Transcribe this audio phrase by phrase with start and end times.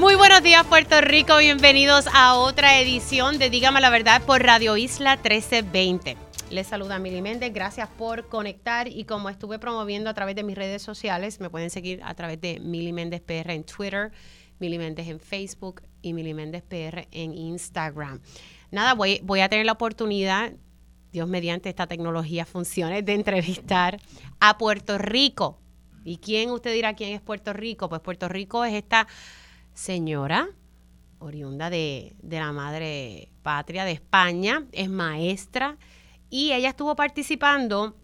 [0.00, 4.78] Muy buenos días Puerto Rico, bienvenidos a otra edición de Dígame la verdad por Radio
[4.78, 6.16] Isla 1320.
[6.48, 10.56] Les saluda Mili Méndez, gracias por conectar y como estuve promoviendo a través de mis
[10.56, 14.10] redes sociales, me pueden seguir a través de Mili Méndez PR en Twitter,
[14.58, 18.22] Mili Méndez en Facebook y Mili Méndez PR en Instagram.
[18.70, 20.54] Nada, voy, voy a tener la oportunidad,
[21.12, 24.00] Dios mediante esta tecnología funcione, de entrevistar
[24.40, 25.58] a Puerto Rico.
[26.04, 27.90] ¿Y quién usted dirá quién es Puerto Rico?
[27.90, 29.06] Pues Puerto Rico es esta
[29.74, 30.48] señora
[31.18, 35.76] oriunda de, de la madre patria de España, es maestra
[36.30, 37.96] y ella estuvo participando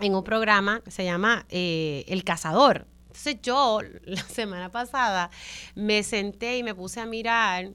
[0.00, 2.86] en un programa que se llama eh, El Cazador.
[3.06, 5.30] Entonces yo la semana pasada
[5.74, 7.70] me senté y me puse a mirar.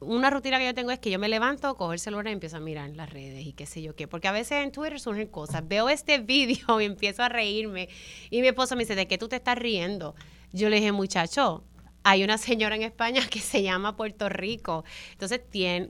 [0.00, 2.58] Una rutina que yo tengo es que yo me levanto, cojo el celular y empiezo
[2.58, 4.06] a mirar las redes y qué sé yo qué.
[4.06, 5.66] Porque a veces en Twitter surgen cosas.
[5.66, 7.88] Veo este vídeo y empiezo a reírme.
[8.30, 10.14] Y mi esposo me dice, ¿de qué tú te estás riendo?
[10.52, 11.64] Yo le dije, muchacho,
[12.04, 14.84] hay una señora en España que se llama Puerto Rico.
[15.12, 15.40] Entonces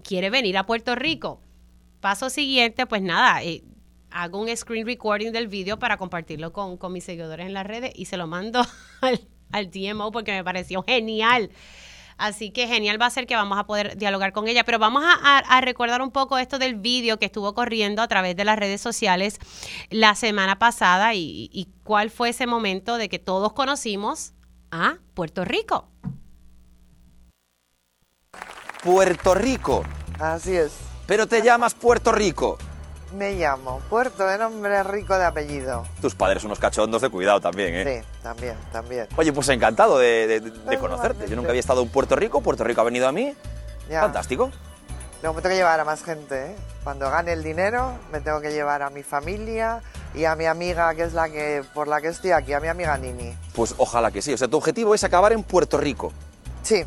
[0.02, 1.42] quiere venir a Puerto Rico.
[2.00, 3.64] Paso siguiente, pues nada, eh,
[4.10, 7.92] hago un screen recording del vídeo para compartirlo con, con, mis seguidores en las redes
[7.94, 8.64] y se lo mando
[9.00, 9.20] al,
[9.52, 9.70] al
[10.12, 11.50] porque me pareció genial.
[12.16, 14.62] Así que genial va a ser que vamos a poder dialogar con ella.
[14.62, 18.36] Pero vamos a, a, recordar un poco esto del vídeo que estuvo corriendo a través
[18.36, 19.40] de las redes sociales
[19.90, 24.33] la semana pasada y, y cuál fue ese momento de que todos conocimos
[24.74, 25.88] a Puerto Rico.
[28.82, 29.84] Puerto Rico.
[30.18, 30.72] Así es.
[31.06, 32.58] Pero te llamas Puerto Rico.
[33.16, 35.86] Me llamo Puerto de nombre rico de apellido.
[36.00, 38.02] Tus padres unos cachondos de cuidado también, ¿eh?
[38.02, 39.06] Sí, también, también.
[39.16, 41.28] Oye, pues encantado de, de, de conocerte.
[41.28, 43.32] Yo nunca había estado en Puerto Rico, Puerto Rico ha venido a mí.
[43.88, 44.00] Ya.
[44.00, 44.50] Fantástico.
[45.24, 46.56] Luego me tengo que llevar a más gente, ¿eh?
[46.82, 49.80] Cuando gane el dinero, me tengo que llevar a mi familia
[50.12, 52.68] y a mi amiga, que es la que por la que estoy aquí, a mi
[52.68, 53.34] amiga Nini.
[53.54, 54.34] Pues ojalá que sí.
[54.34, 56.12] O sea, tu objetivo es acabar en Puerto Rico.
[56.62, 56.84] Sí,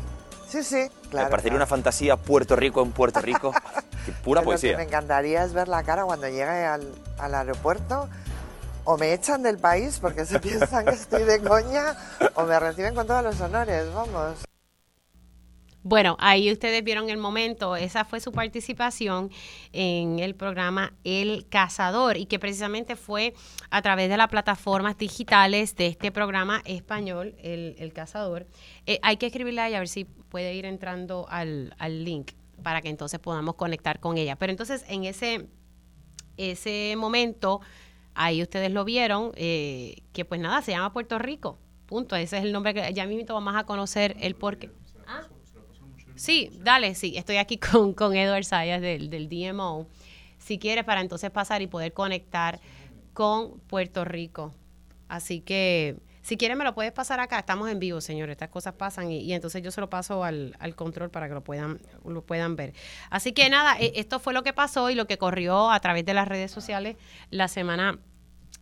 [0.48, 0.88] sí, sí.
[1.10, 1.56] Claro, me parecería claro.
[1.56, 3.52] una fantasía Puerto Rico en Puerto Rico.
[4.22, 4.70] Pura poesía.
[4.70, 8.08] Lo que me encantaría es ver la cara cuando llegue al, al aeropuerto.
[8.84, 11.96] O me echan del país porque se piensan que estoy de coña,
[12.36, 14.47] o me reciben con todos los honores, vamos.
[15.88, 19.30] Bueno, ahí ustedes vieron el momento, esa fue su participación
[19.72, 23.32] en el programa El Cazador y que precisamente fue
[23.70, 28.46] a través de las plataformas digitales de este programa español, El, el Cazador.
[28.84, 32.32] Eh, hay que escribirle a ella a ver si puede ir entrando al, al link
[32.62, 34.36] para que entonces podamos conectar con ella.
[34.36, 35.46] Pero entonces en ese,
[36.36, 37.62] ese momento,
[38.14, 42.14] ahí ustedes lo vieron, eh, que pues nada, se llama Puerto Rico, punto.
[42.14, 44.70] Ese es el nombre que ya mismo vamos a conocer el porqué.
[46.18, 49.86] Sí, dale, sí, estoy aquí con, con Edward Sayas del, del DMO.
[50.38, 52.60] Si quieres, para entonces pasar y poder conectar
[53.14, 54.52] con Puerto Rico.
[55.08, 57.38] Así que, si quieres, me lo puedes pasar acá.
[57.38, 58.32] Estamos en vivo, señores.
[58.32, 61.34] Estas cosas pasan y, y entonces yo se lo paso al, al, control para que
[61.34, 62.74] lo puedan, lo puedan ver.
[63.10, 66.14] Así que nada, esto fue lo que pasó y lo que corrió a través de
[66.14, 66.96] las redes sociales
[67.30, 67.98] la semana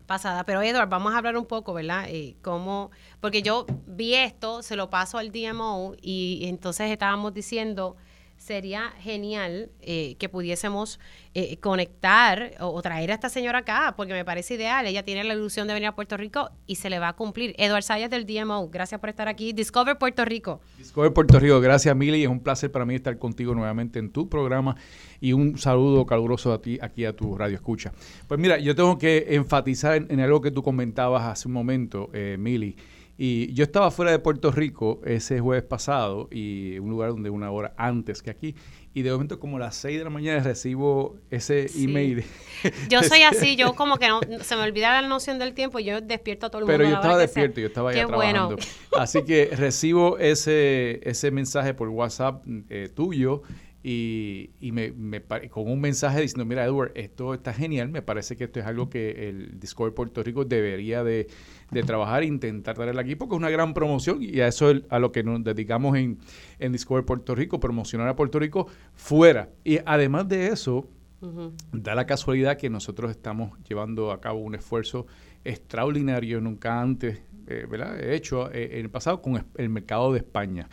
[0.06, 0.44] pasada.
[0.44, 2.06] Pero Edward, vamos a hablar un poco, ¿verdad?
[2.08, 2.90] Eh, cómo,
[3.20, 7.96] porque yo vi esto, se lo paso al DMO y entonces estábamos diciendo,
[8.36, 11.00] sería genial eh, que pudiésemos
[11.34, 14.86] eh, conectar o, traer a esta señora acá, porque me parece ideal.
[14.86, 17.54] Ella tiene la ilusión de venir a Puerto Rico y se le va a cumplir.
[17.58, 19.52] Edward Sayas del DMO, gracias por estar aquí.
[19.52, 20.60] Discover Puerto Rico.
[20.78, 22.22] Discover Puerto Rico, gracias Mili.
[22.22, 24.76] Es un placer para mí estar contigo nuevamente en tu programa
[25.20, 27.92] y un saludo caluroso a ti aquí a tu radio escucha.
[28.28, 32.10] Pues mira, yo tengo que enfatizar en, en algo que tú comentabas hace un momento,
[32.12, 32.76] eh, Mili.
[33.18, 37.50] Y yo estaba fuera de Puerto Rico ese jueves pasado y un lugar donde una
[37.50, 38.54] hora antes que aquí.
[38.92, 41.84] Y de momento como a las 6 de la mañana recibo ese sí.
[41.84, 42.24] email.
[42.90, 45.84] Yo soy así, yo como que no, se me olvida la noción del tiempo y
[45.84, 46.78] yo despierto a todo el mundo.
[46.78, 48.56] Pero yo estaba despierto, yo estaba Qué ya trabajando.
[48.56, 48.62] Bueno.
[48.98, 53.42] Así que recibo ese, ese mensaje por WhatsApp eh, tuyo
[53.88, 58.36] y, y me, me, con un mensaje diciendo, mira Edward, esto está genial, me parece
[58.36, 61.28] que esto es algo que el Discover Puerto Rico debería de,
[61.70, 64.82] de trabajar e intentar traerla aquí, porque es una gran promoción y a eso es
[64.88, 66.18] a lo que nos dedicamos en,
[66.58, 68.66] en Discover Puerto Rico, promocionar a Puerto Rico
[68.96, 69.50] fuera.
[69.62, 70.88] Y además de eso,
[71.20, 71.52] uh -huh.
[71.70, 75.06] da la casualidad que nosotros estamos llevando a cabo un esfuerzo
[75.44, 78.02] extraordinario, nunca antes eh, ¿verdad?
[78.02, 80.68] hecho eh, en el pasado con el mercado de España.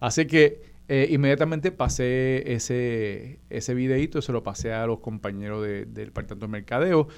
[0.00, 5.92] Así que Eh, inmediatamente pasé ese, ese videito, se lo pasé a los compañeros del
[5.92, 7.08] Departamento de Mercadeo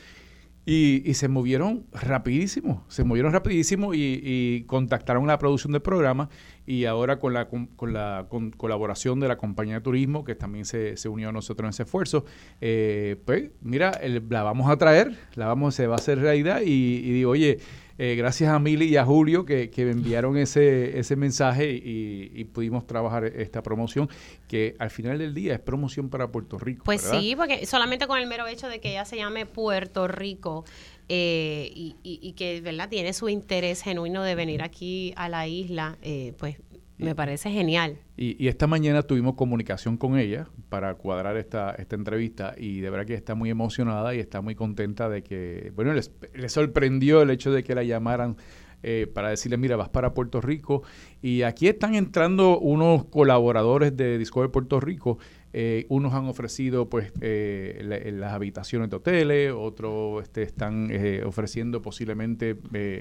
[0.70, 6.28] y, se movieron rapidísimo, se movieron rapidísimo y, contactaron la producción del programa
[6.66, 8.26] y ahora con la, con, la
[8.58, 12.26] colaboración de la compañía de turismo que también se, unió a nosotros en ese esfuerzo,
[12.60, 13.98] eh, pues mira,
[14.28, 17.60] la vamos a traer, la vamos, se va a hacer realidad y, y digo, oye,
[17.98, 22.86] eh, gracias a Mili y a Julio que, me enviaron ese, ese mensaje y, pudimos
[22.86, 24.08] trabajar esta promoción,
[24.46, 26.84] que al final del día es promoción para Puerto Rico.
[26.84, 30.64] Pues sí, porque solamente con el mero hecho de que ella se llame Puerto Rico
[31.08, 32.88] eh, y, y, que ¿verdad?
[32.88, 36.56] tiene su interés genuino de venir aquí a la isla, eh, pues
[36.98, 37.98] me parece genial.
[38.16, 43.06] Y, esta mañana tuvimos comunicación con ella para cuadrar esta, esta entrevista y de verdad
[43.06, 46.10] que está muy emocionada y está muy contenta de que, bueno, les,
[46.48, 48.36] sorprendió el hecho de que la llamaran
[48.82, 50.82] eh, para decirle, mira, vas para Puerto Rico.
[51.22, 55.18] Y aquí están entrando unos colaboradores de Discovery Puerto Rico
[55.52, 61.80] eh, unos han ofrecido pues eh, las habitaciones de hoteles, otros este, están eh, ofreciendo
[61.80, 62.56] posiblemente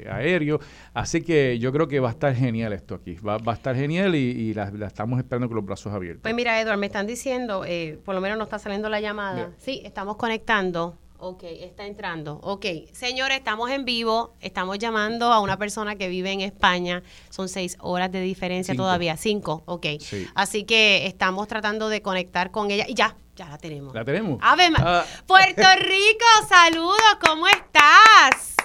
[0.09, 0.59] aéreo.
[0.93, 3.15] Así que yo creo que va a estar genial esto aquí.
[3.15, 6.23] Va, a estar genial y, la, estamos esperando con los brazos abiertos.
[6.23, 7.63] Pues mira, Edward, me están diciendo,
[8.03, 9.51] por lo menos no está saliendo la llamada.
[9.57, 10.97] Sí, estamos conectando.
[11.19, 12.39] Ok, está entrando.
[12.43, 14.35] Ok, señores, estamos en vivo.
[14.39, 17.01] Estamos llamando a una persona que vive en España.
[17.31, 19.17] Son seis horas de diferencia todavía.
[19.17, 19.87] Cinco, ok.
[20.35, 22.85] Así que estamos tratando de conectar con ella.
[22.87, 23.95] Y ya, ya la tenemos.
[23.95, 24.37] La tenemos.
[24.43, 25.05] Ave ah.
[25.25, 28.55] Puerto Rico, saludos, ¿cómo estás?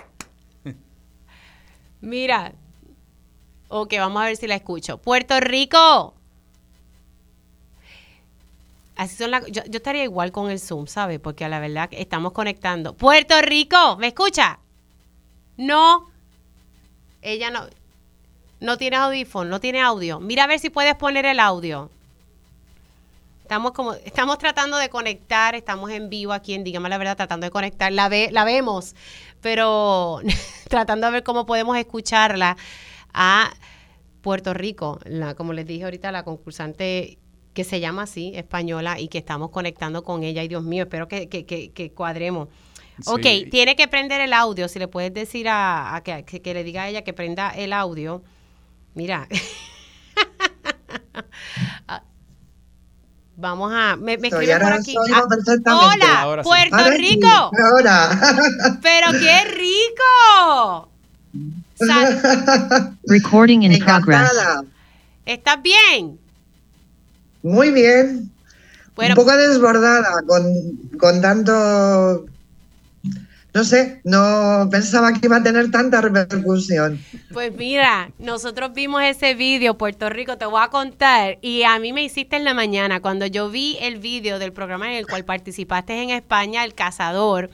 [2.03, 2.53] Mira.
[3.69, 4.99] Ok, vamos a ver si la escucho.
[4.99, 6.15] Puerto Rico.
[9.03, 11.19] Así son yo, estaría igual con el Zoom, ¿sabes?
[11.19, 12.95] Porque la verdad estamos conectando.
[12.95, 14.61] Puerto Rico, ¿me escucha?
[15.57, 16.09] No.
[17.21, 17.67] Ella no.
[18.61, 20.21] No tiene audífono, no tiene audio.
[20.21, 21.91] Mira a ver si puedes poner el audio.
[23.43, 27.45] Estamos como, estamos tratando de conectar, estamos en vivo aquí en Dígame la verdad, tratando
[27.45, 27.91] de conectar.
[27.91, 28.95] La ve, la vemos,
[29.41, 30.21] pero
[30.69, 32.57] tratando de ver cómo podemos escucharla
[33.13, 33.53] a
[34.21, 35.01] Puerto Rico.
[35.07, 37.19] La, como les dije ahorita, la concursante
[37.55, 40.43] que se llama así, española, y que estamos conectando con ella.
[40.43, 42.49] Y Dios mío, espero que, que, que, cuadremos.
[43.07, 44.69] Ok, tiene que prender el audio.
[44.69, 48.23] Si le puedes decir a, que, que, le diga a ella que prenda el audio.
[48.95, 49.29] Mira.
[51.87, 52.03] Ah,
[53.37, 53.97] vamos a.
[53.97, 54.95] Me, me escribe por aquí.
[55.13, 55.25] Ah,
[55.75, 57.29] hola, Puerto Rico.
[57.29, 58.11] ahora.
[58.81, 60.89] Pero qué rico.
[63.07, 64.31] Recording in progress.
[65.27, 66.22] ¿Estás bien?
[67.43, 68.31] Muy bien.
[68.97, 72.27] un poco desbordada con, tanto
[73.55, 76.99] no sé, no pensaba que iba a tener tanta repercusión.
[77.35, 81.93] Pues mira, nosotros vimos ese vídeo, Puerto Rico, te voy a contar, y a mí
[81.93, 85.27] me hiciste en la mañana, cuando yo vi el vídeo del programa en el cual
[85.27, 87.51] participaste en España, El Cazador,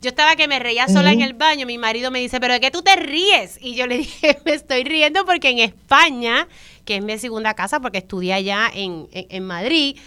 [0.00, 2.60] yo estaba que me reía sola en el baño, mi marido me dice, pero ¿de
[2.60, 3.58] qué tú te ríes?
[3.60, 6.48] Y yo le dije, me estoy riendo porque en España
[6.84, 9.98] que es mi segunda casa porque estudié allá en, en, Madrid.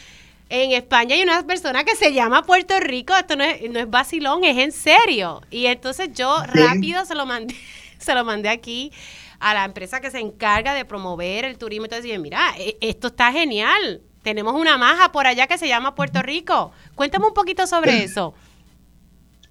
[0.49, 3.89] En España hay una persona que se llama Puerto Rico, esto no es, no es
[3.89, 5.41] vacilón, es en serio.
[5.49, 7.55] Y entonces yo rápido se lo mandé,
[7.97, 8.91] se lo mandé aquí
[9.39, 11.85] a la empresa que se encarga de promover el turismo.
[11.85, 14.01] Entonces dije, mira, e, esto está genial.
[14.23, 16.71] Tenemos una maja por allá que se llama Puerto Rico.
[16.95, 18.33] Cuéntame un poquito sobre eso.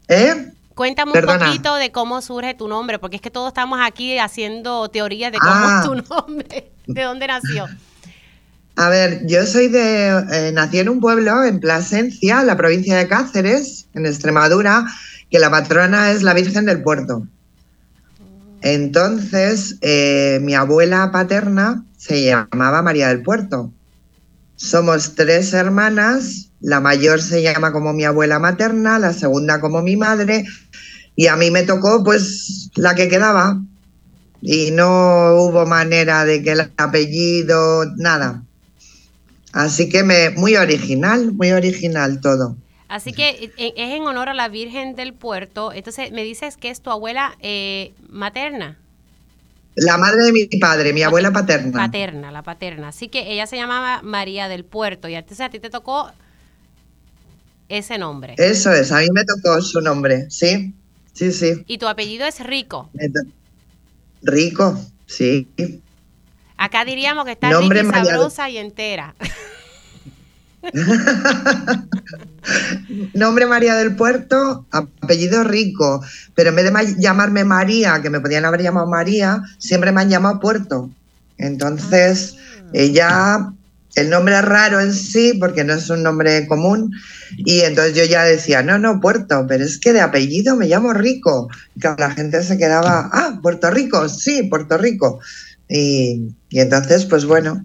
[0.09, 0.53] ¿Eh?
[0.75, 4.89] Cuéntame un poquito de cómo surge tu nombre, porque es que todos estamos aquí haciendo
[4.89, 5.83] teorías de cómo es ah.
[5.85, 7.67] tu nombre, de dónde nació.
[8.77, 10.09] A ver, yo soy de.
[10.33, 14.85] Eh, nací en un pueblo en Plasencia, la provincia de Cáceres, en Extremadura,
[15.31, 17.27] que la patrona es la Virgen del Puerto.
[18.63, 23.71] Entonces, eh, mi abuela paterna se llamaba María del Puerto.
[24.57, 29.97] Somos tres hermanas, la mayor se llama como mi abuela materna, la segunda como mi
[29.97, 30.47] madre,
[31.15, 33.61] y a mí me tocó pues la que quedaba.
[34.41, 38.43] Y no hubo manera de que el apellido, nada.
[39.53, 42.57] Así que me, muy original, muy original todo.
[42.89, 45.71] Así que es en honor a la Virgen del Puerto.
[45.73, 48.79] Entonces, me dices que es tu abuela eh, materna.
[49.75, 51.73] La madre de mi padre, mi abuela paterna.
[51.73, 52.89] Paterna, la paterna.
[52.89, 56.11] Así que ella se llamaba María del Puerto y entonces a ti te tocó
[57.69, 58.35] ese nombre.
[58.39, 60.73] Eso es, a mí me tocó su nombre, sí,
[61.13, 61.65] sí, sí.
[61.67, 62.91] Y tu apellido es Rico.
[64.23, 65.49] Rico, sí.
[66.57, 69.15] Acá diríamos que está rica y sabrosa y entera.
[73.15, 76.03] Nombre María del Puerto, apellido Rico,
[76.35, 80.11] pero en vez de llamarme María, que me podían haber llamado María, siempre me han
[80.11, 80.91] llamado Puerto.
[81.39, 82.69] Entonces, ah.
[82.73, 83.53] ella
[83.97, 86.91] el nombre es raro en sí porque no es un nombre común
[87.37, 90.93] y entonces yo ya decía, no, no, Puerto, pero es que de apellido me llamo
[90.93, 91.49] Rico.
[91.75, 95.21] Y claro, la gente se quedaba, ah, Puerto Rico, sí, Puerto Rico.
[95.69, 97.65] Y, y entonces, pues bueno,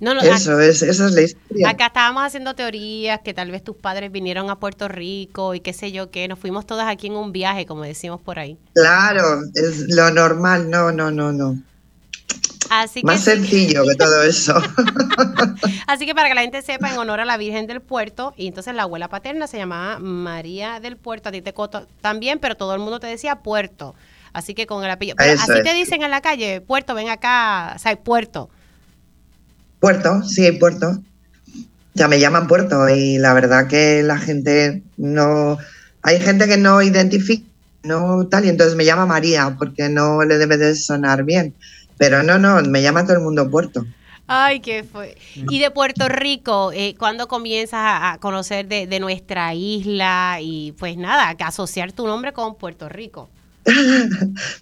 [0.00, 1.70] No, no, eso es, esa es la historia.
[1.70, 5.72] Acá estábamos haciendo teorías que tal vez tus padres vinieron a Puerto Rico y qué
[5.72, 6.28] sé yo qué.
[6.28, 8.58] Nos fuimos todas aquí en un viaje, como decimos por ahí.
[8.74, 11.62] Claro, es lo normal, no, no, no, no.
[12.70, 14.54] Así que, Más sencillo que todo eso.
[15.86, 18.46] así que para que la gente sepa, en honor a la Virgen del Puerto, y
[18.46, 22.56] entonces la abuela paterna se llamaba María del Puerto, a ti te coto también, pero
[22.56, 23.94] todo el mundo te decía Puerto.
[24.32, 25.16] Así que con el apellido.
[25.16, 25.62] Pero así es.
[25.62, 28.50] te dicen en la calle, Puerto, ven acá, o sea, Puerto.
[29.80, 31.00] Puerto, sí, Puerto.
[31.94, 35.58] Ya me llaman Puerto y la verdad que la gente no...
[36.02, 37.46] Hay gente que no identifica,
[37.82, 41.54] no tal, y entonces me llama María porque no le debe de sonar bien.
[41.98, 43.86] Pero no, no, me llama todo el mundo Puerto.
[44.28, 45.16] Ay, qué fue.
[45.34, 50.72] Y de Puerto Rico, eh, ¿cuándo comienzas a, a conocer de, de nuestra isla y
[50.78, 53.30] pues nada, asociar tu nombre con Puerto Rico?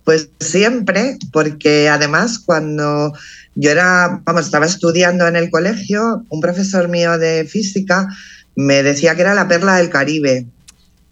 [0.04, 3.12] Pues siempre, porque además cuando
[3.54, 8.08] yo era, vamos, estaba estudiando en el colegio, un profesor mío de física
[8.56, 10.46] me decía que era la perla del Caribe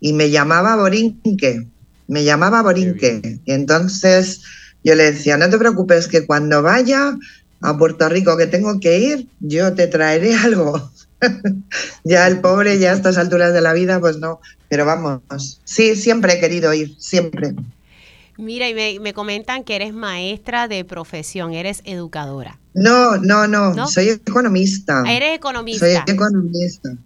[0.00, 1.66] y me llamaba Borinque,
[2.08, 3.40] me llamaba Borinque.
[3.44, 4.42] Y entonces
[4.84, 7.16] yo le decía, no te preocupes que cuando vaya
[7.60, 10.90] a Puerto Rico que tengo que ir, yo te traeré algo.
[12.04, 14.40] ya el pobre, ya a estas alturas de la vida, pues no.
[14.68, 15.20] Pero vamos,
[15.64, 17.54] sí, siempre he querido ir, siempre.
[18.38, 22.58] Mira, y me, me comentan que eres maestra de profesión, eres educadora.
[22.74, 23.86] No, no, no, ¿No?
[23.86, 25.02] soy economista.
[25.04, 25.40] Ah, Eres
[25.78, 26.96] Soy economista.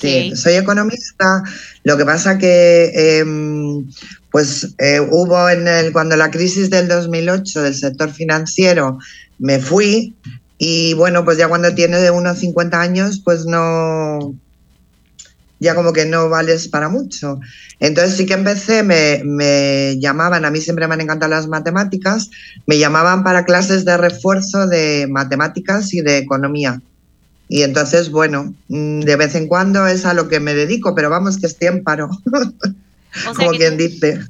[0.00, 1.42] Sí, soy economista.
[1.82, 3.86] Lo que pasa que, em,
[4.30, 8.98] pues, eh, hubo en el cuando la crisis del 2008 del sector financiero,
[9.38, 10.14] me fui
[10.58, 14.34] y bueno, pues ya cuando tienes de unos 50 años, pues no,
[15.58, 17.40] ya como que no vales para mucho.
[17.80, 22.30] Entonces sí que empecé, me, me llamaban, a mí siempre me han encantado las matemáticas,
[22.66, 26.80] me llamaban para clases de refuerzo de matemáticas y de economía.
[27.48, 31.10] Y entonces, bueno, mm, de vez en cuando es a lo que me dedico, pero
[31.10, 32.10] vamos que estoy en paro,
[33.28, 34.20] O sea como quien dice.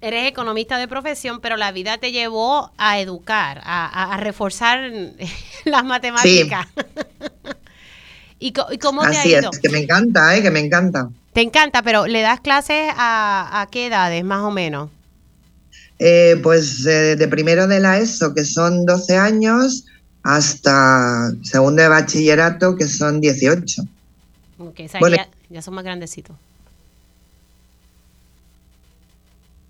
[0.00, 4.90] eres economista de profesión, pero la vida te llevó a educar, a, reforzar
[5.64, 6.66] las matemáticas.
[8.38, 9.50] ¿Y, cómo te Así ha es, ido?
[9.62, 10.42] que me encanta, ¿eh?
[10.42, 11.08] que me encanta.
[11.32, 14.90] Te encanta, pero ¿le das clases a, a qué edades más o menos?
[15.98, 19.86] Eh, pues eh, de primero de la ESO, que son 12 años,
[20.24, 23.82] hasta segundo de bachillerato, que son 18.
[24.58, 25.16] Ok, o sea, Bueno.
[25.16, 26.36] ya, ya son más grandecitos.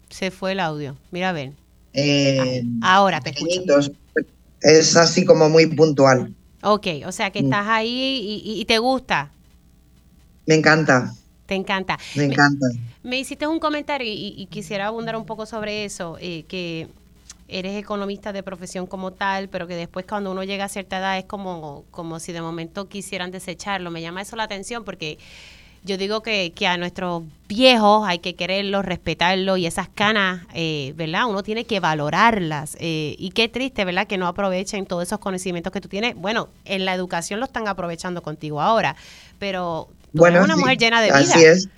[0.09, 0.97] Se fue el audio.
[1.11, 1.53] Mira, a ver.
[1.93, 3.93] Eh, Ahora te escucho.
[4.61, 6.33] Es así como muy puntual.
[6.63, 7.45] Ok, o sea que Mm.
[7.47, 7.89] estás ahí
[8.45, 9.31] y, y- y te gusta,
[10.47, 11.13] Me encanta,
[11.47, 11.99] te encanta.
[12.17, 12.67] me encanta.
[13.03, 16.89] Me hiciste un comentario y, y quisiera abundar un poco sobre eso, eh, que
[17.49, 21.19] eres economista de profesión como tal, pero que después cuando uno llega a cierta edad
[21.19, 23.91] es como, como si de momento quisieran desecharlo.
[23.91, 25.19] Me llama eso la atención porque
[25.83, 30.95] yo digo que, que a nuestros viejos hay que quererlos, respetarlos y esas canas, eh,
[30.97, 31.27] ¿verdad?
[31.29, 32.77] Uno tiene que valorarlas.
[32.81, 34.07] eh, y qué triste, ¿verdad?
[34.07, 36.15] Que no aprovechen todos esos conocimientos que tú tienes.
[36.17, 38.97] Bueno, en la educación lo están aprovechando contigo ahora,
[39.39, 41.35] pero tú Bueno, eres una sí, mujer llena de vida.
[41.35, 41.69] Así es.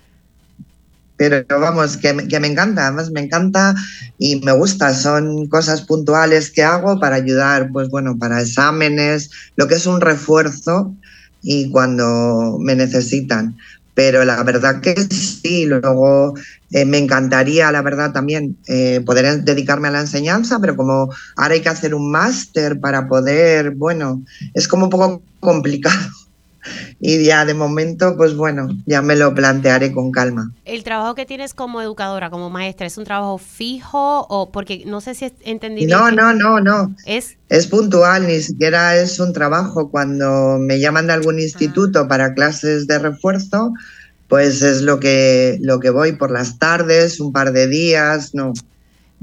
[1.17, 3.75] Pero vamos, que, me- que me encanta, además me encanta
[4.17, 4.93] y me gusta.
[4.93, 9.99] Son cosas puntuales que hago para ayudar, pues bueno, para exámenes, lo que es un
[10.01, 10.95] refuerzo
[11.41, 13.57] y cuando me necesitan.
[13.93, 16.35] Pero la verdad que sí, luego
[16.69, 21.53] eh, me encantaría, la verdad también, eh, poder dedicarme a la enseñanza, pero como ahora
[21.55, 25.97] hay que hacer un máster para poder, bueno, es como un poco complicado.
[26.99, 30.51] Y ya de momento, pues bueno, ya me lo plantearé con calma.
[30.65, 35.01] El trabajo que tienes como educadora, como maestra, ¿es un trabajo fijo o porque no
[35.01, 35.97] sé si entendí bien?
[35.97, 36.95] No, que no, no, no.
[37.05, 39.89] Es, Es puntual, ni siquiera es un trabajo.
[39.89, 43.73] Cuando me llaman de algún instituto para clases de refuerzo,
[44.27, 48.53] pues es lo que, lo que voy por las tardes, un par de días, no.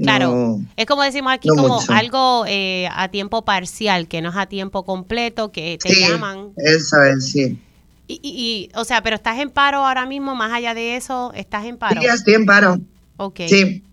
[0.03, 0.65] Claro, no.
[0.75, 1.91] es como decimos aquí, no como mucho.
[1.93, 6.49] algo eh, a tiempo parcial, que no es a tiempo completo, que te Sí, llaman.
[6.57, 7.59] Eso es, sí.
[8.07, 11.31] Y, y- y, o sea, pero estás en paro ahora mismo, más allá de eso,
[11.33, 12.01] estás en paro.
[12.01, 12.79] Sí, estoy en paro.
[13.17, 13.83] Ok, Sí,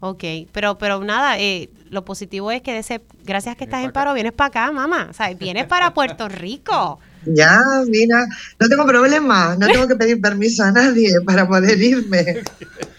[0.00, 0.24] ok.
[0.52, 3.90] Pero, pero nada, eh, lo positivo es que de ese, gracias que Vienes estás en
[3.90, 3.92] acá.
[3.92, 5.06] paro, vienes para acá, mamá.
[5.10, 6.98] O sea, vienes para Puerto Rico.
[7.24, 7.58] ya,
[7.88, 8.26] mira,
[8.60, 12.42] no tengo problema, no tengo que pedir permiso a nadie para poder irme.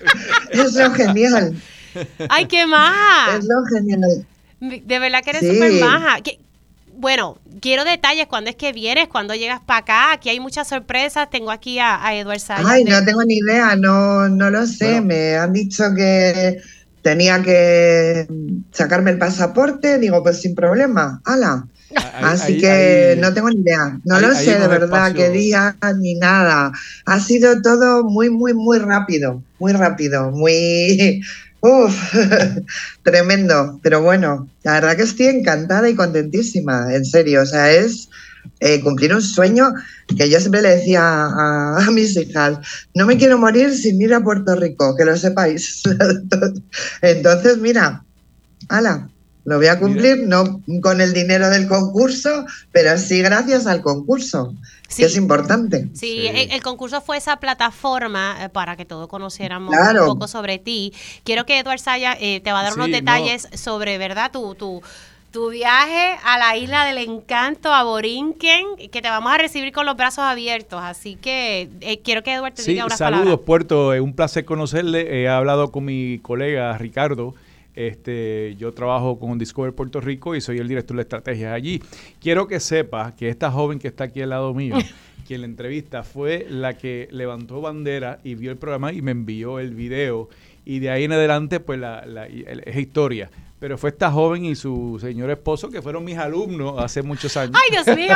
[0.51, 1.55] es lo genial,
[2.29, 3.37] ¡Ay, qué maja!
[3.37, 4.25] es lo genial.
[4.59, 5.53] De verdad que eres Sí.
[5.53, 6.21] súper maja.
[6.21, 6.39] ¿Qué-
[6.97, 8.25] bueno, quiero detalles.
[8.27, 9.09] ¿Cuándo es que vienes?
[9.09, 10.11] ¿Cuándo llegas para acá?
[10.13, 11.29] Aquí hay muchas sorpresas.
[11.29, 12.65] Tengo aquí a, a Eduard Sayas.
[12.65, 14.85] Ay, no tengo ni idea, no, no lo sé.
[14.93, 15.07] Bueno.
[15.07, 16.61] Me han dicho que
[17.01, 18.27] tenía que
[18.71, 19.99] sacarme el pasaporte.
[19.99, 21.21] Digo, pues sin problema.
[21.25, 21.67] ¡Hala!
[21.95, 23.99] Ahí- Así ahí- que ahí- no tengo ni idea.
[24.03, 26.71] No lo sé de verdad qué día ni nada.
[27.05, 29.41] Ha sido todo muy, muy, muy rápido.
[29.59, 30.31] Muy rápido.
[30.31, 31.21] Muy.
[31.61, 31.95] Uf,
[33.03, 33.79] tremendo.
[33.81, 36.93] Pero bueno, la verdad que estoy encantada y contentísima.
[36.93, 37.41] En serio.
[37.41, 38.09] O sea, es
[38.59, 39.73] eh, cumplir un sueño
[40.15, 42.59] que yo siempre le decía a, a mis hijas,
[42.93, 45.81] no me quiero morir sin ir a Puerto Rico, que lo sepáis.
[47.01, 48.03] Entonces, mira,
[48.69, 49.09] ala,
[49.45, 54.53] lo voy a cumplir, no con el dinero del concurso, pero sí gracias al concurso,
[54.87, 55.01] Sí.
[55.01, 55.87] que es importante.
[55.93, 56.27] Sí, Sí.
[56.27, 60.03] El, el concurso fue esa plataforma eh, para que todos conociéramos Claro.
[60.03, 60.93] un poco sobre ti.
[61.23, 62.95] Quiero que Eduard Saya eh, te va a dar unos no.
[62.95, 64.31] detalles sobre, ¿verdad?
[64.31, 64.81] Tu, tu,
[65.31, 69.85] tu viaje a la isla del encanto, a Borinquen, que te vamos a recibir con
[69.85, 70.79] los brazos abiertos.
[70.81, 73.45] Así que eh, quiero que Eduard te Sí, diga unas saludos palabras.
[73.45, 75.21] Puerto, es un placer conocerle.
[75.23, 77.35] He hablado con mi colega Ricardo.
[77.75, 81.81] Este, yo trabajo con Discover Puerto Rico y soy el director de estrategias allí.
[82.21, 84.75] Quiero que sepa que esta joven que está aquí al lado mío,
[85.27, 89.59] quien la entrevista, fue la que levantó bandera y vio el programa y me envió
[89.59, 90.29] el video.
[90.65, 93.29] Y de ahí en adelante, pues la, la- el- es historia.
[93.57, 97.55] Pero fue esta joven y su señor esposo que fueron mis alumnos hace muchos años.
[97.55, 98.15] Ay, Dios mío.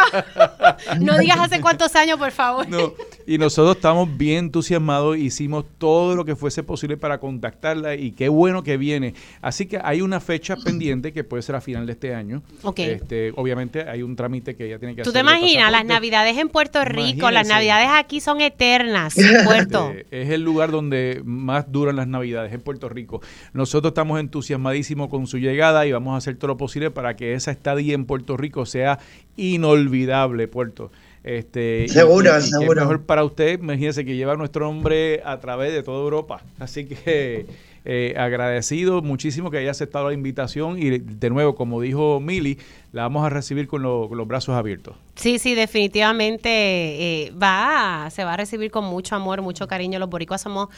[1.00, 2.68] no digas hace cuántos años, por favor.
[2.68, 2.94] No,
[3.26, 8.28] y nosotros estamos bien entusiasmados, hicimos todo lo que fuese posible para contactarla y qué
[8.28, 9.14] bueno que viene.
[9.42, 12.44] Así que hay una fecha pendiente que puede ser a final de este año.
[12.64, 12.80] Ok.
[12.80, 15.24] Este, obviamente hay un trámite que ella tiene que ¿Tú hacer.
[15.24, 15.72] te de imaginas?
[15.72, 19.16] Las navidades en Puerto Rico, las navidades aquí son eternas,
[19.46, 19.94] Puerto.
[19.96, 23.22] Este, es el lugar donde más duran las navidades en Puerto Rico.
[23.54, 27.34] Nosotros estamos entusiasmadísimos con su llegada y vamos a hacer todo lo posible para que
[27.34, 29.00] esa estadía en Puerto Rico sea
[29.38, 30.92] inolvidable, Puerto.
[31.24, 32.82] Este, Seguro, y- y qué seguro.
[32.82, 36.42] mejor para usted, imagínese que lleva nuestro nombre a través de toda Europa.
[36.60, 37.46] Así que
[37.86, 42.58] eh, agradecido muchísimo que haya aceptado la invitación y de nuevo, como dijo Mili,
[42.92, 44.96] la vamos a recibir con, lo- con los brazos abiertos.
[45.16, 50.00] Sí, sí, definitivamente eh, va, se va a recibir con mucho amor, mucho cariño.
[50.00, 50.70] Los boricuas somos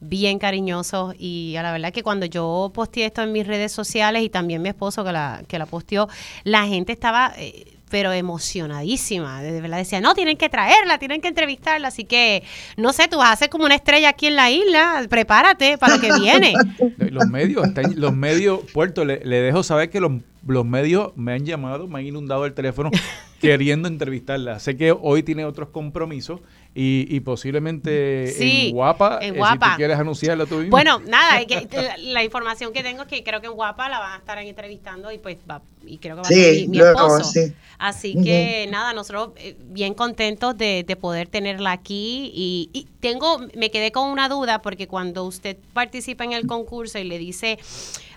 [0.00, 4.22] bien cariñosos y a la verdad que cuando yo posteé esto en mis redes sociales
[4.22, 6.08] y también mi esposo que la, que la posteó,
[6.44, 7.32] la gente estaba...
[7.38, 12.42] eh, pero emocionadísima, de verdad decía, no, tienen que traerla, tienen que entrevistarla, así que,
[12.76, 15.96] no sé, tú vas a ser como una estrella aquí en la isla, prepárate para
[15.96, 16.54] lo que viene.
[16.98, 20.12] Los medios, están- los medios, Puerto, le, le dejo saber que los,
[20.46, 22.90] los medios me han llamado, me han inundado el teléfono
[23.40, 24.58] queriendo entrevistarla.
[24.58, 26.40] Sé que hoy tiene otros compromisos
[26.78, 30.70] y, y posiblemente Sí, en Guapa, en eh, si tú quieres anunciarla tú mismo.
[30.70, 33.88] Bueno, nada, es que la, la información que tengo es que creo que en Guapa
[33.88, 36.78] la van a estar entrevistando y pues va, y creo que va a ser mi,
[36.78, 37.24] esposo.
[37.24, 37.54] sí.
[37.78, 43.38] Así que nada, nosotros eh, bien contentos de, de poder tenerla aquí y, y tengo,
[43.54, 47.58] me quedé con una duda porque cuando usted participa en el concurso y le dice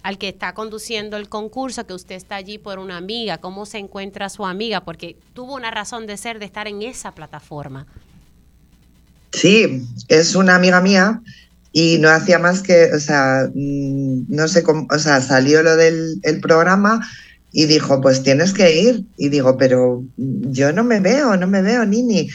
[0.03, 3.77] al que está conduciendo el concurso que usted está allí por una amiga, ¿cómo se
[3.77, 4.81] encuentra su amiga?
[4.81, 7.87] Porque tuvo una razón de ser de estar en esa plataforma.
[9.31, 11.21] Sí, es una amiga mía
[11.71, 15.75] y no hacía más que, o sea, mm, no sé cómo, o sea, salió lo
[15.75, 17.01] del el programa
[17.51, 19.05] y dijo, pues tienes que ir.
[19.17, 22.29] Y digo, pero yo no me veo, no me veo, Nini.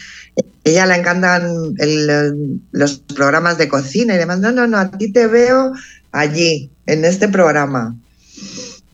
[0.65, 1.75] Ella le encantan
[2.73, 4.41] los programas de cocina y demás.
[4.41, 5.73] No, no, no, a ti te veo
[6.13, 7.97] allí, en este programa.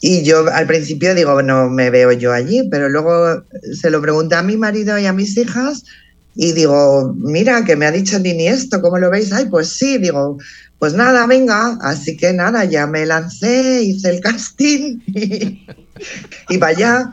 [0.03, 3.43] Y yo al principio digo, no me veo yo allí, pero luego
[3.81, 5.85] se lo pregunté a mi marido y a mis hijas
[6.35, 9.33] y digo, mira, que me ha dicho Nini esto, ¿cómo lo veis?
[9.33, 10.39] Ay, pues sí, digo,
[10.79, 11.79] pues nada, venga.
[11.83, 15.01] Así que nada, ya me lancé, hice el casting
[16.49, 17.11] y, vaya.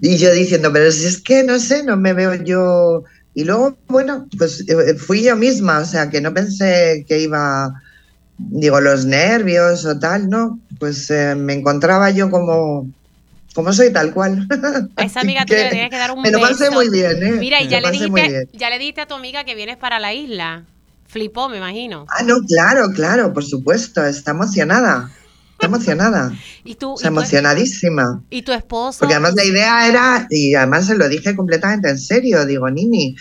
[0.00, 3.04] Y yo diciendo, pero si es que no sé, no me veo yo.
[3.34, 7.82] Y luego, bueno, pues eh, fui yo misma, o sea, que no pensé que iba,
[8.38, 10.60] digo, los nervios o tal, ¿no?
[10.78, 12.88] Pues eh, me encontraba yo como,
[13.54, 14.46] como soy tal cual.
[14.96, 17.22] A esa amiga tuya que le tienes que dar un me lo pasé muy bien,
[17.22, 17.32] ¿eh?
[17.32, 20.00] Mira, y Me ya le, dijiste, ya le dijiste a tu amiga que vienes para
[20.00, 20.64] la isla.
[21.06, 22.06] Flipó, me imagino.
[22.08, 25.10] Ah, no, claro, claro, por supuesto, está emocionada.
[25.52, 26.32] Está emocionada,
[26.64, 28.22] Y tú, está y emocionadísima.
[28.28, 28.98] y tu esposo.
[28.98, 33.14] Porque además la idea era, y además se lo dije completamente en serio, digo, Nini,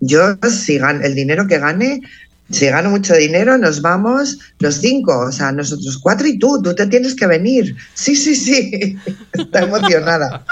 [0.00, 2.00] yo si gan el dinero que gane,
[2.50, 6.74] si gano mucho dinero, nos vamos los cinco, o sea, nosotros cuatro y tú, tú
[6.74, 7.76] te tienes que venir.
[7.94, 8.96] Sí, sí, sí,
[9.32, 10.44] está emocionada.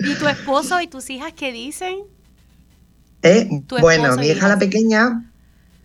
[0.00, 1.98] ¿Y tu esposo y tus hijas qué dicen?
[3.22, 3.48] ¿Eh?
[3.80, 5.28] Bueno, mi hija la pequeña,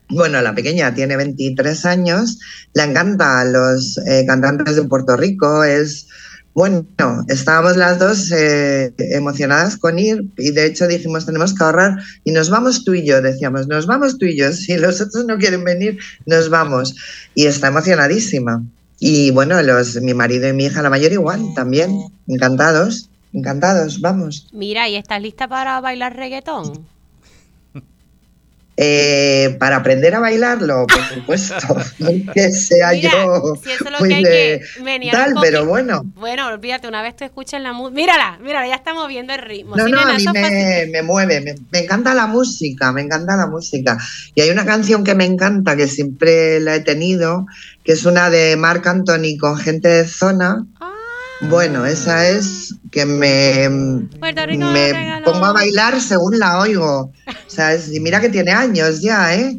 [0.10, 2.40] bueno, la pequeña tiene 23 años,
[2.76, 6.08] le encanta los eh, cantantes de Puerto Rico, es
[6.54, 6.86] Bueno,
[7.30, 12.32] estábamos las dos eh, emocionadas con ir y de hecho dijimos tenemos que ahorrar y
[12.32, 15.38] nos vamos tú y yo, decíamos, nos vamos tú y yo, si los otros no
[15.40, 16.96] quieren venir, nos vamos.
[17.34, 18.64] Y está emocionadísima.
[19.00, 24.48] Y bueno, los, mi marido y mi hija, la mayor igual, también, encantados, encantados, vamos.
[24.54, 26.86] Mira, ¿y estás lista para bailar reggaetón?
[28.76, 31.56] Eh, para aprender a bailarlo, por supuesto.
[32.00, 35.36] No que sea Mira, yo si eso es lo muy que hay de que tal,
[35.40, 36.04] pero bueno.
[36.16, 37.96] Bueno, olvídate, una vez tú escuchas la música.
[37.96, 39.76] Mírala, mírala, ya está moviendo el ritmo.
[39.76, 43.48] No, no, a mí me, me mueve, me, me encanta la música, me encanta la
[43.48, 43.98] música.
[44.34, 47.46] Y hay una canción que me encanta, que siempre la he tenido,
[47.84, 50.66] que es una de Marc Anthony con gente de zona.
[50.80, 50.93] Ah,
[51.42, 57.12] Bueno, esa es que me, Rico me pongo a bailar según la oigo.
[57.48, 59.58] O sea, es- y mira que tiene años ya, ¿eh?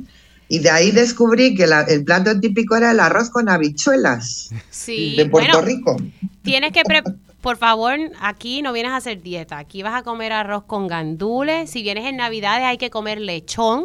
[0.48, 5.14] Y de ahí descubrí que la- el plato típico era el arroz con habichuelas Sí,
[5.16, 5.96] de Puerto bueno, Rico.
[6.42, 7.02] tienes que, pre-
[7.40, 9.58] por favor, aquí no vienes a hacer dieta.
[9.58, 11.70] Aquí vas a comer arroz con gandules.
[11.70, 13.84] Si vienes en Navidades hay que comer lechón.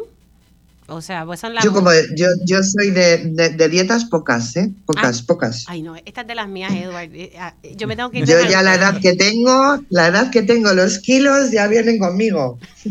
[0.90, 1.64] O sea, pues son las...
[1.64, 4.72] Yo como yo, yo soy de, de- de dietas pocas, ¿eh?
[4.86, 5.66] Pocas, pocas.
[5.68, 7.10] Ay, no, esta es de las mías, Edward.
[7.14, 10.42] Eh, ah, Yo me tengo que Yo ya la edad que tengo, la edad que
[10.42, 12.60] tengo, los kilos ya vienen conmigo.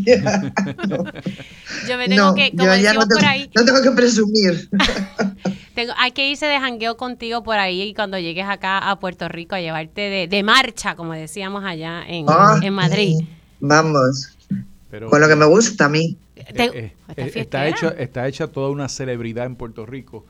[1.87, 3.81] Yo me tengo no, que, como yo ya decimos no tengo, por ahí, no tengo
[3.81, 4.69] que presumir.
[5.75, 9.27] tengo- hay que irse de jangueo contigo por ahí y cuando llegues acá a Puerto
[9.29, 13.15] Rico a llevarte de, de marcha, como decíamos allá en, Ah, en Madrid.
[13.59, 14.37] Vamos,
[14.89, 16.17] Pero, con lo que me gusta a mí.
[16.45, 20.25] Te- eh, eh, ¿Esta eh, está hecha está hecha toda una celebridad en Puerto Rico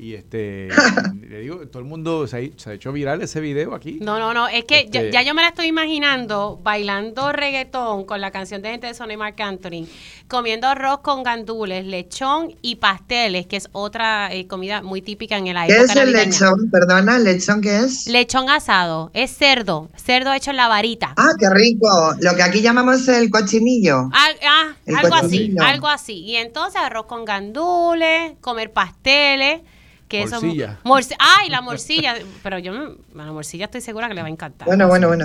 [0.00, 0.68] y este
[1.28, 4.18] le digo todo el mundo se ha, se ha hecho viral ese video aquí No,
[4.18, 8.20] no, no, es que yo- Este- ya yo me la estoy imaginando bailando reggaetón con
[8.20, 9.86] la canción de Gente de Zona y Marc Anthony,
[10.28, 15.52] comiendo arroz con gandules, lechón y pasteles, que es otra eh, comida muy típica en
[15.52, 16.24] la ¿Qué época es el navideña.
[16.30, 16.70] lechón?
[16.70, 18.06] Perdona, ¿el lechón qué es?
[18.06, 21.14] Lechón asado, es cerdo, cerdo hecho en la varita.
[21.16, 22.14] Ah, qué rico.
[22.20, 24.08] Lo que aquí llamamos el cochinillo.
[24.12, 26.14] Al- ah, El algo así, algo así.
[26.20, 29.60] Y entonces arroz con gandules, comer pasteles,
[30.10, 30.72] que Morcilla.
[30.72, 30.82] eso...
[30.84, 32.16] morci- Ay, la morcilla.
[32.42, 32.72] Pero yo,
[33.14, 34.66] la morcilla estoy segura que le va a encantar.
[34.66, 35.24] Bueno, bueno, bueno.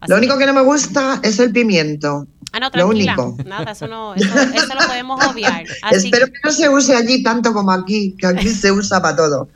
[0.00, 2.26] Así Lo que- único que no me gusta es el pimiento.
[2.52, 3.14] Ah, no, Lo tranquila.
[3.20, 3.36] único.
[3.44, 5.64] Nada, eso no, eso, eso lo podemos obviar.
[5.82, 9.16] Así Espero que no se use allí tanto como aquí, que aquí se usa para
[9.16, 9.48] todo.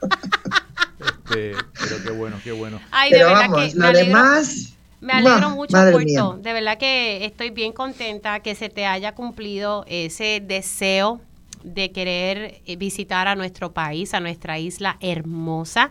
[1.31, 4.07] Este, pero qué bueno qué bueno Ay, de Pero verdad vamos, que me lo alegro,
[4.09, 4.73] demás.
[5.01, 5.99] me alegro mucho, Puerto.
[6.01, 6.25] mía.
[6.43, 11.21] De verdad que estoy bien contenta que se te haya cumplido ese deseo
[11.63, 15.91] de querer eh, visitar a nuestro país, a nuestra isla hermosa,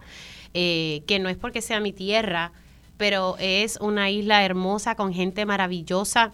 [0.54, 2.52] eh, que no es porque sea mi tierra,
[2.98, 6.34] pero es una isla hermosa con gente maravillosa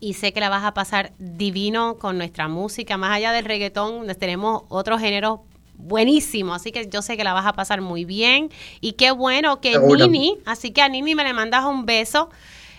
[0.00, 2.96] y sé que la vas a pasar divino con nuestra música.
[2.96, 5.40] Más allá del reggaetón, tenemos otros géneros
[5.74, 8.50] buenísimos, así que yo sé que la vas a pasar muy bien.
[8.80, 10.06] Y qué bueno que Seguro.
[10.06, 12.30] Nini, así que a Nini me le mandas un beso.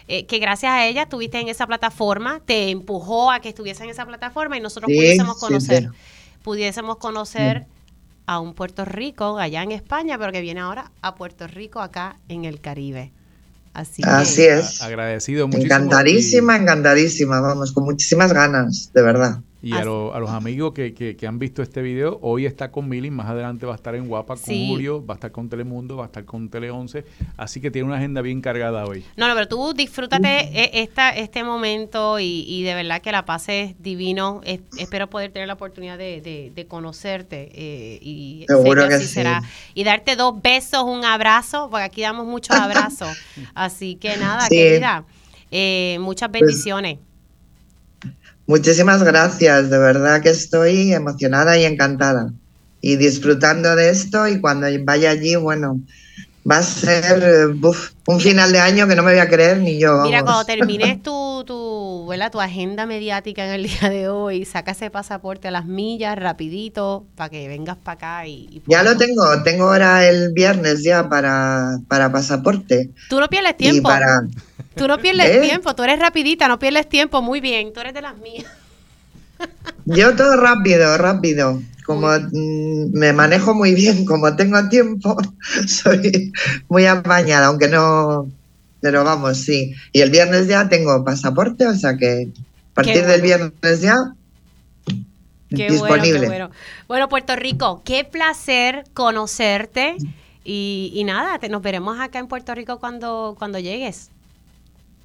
[0.07, 3.89] Eh, que gracias a ella estuviste en esa plataforma, te empujó a que estuviese en
[3.89, 5.89] esa plataforma y nosotros Sí, pudiésemos conocer, sí.
[6.43, 7.67] pudiésemos conocer
[8.25, 12.17] a un Puerto Rico allá en España, pero que viene ahora a Puerto Rico acá
[12.29, 13.11] en el Caribe.
[13.73, 14.81] Así, Así es.
[14.81, 19.39] Agradecido muchísimo Encantadísima, encantadísima, vamos, con muchísimas ganas, de verdad.
[19.63, 22.69] Y, a, lo- a los amigos que, que, que han visto este video hoy está
[22.69, 24.67] con Mili más adelante va a estar en Guapa con Sí.
[24.67, 27.05] Julio va a estar con Telemundo va a estar con Tele 11
[27.37, 31.11] así que tiene una agenda bien cargada hoy No, no, pero tú disfrútate e- esta,
[31.11, 34.41] este momento y, y de verdad que la pases divino.
[34.43, 39.07] Es- espero poder tener la oportunidad de, de- de conocerte eh, y Seguro que sí.
[39.07, 39.41] será.
[39.73, 43.17] Y darte dos besos, un abrazo, porque aquí damos muchos abrazos.
[43.55, 44.55] Así que nada, Sí.
[44.57, 45.05] querida,
[45.51, 46.97] eh, muchas bendiciones.
[48.45, 52.33] Muchísimas gracias, de verdad que estoy emocionada y encantada.
[52.81, 55.79] Y disfrutando de esto y cuando vaya allí, bueno,
[56.49, 57.69] va a ser eh,
[58.07, 60.01] un final de año que no me voy a creer ni yo.
[60.01, 62.31] Mira, cuando termines tu, tu, ¿verdad?
[62.31, 67.07] tu agenda mediática en el día de hoy, saca ese pasaporte a las millas rapidito
[67.15, 71.07] para que vengas para acá y, y Ya lo tengo, tengo ahora el viernes ya
[71.09, 72.91] para, para pasaporte.
[73.07, 73.89] Tú no pierdes Y tiempo.
[73.89, 74.21] para...
[74.75, 75.39] Tú no pierdes ¿Eh?
[75.39, 78.47] tiempo, tú eres rapidita, no pierdes tiempo, muy bien, tú eres de las mías.
[79.85, 81.61] Yo todo rápido, rápido.
[81.85, 85.17] Como mm, me manejo muy bien, como tengo tiempo,
[85.67, 86.31] soy
[86.69, 88.29] muy apañada, aunque no...
[88.81, 89.73] Pero vamos, sí.
[89.93, 92.27] Y el viernes ya tengo pasaporte, o sea que
[92.71, 93.07] a partir bueno.
[93.07, 94.13] del viernes ya
[95.55, 95.79] Qué disponible.
[95.79, 96.51] bueno, qué bueno.
[96.87, 99.95] Bueno, Puerto Rico, qué placer conocerte
[100.43, 104.09] y, y nada, te, nos veremos acá en Puerto Rico cuando, cuando llegues.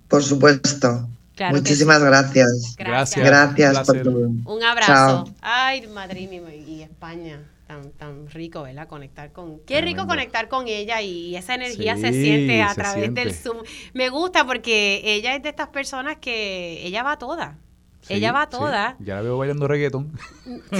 [0.08, 1.06] Por supuesto.
[1.38, 2.74] Claro Muchísimas gracias.
[2.76, 3.24] Gracias.
[3.24, 4.28] Gracias Un por todo.
[4.56, 4.92] Un abrazo.
[4.92, 5.24] Chao.
[5.40, 7.40] Ay, Madrid y, y España.
[7.68, 8.88] Tan, tan rico, ¿verdad?
[8.88, 9.60] Conectar con.
[9.60, 13.32] Qué rico conectar con ella y esa energía se siente a se través del.
[13.32, 13.58] Zoom.
[13.94, 17.56] Me gusta porque ella es de estas personas que ella va toda.
[18.00, 18.50] Sí, ella va sí.
[18.58, 18.96] toda.
[18.98, 20.10] Ya la veo bailando reggaetón.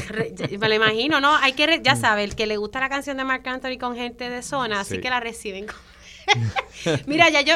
[0.08, 1.36] Re- Me lo imagino, ¿no?
[1.36, 3.94] Hay que, re- ya sabe, el que le gusta la canción de Marc Anthony con
[3.94, 5.00] gente de zona, así Sí.
[5.00, 5.66] que la reciben.
[7.06, 7.54] Mira, ya yo,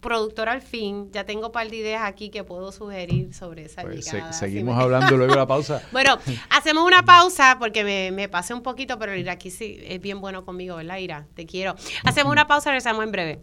[0.00, 3.82] productora al fin, ya tengo un par de ideas aquí que puedo sugerir sobre esa
[3.82, 5.82] Pues, se- seguimos hablando luego de la pausa.
[5.92, 6.18] Bueno,
[6.50, 10.20] hacemos una pausa porque me, me pasé un poquito, pero el aquí sí es bien
[10.20, 11.26] bueno conmigo, ¿verdad, Ira?
[11.34, 11.74] Te quiero.
[12.04, 13.40] Hacemos una pausa, regresamos en breve.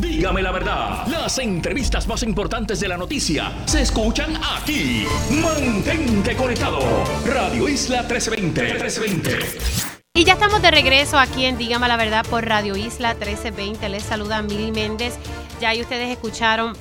[0.00, 5.04] Dígame la verdad, las entrevistas más importantes de la noticia se escuchan aquí.
[5.42, 6.80] Mantente conectado.
[7.24, 8.62] Radio Isla 1320.
[8.62, 9.97] 1320.
[10.18, 13.88] Y ya estamos de regreso aquí en Dígame la Verdad por Radio Isla 1320.
[13.88, 15.16] Les saluda Mili Méndez.
[15.60, 16.72] Ya ahí ustedes escucharon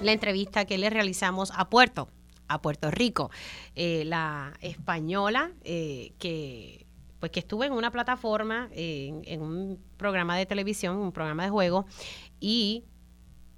[0.00, 2.08] la entrevista que le realizamos a Puerto,
[2.48, 3.30] a Puerto Rico.
[3.74, 6.86] Eh, la española eh, que
[7.18, 11.50] pues que estuvo en una plataforma, en, en un programa de televisión, un programa de
[11.50, 11.84] juego,
[12.40, 12.84] y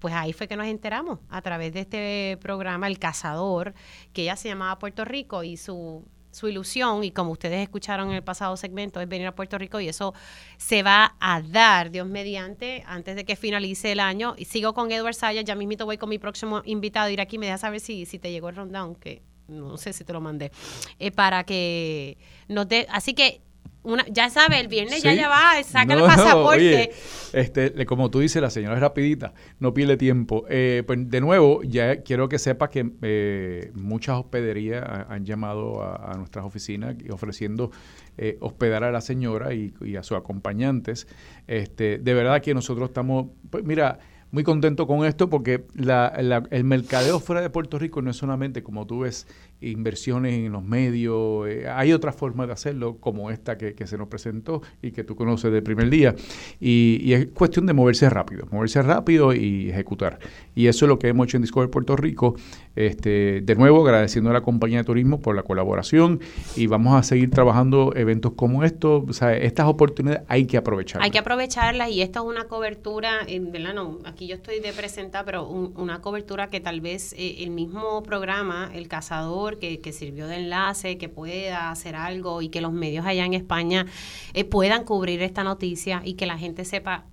[0.01, 3.73] pues ahí fue que nos enteramos a través de este programa, El Cazador,
[4.13, 8.17] que ella se llamaba Puerto Rico y su, su ilusión, y como ustedes escucharon en
[8.17, 10.15] el pasado segmento, es venir a Puerto Rico y eso
[10.57, 14.35] se va a dar, Dios mediante, antes de que finalice el año.
[14.37, 17.47] Y sigo con Edward Sayas, ya mismito voy con mi próximo invitado, ir aquí, me
[17.47, 20.51] deja saber si, si te llegó el rundown, que no sé si te lo mandé,
[20.99, 22.17] eh, para que
[22.49, 23.43] nos dé, así que
[23.85, 25.17] una, ya sabe, el viernes ya Sí.
[25.17, 26.57] ya va, saca No, el pasaporte.
[26.59, 26.91] oye,
[27.33, 30.45] este, le- como tú dices, la señora es rapidita, no pierde tiempo.
[30.49, 35.83] Eh, pues de nuevo, ya quiero que sepas que eh, muchas hospederías ha- han llamado
[35.83, 37.71] a, a nuestras oficinas y ofreciendo
[38.19, 41.09] eh, hospedar a la señora y, y a sus acompañantes.
[41.47, 43.99] Este, de verdad que nosotros estamos, pues mira,
[44.31, 48.17] muy contentos con esto porque la- la- el mercadeo fuera de Puerto Rico no es
[48.17, 49.27] solamente, como tú ves,
[49.63, 54.09] inversiones en los medios, eh, hay otras formas de hacerlo, como esta que, se nos
[54.09, 56.15] presentó y que tú conoces del primer día.
[56.61, 60.19] Y, y es cuestión de moverse rápido, moverse rápido y ejecutar.
[60.55, 62.35] Y eso es lo que hemos hecho en Discover Puerto Rico.
[62.77, 66.21] Este, de nuevo, agradeciendo a la compañía de turismo por la colaboración
[66.57, 69.05] y vamos a seguir trabajando eventos como estos.
[69.09, 71.05] O sea, estas oportunidades hay que aprovecharlas.
[71.05, 74.73] Hay que aprovecharlas y esta es una cobertura, en verdad no, aquí yo estoy de
[74.73, 79.81] presentar, pero un- una cobertura que tal vez eh, el mismo programa, El Cazador, que,
[79.81, 83.87] que sirvió de enlace, que pueda hacer algo y que los medios allá en España
[84.35, 87.05] eh, puedan cubrir esta noticia y que la gente sepa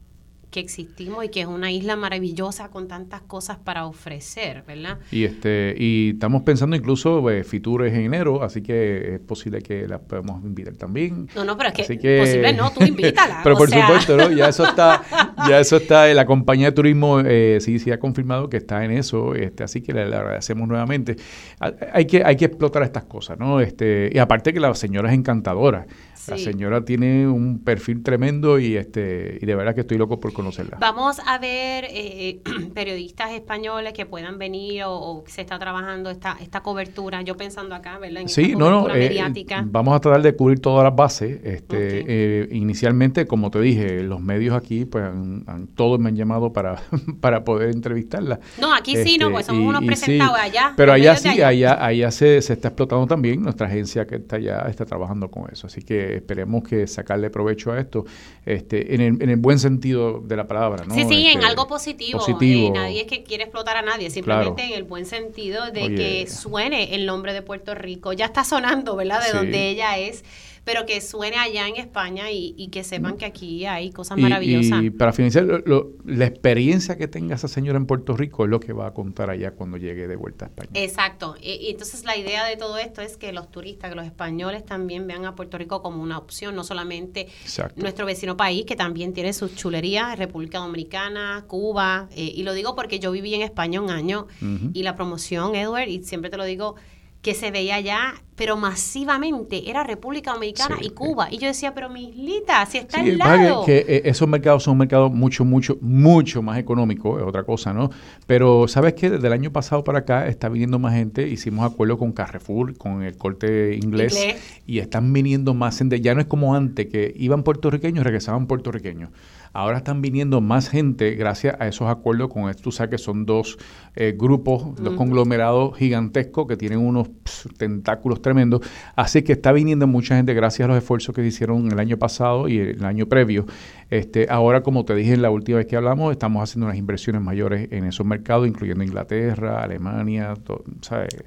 [0.51, 4.97] que existimos y que es una isla maravillosa con tantas cosas para ofrecer, ¿verdad?
[5.12, 9.88] Y este y estamos pensando incluso eh, Fitures en enero, así que es posible que
[9.88, 11.27] las podemos invitar también.
[11.35, 13.39] No, no, pero es que, Así que- posible no, tú invítala.
[13.43, 14.31] Pero por sea, supuesto, ¿no?
[14.31, 15.03] Ya eso está,
[15.47, 18.91] ya eso está, la compañía de turismo eh, sí, sí ha confirmado que está en
[18.91, 21.15] eso, este, así que le, le agradecemos nuevamente.
[21.59, 23.59] Ha- Hay que, hay que explotar estas cosas, ¿no?
[23.62, 25.85] Este, y aparte que la señora es encantadora.
[26.27, 30.34] La señora tiene un perfil tremendo y este, y de verdad que estoy loco por
[30.34, 30.77] conocerla.
[30.79, 32.41] Vamos a ver eh,
[32.73, 37.21] periodistas españoles que puedan venir o, se está trabajando esta, esta cobertura.
[37.21, 38.21] Yo pensando acá, ¿verdad?
[38.23, 39.63] En Sí, no, no, eh, mediática.
[39.65, 41.39] vamos a tratar de cubrir todas las bases.
[41.43, 46.15] Este, eh, inicialmente, como te dije, los medios aquí, pues han- han- todos me han
[46.15, 46.82] llamado para,
[47.21, 48.39] para poder entrevistarla.
[48.60, 50.73] No, aquí sí, no, pues somos y- unos presentados sí, allá.
[50.75, 53.41] Pero allá sí, allá, allá se, se está explotando también.
[53.41, 55.67] Nuestra agencia que está allá está trabajando con eso.
[55.67, 58.05] Así que esperemos que sacarle provecho a esto
[58.45, 60.85] este, en, el, en el buen sentido de la palabra.
[60.85, 60.93] ¿no?
[60.95, 62.19] Sí, sí, en Este, algo positivo.
[62.19, 62.67] positivo.
[62.67, 64.69] Eh, nadie es que quiere explotar a nadie, simplemente Claro.
[64.73, 65.95] en el buen sentido de Oye.
[65.95, 68.13] que suene el nombre de Puerto Rico.
[68.13, 69.19] Ya está sonando, ¿verdad?
[69.21, 69.37] De Sí.
[69.37, 70.23] donde ella es,
[70.63, 74.21] pero que suene allá en España y, y que sepan que aquí hay cosas Y-
[74.21, 74.83] maravillosas.
[74.83, 78.49] Y, para finalizar, lo- lo- la experiencia que tenga esa señora en Puerto Rico es
[78.49, 80.69] lo que va a contar allá cuando llegue de vuelta a España.
[80.73, 81.35] Exacto.
[81.41, 84.65] Y, y entonces la idea de todo esto es que los turistas, que los españoles
[84.65, 87.81] también vean a Puerto Rico como una opción, no solamente Exacto.
[87.81, 92.75] nuestro vecino país, que también tiene sus chulerías, República Dominicana, Cuba, eh, y lo digo
[92.75, 94.27] porque yo viví en España un año
[94.73, 96.75] y la promoción, Edward, y siempre te lo digo,
[97.21, 101.27] que se veía allá, pero masivamente era República Dominicana Sí, y Cuba.
[101.29, 103.65] Y yo decía, pero mi islita, si está Sí, al que- lado.
[103.65, 107.89] que, eh, esos mercados son mercados mucho, mucho, mucho más económicos, es otra cosa, ¿no?
[108.25, 111.97] Pero sabes que desde el año pasado para acá está viniendo más gente, hicimos acuerdo
[111.97, 114.62] con Carrefour, con el corte inglés, Inglés.
[114.65, 118.47] y están viniendo más gente, ya no es como antes, que iban puertorriqueños y regresaban
[118.47, 119.10] puertorriqueños.
[119.53, 122.63] Ahora están viniendo más gente gracias a esos acuerdos con esto.
[122.63, 123.57] Tú sabes que son dos
[123.95, 127.09] eh, grupos, dos conglomerados gigantescos que tienen unos
[127.57, 128.62] tentáculos tremendo.
[128.95, 131.97] Así que está viniendo mucha gente gracias a los esfuerzos que se hicieron el año
[131.97, 133.45] pasado y el año previo.
[133.89, 137.69] Este, ahora, como te dije la última vez que hablamos, estamos haciendo unas inversiones mayores
[137.71, 140.35] en esos mercados, incluyendo Inglaterra, Alemania.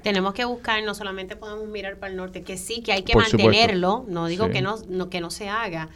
[0.01, 3.15] Tenemos que buscar, no solamente podemos mirar para el norte, que sí, que hay que
[3.15, 4.77] mantenerlo, no digo que, no,
[5.09, 5.89] que no se haga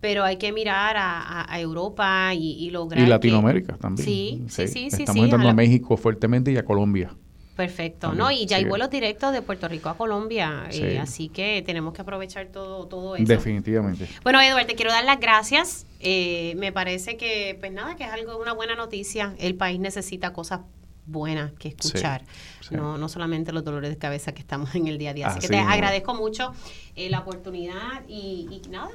[0.00, 3.04] pero hay que mirar a, Europa y, y, lograr.
[3.04, 4.06] Y Latinoamérica también.
[4.06, 4.86] Sí, sí, sí.
[4.86, 7.14] Estamos entrando a, México fuertemente y a Colombia.
[7.54, 8.30] Perfecto, ¿no?
[8.30, 12.00] Y ya hay vuelos directos de Puerto Rico a Colombia, eh, así que tenemos que
[12.00, 13.26] aprovechar todo, todo eso.
[13.26, 14.08] Definitivamente.
[14.22, 15.84] Bueno, Eduardo, te quiero dar las gracias.
[16.00, 19.34] Eh, me parece que, pues nada, que es algo, una buena noticia.
[19.38, 20.60] El país necesita cosas
[21.04, 22.22] buenas que escuchar,
[22.70, 25.26] No, no solamente los dolores de cabeza que estamos en el día a día.
[25.26, 26.54] Así, que te agradezco mucho
[26.94, 28.90] eh, la oportunidad y, y nada,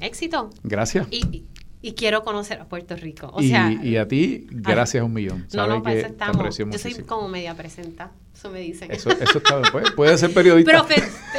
[0.00, 0.50] Éxito.
[0.62, 1.06] Gracias.
[1.10, 1.44] Y,
[1.82, 3.30] y, quiero conocer a Puerto Rico.
[3.34, 5.46] O y, sea, y a ti, gracias a un millón.
[5.52, 6.56] No, no, eso estamos.
[6.56, 8.12] Yo soy como media presenta.
[8.34, 8.90] Eso me dicen.
[8.90, 9.84] Eso, eso está bien.
[9.94, 10.86] Puede, ser periodista.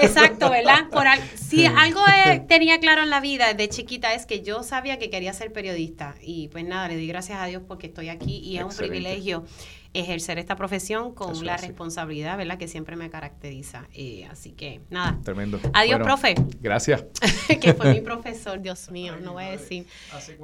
[0.02, 0.89] exacto, ¿verdad?
[0.91, 2.02] Por si algo
[2.48, 6.15] tenía claro en la vida de chiquita es que yo sabía que quería ser periodista.
[6.22, 9.46] Y pues nada, le doy gracias a Dios porque estoy aquí y es un privilegio
[9.93, 12.58] ejercer esta profesión con la responsabilidad, ¿verdad?
[12.58, 13.88] Que siempre me caracteriza.
[13.93, 15.19] Eh, así que, nada.
[15.23, 15.60] Tremendo.
[15.73, 16.36] Adiós, profe.
[16.62, 17.04] Gracias.
[17.62, 19.86] que fue mi profesor, Dios mío, no voy a decir.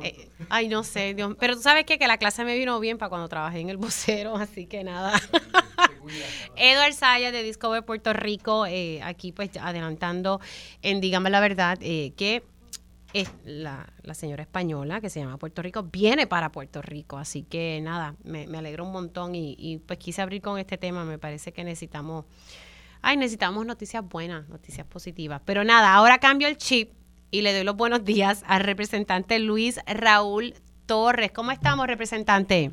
[0.04, 1.36] Eh, ay, no sé, Dios.
[1.40, 3.78] Pero tú sabes que, que la clase me vino bien para cuando trabajé en el
[3.78, 5.14] vocero, así que nada.
[6.56, 10.42] Edward Sayas de Discover Puerto Rico, eh, aquí pues adelantando
[10.82, 12.44] en Dígame la Verdad, que
[13.22, 17.18] es la, señora española que se llama Puerto Rico, viene para Puerto Rico.
[17.18, 21.06] Así que nada, me, me alegro un montón y, pues quise abrir con este tema.
[21.06, 22.26] Me parece que necesitamos,
[23.02, 25.42] ay, necesitamos noticias buenas, noticias positivas.
[25.46, 26.92] Pero nada, ahora cambio el chip
[27.32, 30.54] y le doy los buenos días al representante Luis Raúl
[30.86, 31.32] Torres.
[31.32, 32.72] ¿Cómo estamos, representante?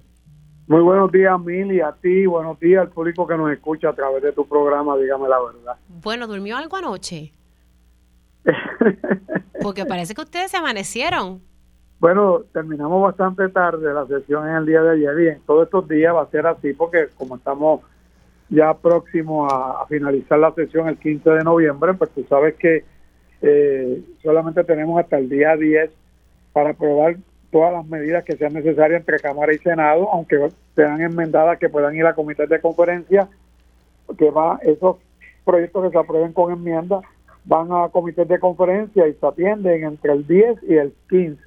[0.67, 4.23] Muy buenos días, Mili, a ti, buenos días al público que nos escucha a través
[4.23, 5.77] de tu programa, dígame la verdad.
[5.89, 7.35] Bueno, ¿durmió algo anoche?
[9.63, 11.43] Porque parece que ustedes se amanecieron.
[12.01, 15.89] Bueno, terminamos bastante tarde la sesión en el día de ayer y en todos estos
[15.89, 17.81] días va a ser así porque como estamos
[18.51, 22.85] ya próximos a, finalizar la sesión el 15 de noviembre, pues tú sabes que
[23.41, 25.91] eh, solamente tenemos hasta el día 10
[26.53, 27.17] para aprobar
[27.51, 31.95] todas las medidas que sean necesarias entre Cámara y Senado, aunque sean enmendadas que puedan
[31.95, 33.29] ir a comités de conferencia,
[34.19, 34.97] que va esos
[35.45, 37.01] proyectos que se aprueben con enmiendas
[37.45, 41.39] van a comités de conferencia y se atienden entre el 10 y el 15.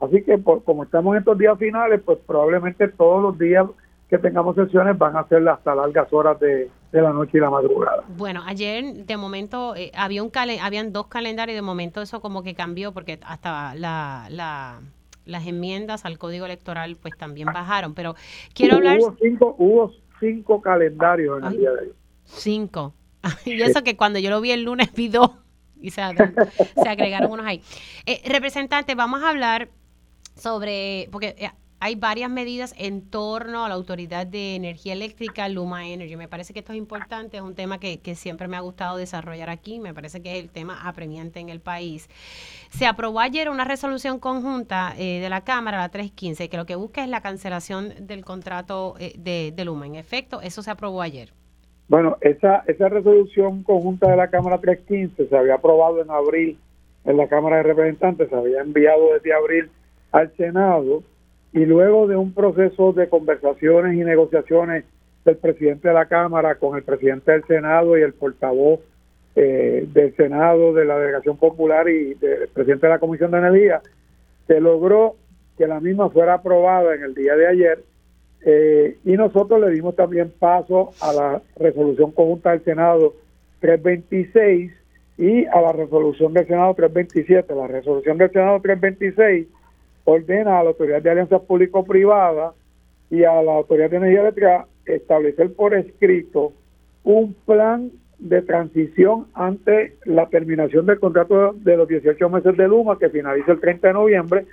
[0.00, 3.66] Así que por, como estamos en estos días finales, pues probablemente todos los días
[4.08, 8.02] que tengamos sesiones van a ser hasta largas horas de, la noche y la madrugada.
[8.16, 12.42] Bueno, ayer de momento eh, había un habían dos calendarios y de momento eso como
[12.42, 14.80] que cambió porque hasta la, la,
[15.26, 17.94] las enmiendas al código electoral pues también bajaron.
[17.94, 18.16] Pero
[18.52, 18.98] quiero hablar...
[18.98, 21.92] Hubo cinco, hubo cinco calendarios en el día de hoy.
[22.24, 22.94] Cinco.
[23.44, 25.30] y eso que cuando yo lo vi el lunes vi dos
[25.80, 27.62] y se, agregaron unos ahí.
[28.06, 29.70] Eh, representante, vamos a hablar
[30.36, 31.50] sobre, porque eh,
[31.82, 36.16] hay varias medidas en torno a la Autoridad de Energía Eléctrica, Luma Energy.
[36.16, 39.48] Me parece que esto es importante, es un tema que, siempre me ha gustado desarrollar
[39.48, 42.10] aquí, me parece que es el tema apremiante en el país.
[42.70, 46.74] Se aprobó ayer una resolución conjunta eh, de la Cámara, la 315, que lo que
[46.74, 49.86] busca es la cancelación del contrato de, de Luma.
[49.86, 51.32] En efecto, eso se aprobó ayer.
[51.90, 56.56] Bueno, esa, esa resolución conjunta de la Cámara 315 se había aprobado en abril
[57.04, 59.68] en la Cámara de Representantes, se había enviado desde abril
[60.12, 61.02] al Senado
[61.52, 64.84] y luego de un proceso de conversaciones y negociaciones
[65.24, 68.78] del presidente de la Cámara con el presidente del Senado y el portavoz
[69.34, 73.82] eh, del Senado, de la Delegación Popular y del presidente de la Comisión de Energía,
[74.46, 75.16] se logró
[75.58, 77.82] que la misma fuera aprobada en el día de ayer
[78.44, 83.14] eh, y nosotros le dimos también paso a la resolución conjunta del Senado
[83.60, 84.72] 326
[85.18, 87.54] y a la resolución del Senado 327.
[87.54, 89.46] La resolución del Senado 326
[90.04, 92.54] ordena a la Autoridad de Alianzas Público-Privadas
[93.10, 96.52] y a la Autoridad de Energía Eléctrica establecer por escrito
[97.04, 102.98] un plan de transición ante la terminación del contrato de los 18 meses de Luma
[102.98, 104.46] que finaliza el 30 de noviembre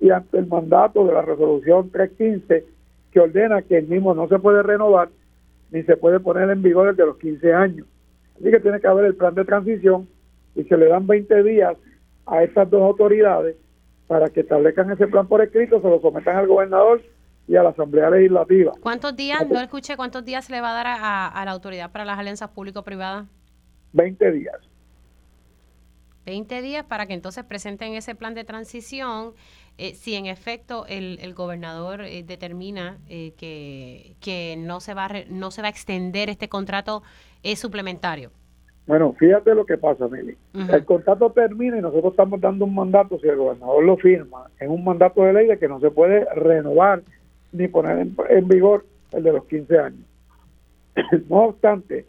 [0.00, 2.79] y ante el mandato de la resolución 315
[3.12, 5.08] que ordena que el mismo no se puede renovar
[5.70, 7.86] ni se puede poner en vigor desde los 15 años.
[8.36, 10.08] Así que tiene que haber el plan de transición
[10.54, 11.76] y se le dan 20 días
[12.26, 13.56] a estas dos autoridades
[14.06, 17.02] para que establezcan ese plan por escrito, se lo sometan al gobernador
[17.46, 18.72] y a la Asamblea Legislativa.
[18.80, 21.90] ¿Cuántos días, no escuché, cuántos días se le va a dar a, a la Autoridad
[21.92, 23.26] para las Alianzas Público-Privadas?
[23.92, 24.56] 20 días.
[26.26, 29.34] 20 días para que entonces presenten ese plan de transición
[29.80, 35.06] eh, si en efecto el, el gobernador eh, determina eh, que, que no se va
[35.06, 37.02] a no se va a extender este contrato
[37.42, 38.30] es suplementario.
[38.86, 40.36] Bueno, fíjate lo que pasa, Mili.
[40.52, 44.70] El contrato termina y nosotros estamos dando un mandato, si el gobernador lo firma, en
[44.70, 47.02] un mandato de ley de que no se puede renovar
[47.52, 50.06] ni poner en, en vigor el de los 15 años.
[51.30, 52.04] no obstante,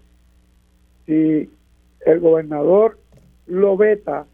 [1.06, 1.50] si
[2.06, 2.98] el gobernador
[3.48, 4.26] lo veta,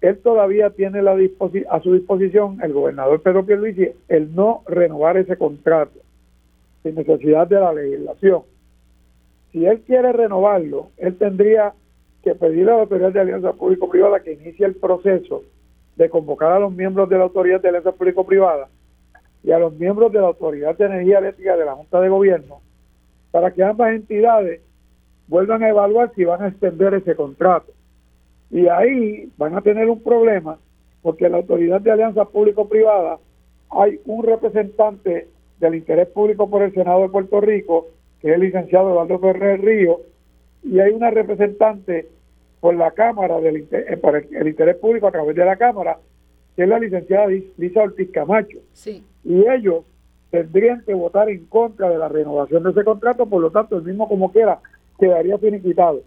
[0.00, 5.98] él todavía tiene a su disposición, el gobernador Pedro Pierluisi, el no renovar ese contrato
[6.82, 8.42] sin necesidad de la legislación.
[9.50, 11.72] Si él quiere renovarlo, él tendría
[12.22, 15.42] que pedirle a la Autoridad de Alianza Público-Privada que inicie el proceso
[15.96, 18.68] de convocar a los miembros de la Autoridad de Alianza Público-Privada
[19.42, 22.60] y a los miembros de la Autoridad de Energía Eléctrica de la Junta de Gobierno
[23.32, 24.60] para que ambas entidades
[25.26, 27.72] vuelvan a evaluar si van a extender ese contrato.
[28.50, 30.58] Y ahí van a tener un problema
[31.02, 33.18] porque en la Autoridad de Alianza Público-Privada
[33.70, 35.28] hay un representante
[35.60, 37.88] del interés público por el Senado de Puerto Rico,
[38.20, 40.00] que es el licenciado Eduardo Ferrer Río,
[40.62, 42.08] y hay una representante
[42.60, 45.98] por la Cámara, del, eh, por el, interés público a través de la Cámara,
[46.56, 48.58] que es la licenciada Lisa Ortiz Camacho.
[48.72, 49.04] Sí.
[49.24, 49.84] Y ellos
[50.30, 53.84] tendrían que votar en contra de la renovación de ese contrato, por lo tanto, el
[53.84, 54.58] mismo como quiera
[54.98, 56.02] quedaría finiquitado.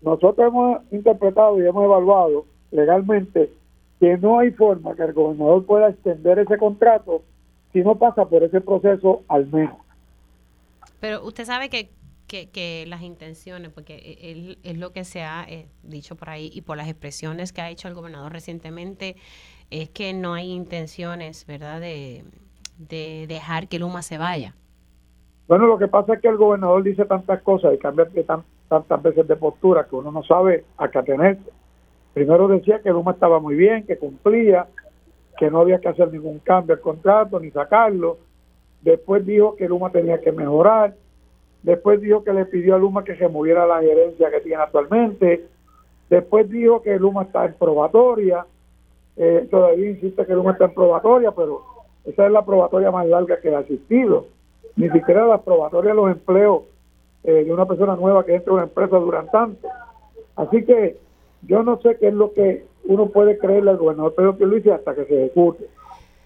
[0.00, 3.50] Nosotros hemos interpretado y hemos evaluado legalmente
[3.98, 7.22] que no hay forma que el gobernador pueda extender ese contrato
[7.72, 9.76] si no pasa por ese proceso al menos.
[11.00, 11.90] Pero usted sabe que,
[12.26, 16.62] que, las intenciones, porque e, es lo que se ha eh, dicho por ahí y
[16.62, 19.16] por las expresiones que ha hecho el gobernador recientemente,
[19.70, 22.24] es que no hay intenciones, ¿verdad?, de,
[22.78, 24.54] de dejar que Luma se vaya.
[25.46, 28.44] Bueno, lo que pasa es que el gobernador dice tantas cosas y cambia tantas
[29.02, 31.50] veces de postura que uno no sabe a qué atenerse.
[32.14, 34.66] Primero decía que Luma estaba muy bien, que cumplía,
[35.38, 38.18] que no había que hacer ningún cambio al contrato ni sacarlo.
[38.82, 40.94] Después dijo que Luma tenía que mejorar.
[41.62, 45.46] Después dijo que le pidió a Luma que removiera la gerencia que tiene actualmente.
[46.10, 48.46] Después dijo que Luma está en probatoria.
[49.16, 51.62] Eh, todavía insiste que Luma está en probatoria, pero
[52.04, 54.26] esa es la probatoria más larga que ha asistido
[54.78, 56.62] ni siquiera la probatoria de los empleos
[57.28, 59.68] eh, de una persona nueva que entra a una empresa durante tanto.
[60.34, 60.96] Así que
[61.42, 64.94] yo no sé qué es lo que uno puede creerle al gobernador Pedro Pierluisi hasta
[64.94, 65.66] que se ejecute.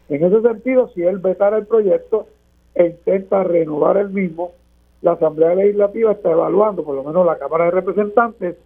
[0.08, 2.28] En ese sentido, si él vetara el proyecto
[2.76, 4.52] e intenta renovar el mismo,
[5.00, 8.56] la Asamblea Legislativa está evaluando, por lo menos la Cámara de Representantes,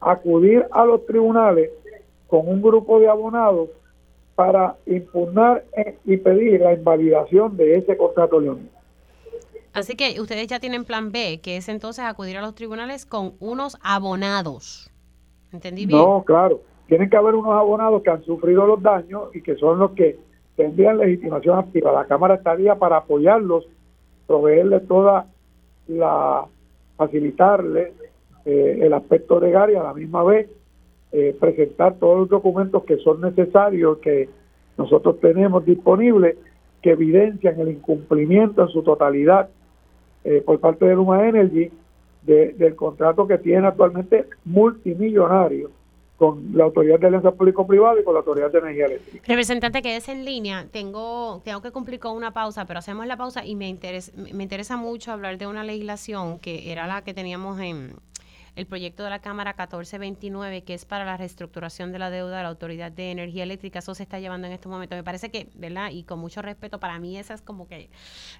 [0.00, 1.70] acudir a los tribunales
[2.26, 3.70] con un grupo de abonados
[4.34, 5.64] para impugnar
[6.04, 8.79] y pedir la invalidación de ese contrato leonino.
[9.72, 13.34] Así que ustedes ya tienen plan B, que es entonces acudir a los tribunales con
[13.38, 14.90] unos abonados.
[15.52, 16.00] ¿Entendí bien?
[16.00, 16.60] No, claro.
[16.88, 20.18] Tienen que haber unos abonados que han sufrido los daños y que son los que
[20.56, 21.92] tendrían legitimación activa.
[21.92, 23.66] La Cámara estaría para apoyarlos,
[24.26, 25.26] proveerles toda
[25.86, 26.46] la,
[26.96, 27.92] facilitarles
[28.44, 30.50] eh, el aspecto legal y a la misma vez
[31.12, 34.28] eh, presentar todos los documentos que son necesarios, que
[34.76, 36.36] nosotros tenemos disponibles,
[36.82, 39.48] que evidencian el incumplimiento en su totalidad
[40.24, 41.70] eh, por parte de Luma Energy
[42.22, 45.70] del contrato que tiene actualmente multimillonario
[46.16, 49.24] con la Autoridad de Alianza Público-Privada y con la Autoridad de Energía Eléctrica.
[49.26, 50.66] Representante, que es en línea.
[50.70, 54.42] Tengo, tengo que cumplir con una pausa, pero hacemos la pausa y me interesa, me
[54.42, 57.94] interesa mucho hablar de una legislación que era la que teníamos en,
[58.60, 62.42] el proyecto de la Cámara 1429, que es para la reestructuración de la deuda de
[62.42, 63.78] la Autoridad de Energía Eléctrica.
[63.78, 64.96] Eso se está llevando en estos momentos.
[64.96, 65.90] Me parece que, ¿verdad?
[65.90, 67.90] Y con mucho respeto, para mí esa es como que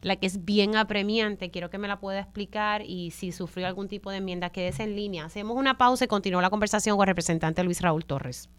[0.03, 1.51] la que es bien apremiante.
[1.51, 4.95] Quiero que me la pueda explicar y si sufrió algún tipo de enmienda, quédese en
[4.95, 5.25] línea.
[5.25, 8.51] Hacemos una pausa y continúa la conversación con el representante Luis Raúl Torres.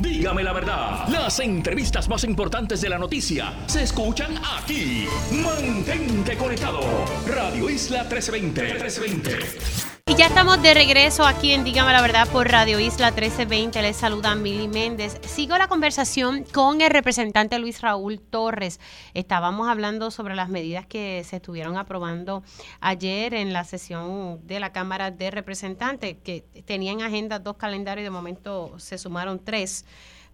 [0.00, 5.06] Dígame la verdad, las entrevistas más importantes de la noticia se escuchan aquí.
[5.32, 6.80] Mantente conectado.
[7.26, 8.62] Radio Isla 1320.
[8.62, 9.97] 1320.
[10.08, 13.82] Y ya estamos de regreso aquí en Dígame la Verdad por Radio Isla 1320.
[13.82, 15.20] Les saluda Mili Méndez.
[15.26, 18.80] Sigo la conversación con el representante Luis Raúl Torres.
[19.12, 22.42] Estábamos hablando sobre las medidas que se estuvieron aprobando
[22.80, 28.04] ayer en la sesión de la Cámara de Representantes, que tenían agenda dos calendarios y
[28.04, 29.84] de momento se sumaron tres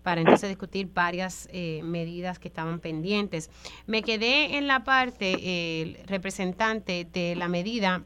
[0.04, 3.50] para entonces discutir varias eh, medidas que estaban pendientes.
[3.88, 8.04] Me quedé en la parte, el representante de la medida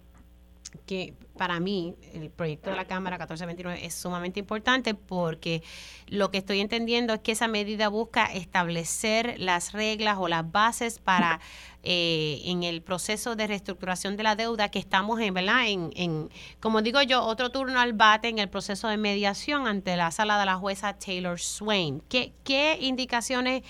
[0.86, 5.62] que para mí el proyecto de la Cámara 1429 es sumamente importante porque
[6.08, 10.98] lo que estoy entendiendo es que esa medida busca establecer las reglas o las bases
[10.98, 11.40] para
[11.82, 15.68] eh, en el proceso de reestructuración de la deuda que estamos en, ¿verdad?
[15.68, 16.28] En, en,
[16.60, 20.38] como digo yo, otro turno al bate en el proceso de mediación ante la sala
[20.38, 22.02] de la jueza Taylor Swain.
[22.10, 23.62] ¿Qué, qué indicaciones,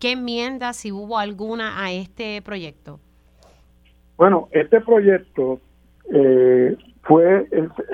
[0.00, 3.00] qué enmiendas, si hubo alguna a este proyecto?
[4.16, 5.60] Bueno, este proyecto
[6.12, 7.48] eh, fue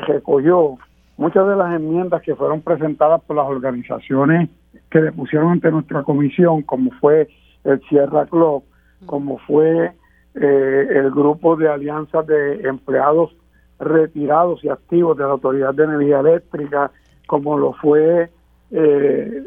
[0.06, 0.78] recogió
[1.16, 4.48] muchas de las enmiendas que fueron presentadas por las organizaciones
[4.90, 7.28] que le pusieron ante nuestra comisión, como fue
[7.64, 8.62] el Sierra Club,
[9.06, 9.92] como fue
[10.34, 13.34] eh, el grupo de alianzas de empleados
[13.78, 16.90] retirados y activos de la Autoridad de Energía Eléctrica,
[17.26, 18.30] como lo fue
[18.70, 19.44] eh,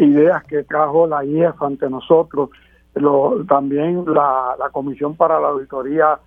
[0.00, 2.50] ideas que trajo la IEF ante nosotros,
[2.94, 6.18] lo, también la, Comisión para la Auditoría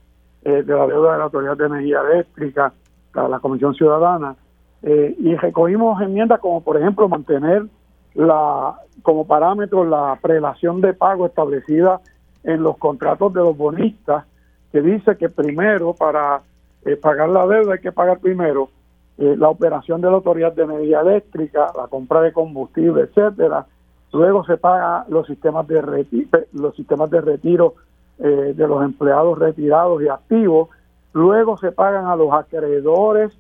[0.44, 2.74] eh, de la Deuda de la Autoridad de Energía Eléctrica,
[3.14, 4.36] la, Comisión Ciudadana,
[4.84, 7.66] eh, y recogimos enmiendas como, por ejemplo, mantener
[8.14, 12.02] la como parámetro la prelación de pago establecida
[12.44, 14.26] en los contratos de los bonistas,
[14.72, 16.42] que dice que primero para
[16.86, 18.70] eh, pagar la deuda hay que pagar primero
[19.18, 23.66] la operación de la autoridad de energía eléctrica, la compra de combustible, etcétera,
[24.12, 27.76] Luego se paga los sistemas de retiro, los sistemas de retiro
[28.20, 30.70] eh, de los empleados retirados y activos.
[31.13, 33.32] Luego se pagan a los acreedores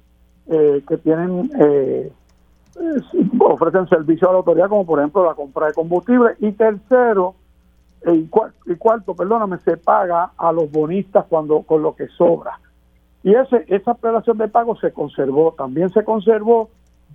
[0.47, 2.11] eh, que tienen eh,
[3.39, 6.35] ofrecen servicio a la autoridad, como por ejemplo la compra de combustible.
[6.39, 7.35] Y tercero
[8.05, 8.27] y,
[8.77, 12.59] cuarto, perdóname, se paga a los bonistas cuando con lo que sobra.
[13.23, 15.53] Y ese, esa operación de pago se conservó.
[15.57, 16.69] También se conservó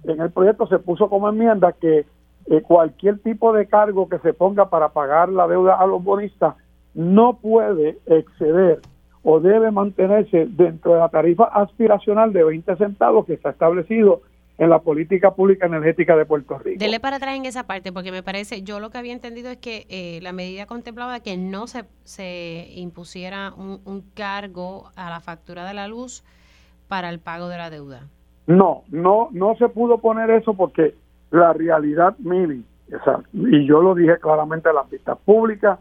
[0.05, 2.05] en el proyecto, se puso como enmienda que
[2.47, 6.57] eh, cualquier tipo de cargo que se ponga para pagar la deuda a los bonistas
[6.95, 8.81] no puede exceder
[9.23, 14.23] o debe mantenerse dentro de la tarifa aspiracional de 20 centavos que está establecido
[14.59, 16.79] en la política pública energética de Puerto Rico.
[16.79, 19.57] Dele para atrás en esa parte, porque me parece, yo lo que había entendido es
[19.57, 25.21] que eh, la medida contemplaba que no se, se impusiera un, un, cargo a la
[25.21, 26.23] factura de la luz
[26.87, 28.03] para el pago de la deuda.
[28.47, 30.95] No, no, no se pudo poner eso porque
[31.31, 32.65] la realidad, Mili,
[33.33, 35.81] y yo lo dije claramente a las vistas públicas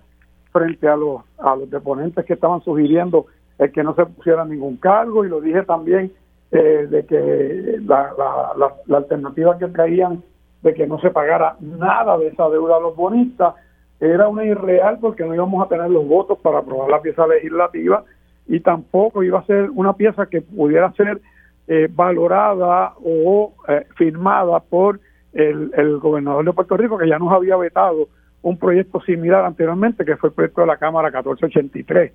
[0.54, 3.26] frente a los, a los deponentes que estaban sugiriendo
[3.58, 6.14] el que no se pusiera ningún cargo y lo dije también
[6.52, 10.24] eh, de que la, la, la, alternativa que traían
[10.62, 13.56] de que no se pagara nada de esa deuda a los bonistas
[14.00, 18.04] era una irreal porque no íbamos a tener los votos para aprobar la pieza legislativa
[18.48, 21.22] y tampoco iba a ser una pieza que pudiera ser
[21.68, 25.00] eh, valorada o eh, firmada por
[25.34, 28.10] el, gobernador de Puerto Rico, que ya nos había vetado
[28.44, 32.12] un proyecto similar anteriormente, que fue el proyecto de la Cámara 1483,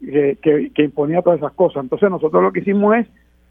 [0.00, 1.82] que, que, imponía todas esas cosas.
[1.82, 3.08] Entonces nosotros lo que hicimos es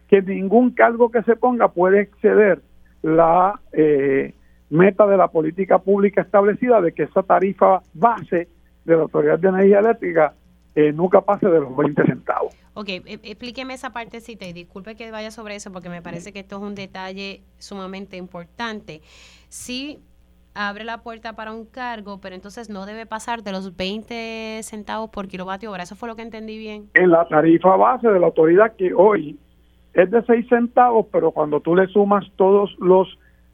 [0.07, 2.61] que ningún cargo que se ponga puede exceder
[3.01, 4.33] la eh,
[4.69, 8.47] meta de la política pública establecida de que esa tarifa base
[8.85, 10.33] de la Autoridad de Energía Eléctrica
[10.75, 12.53] eh, nunca pase de los 20 centavos.
[12.73, 16.39] Ok, e, explíqueme esa partecita y disculpe que vaya sobre eso porque me parece que
[16.39, 19.01] esto es un detalle sumamente importante.
[19.49, 19.99] Sí
[20.53, 25.09] abre la puerta para un cargo, pero entonces no debe pasar de los 20 centavos
[25.09, 25.83] por kilovatio hora.
[25.83, 26.89] Eso fue lo que entendí bien.
[26.93, 29.37] En la tarifa base de la autoridad que hoy
[29.93, 33.07] es de 6 centavos, pero cuando tú le sumas todos los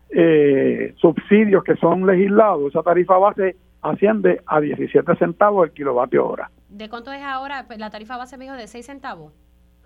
[0.10, 6.50] eh, subsidios que son legislados, esa tarifa base asciende a 17 centavos el kilovatio hora.
[6.70, 7.66] ¿De cuánto es ahora?
[7.68, 9.34] Pues, la tarifa base me dijo de 6 centavos.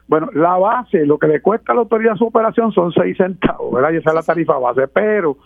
[0.08, 3.72] Bueno, la base, lo que le cuesta a la autoridad su operación son 6 centavos,
[3.72, 3.92] ¿verdad?
[3.94, 4.88] Y esa es la tarifa base.
[4.88, 5.38] Pero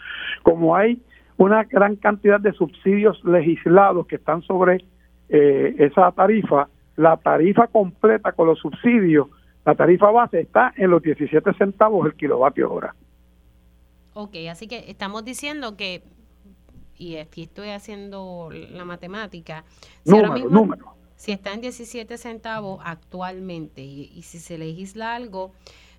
[0.41, 0.99] como hay
[1.37, 4.85] una gran cantidad de subsidios legislados que están sobre
[5.29, 9.27] eh, esa tarifa, la tarifa completa con los subsidios,
[9.65, 12.95] la tarifa base está en los 17 centavos el kilovatio hora.
[14.13, 16.03] Ok, así que estamos diciendo que,
[16.97, 19.65] y aquí estoy haciendo la matemática,
[20.05, 25.53] número, número si está en 17 centavos actualmente y, si se legisla algo,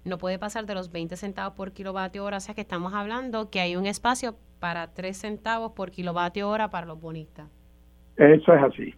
[0.07, 2.39] no puede pasar de los 20 centavos por kilovatio hora.
[2.39, 6.71] O sea que estamos hablando que hay un espacio para 3 centavos por kilovatio hora
[6.71, 7.49] para los bonistas.
[8.17, 8.95] Eso es así.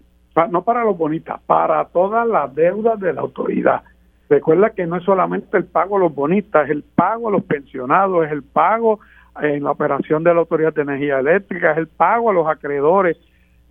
[0.50, 3.82] no para los bonistas, para todas las deudas de la autoridad.
[4.28, 7.44] Recuerda que no es solamente el pago a los bonistas, es el pago a los
[7.44, 9.00] pensionados, es el pago
[9.40, 13.16] en la operación de la Autoridad de Energía Eléctrica, es el pago a los acreedores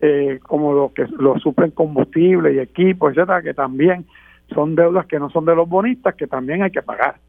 [0.01, 4.05] eh, como lo que lo suplen combustible y equipos, etcétera, que también
[4.53, 7.19] son deudas que no son de los bonistas, que también hay que pagar.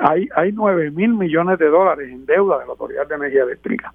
[0.00, 3.94] Hay, hay 9 mil millones de dólares en deuda de la Autoridad de Energía Eléctrica.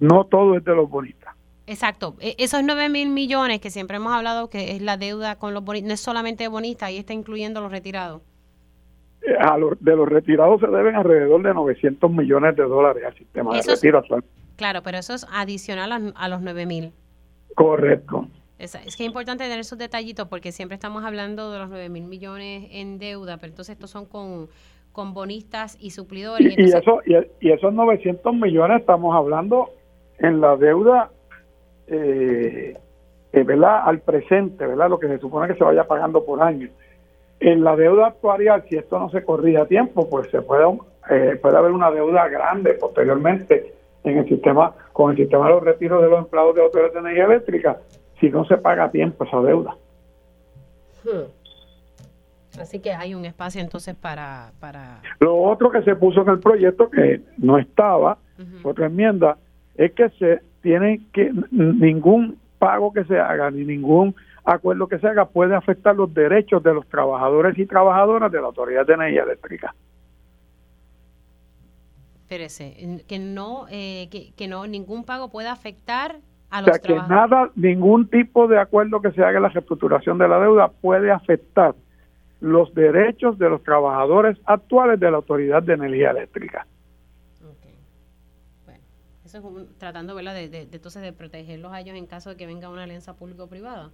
[0.00, 1.34] No todo es de los bonistas.
[1.66, 2.16] Exacto.
[2.20, 5.64] E, esos 9 mil millones que siempre hemos hablado que es la deuda con los
[5.64, 8.22] bonistas, no es solamente bonistas, ahí está incluyendo los retirados.
[9.22, 9.34] Eh,
[9.80, 13.98] de los retirados se deben alrededor de 900 millones de dólares al sistema de retiro
[13.98, 14.24] actual.
[14.56, 16.92] Claro, pero eso es adicional a, los 9 mil.
[17.54, 18.28] Correcto.
[18.58, 22.06] Es, que es importante tener esos detallitos porque siempre estamos hablando de los 9 mil
[22.06, 24.48] millones en deuda, pero entonces estos son con,
[24.92, 26.56] con bonistas y suplidores.
[26.56, 29.70] Y, eso, y, esos 900 millones estamos hablando
[30.18, 31.10] en la deuda,
[31.86, 32.78] eh,
[33.32, 33.82] eh, ¿verdad?
[33.84, 34.88] Al presente, ¿verdad?
[34.88, 36.70] Lo que se supone que se vaya pagando por año.
[37.40, 40.64] en la deuda actuarial, si esto no se corrige a tiempo, pues se puede,
[41.10, 45.62] eh, puede haber una deuda grande posteriormente en el sistema, con el sistema de los
[45.62, 47.78] retiros de los empleados de autoridades de energía eléctrica,
[48.20, 49.76] si no se paga a tiempo esa deuda.
[51.04, 52.60] Hmm.
[52.60, 55.02] Así que hay un espacio entonces para, para...
[55.20, 58.18] Lo otro que se puso en el proyecto que no estaba,
[58.62, 59.36] otra enmienda,
[59.74, 64.14] es que se tiene que ningún pago que se haga ni ningún
[64.44, 68.46] acuerdo que se haga puede afectar los derechos de los trabajadores y trabajadoras de la
[68.46, 69.74] Autoridad de Energía Eléctrica.
[72.22, 76.16] Espérese, que no, eh, que, no, ningún pago puede afectar
[76.56, 79.48] a los o sea, que nada, ningún tipo de acuerdo que se haga en la
[79.50, 81.74] reestructuración de la deuda puede afectar
[82.40, 86.66] los derechos de los trabajadores actuales de la Autoridad de Energía Eléctrica.
[88.64, 88.80] Bueno,
[89.24, 90.34] eso es tratando ¿verdad?
[90.34, 93.90] De, de, entonces de protegerlos a ellos en caso de que venga una alianza público-privada.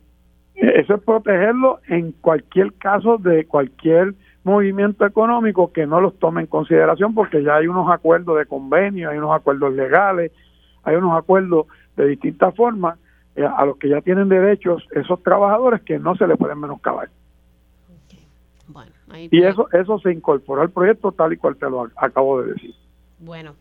[0.54, 6.46] Eso es protegerlo en cualquier caso de cualquier movimiento económico que no los tome en
[6.46, 10.30] consideración porque ya hay unos acuerdos de convenio, hay unos acuerdos legales,
[10.82, 11.66] hay unos acuerdos
[11.97, 12.99] de distintas formas
[13.36, 17.11] eh, a los que ya tienen derechos esos trabajadores que no se les pueden menoscabar.
[19.30, 22.74] y eso eso se incorporó al proyecto tal y cual te lo acabo de decir.
[23.18, 23.55] Bueno,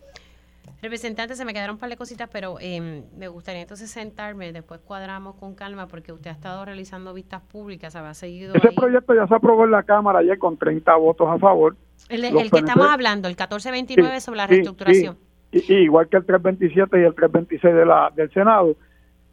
[0.82, 4.80] Representante, se me quedaron un par de cositas, pero em, me gustaría entonces sentarme, después
[4.80, 8.56] cuadramos con calma, porque usted ha estado realizando vistas públicas, ha seguido.
[8.56, 11.76] Ese proyecto ya se aprobó en la Cámara ayer con 30 votos a favor.
[12.10, 15.18] El, que estamos hablando, el 1429 sobre la reestructuración.
[15.52, 18.76] Y, igual que el 327 y el 326 de la, del Senado,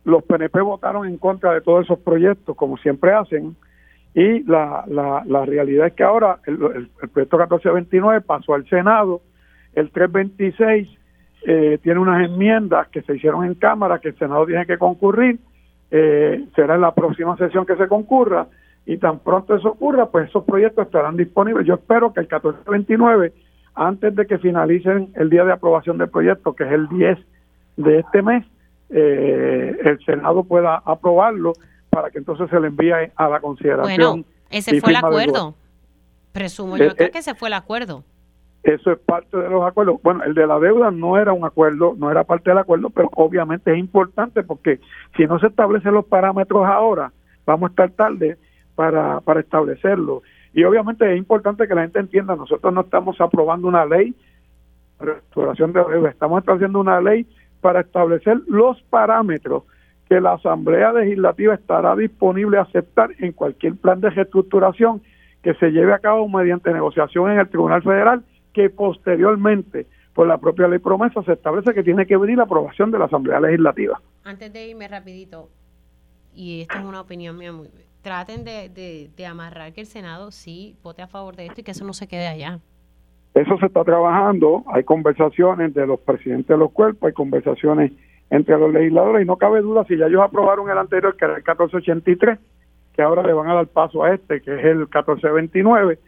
[0.04, 3.56] los PNP votaron en contra de todos esos proyectos, como siempre hacen.
[4.14, 8.68] Y la, la, la realidad es que ahora el, el, el proyecto 1429 pasó al
[8.68, 9.20] Senado,
[9.74, 10.88] el 326
[11.46, 15.38] eh, tiene unas enmiendas que se hicieron en Cámara que el Senado tiene que concurrir,
[15.90, 18.48] eh, será en la próxima sesión que se concurra
[18.84, 21.66] y tan pronto eso ocurra, pues esos proyectos estarán disponibles.
[21.66, 23.32] Yo espero que el 1429,
[23.78, 27.18] antes de que finalicen el día de aprobación del proyecto, que es el 10
[27.76, 28.44] de este mes,
[28.90, 31.52] eh, el Senado pueda aprobarlo
[31.88, 33.96] para que entonces se le envíe a la consideración.
[33.96, 35.54] Bueno, ese fue el acuerdo.
[36.32, 38.04] Presumo yo que ese fue el acuerdo.
[38.64, 40.00] Eso es parte de los acuerdos.
[40.02, 43.08] Bueno, el de la deuda no era un acuerdo, no era parte del acuerdo, pero
[43.14, 44.80] obviamente es importante porque
[45.16, 47.12] si no se establecen los parámetros ahora,
[47.46, 48.36] vamos a estar tarde
[48.74, 50.22] para, para establecerlo.
[50.58, 54.12] Y obviamente es importante que la gente entienda, nosotros no estamos aprobando una ley
[54.98, 57.28] restauración de deuda, estamos estableciendo una ley
[57.60, 59.62] para establecer los parámetros
[60.08, 65.00] que la Asamblea Legislativa estará disponible a aceptar en cualquier plan de reestructuración
[65.44, 70.38] que se lleve a cabo mediante negociación en el Tribunal Federal que posteriormente por la
[70.38, 74.00] propia ley promesa se establece que tiene que venir la aprobación de la Asamblea Legislativa.
[74.24, 75.50] Antes de irme rapidito,
[76.34, 77.68] y esta es una opinión mía muy...
[78.02, 78.68] Traten de,
[79.14, 81.92] de, amarrar que el Senado sí vote a favor de esto y que eso no
[81.92, 82.60] se quede allá.
[83.34, 87.92] Eso se está trabajando, hay conversaciones de los presidentes de los cuerpos, hay conversaciones
[88.30, 91.34] entre los legisladores y no cabe duda si ya ellos aprobaron el anterior, que era
[91.34, 92.38] el 1483,
[92.94, 95.98] que ahora le van a dar paso a este, que es el 1429,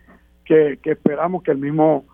[0.44, 2.04] que, que esperamos que el mismo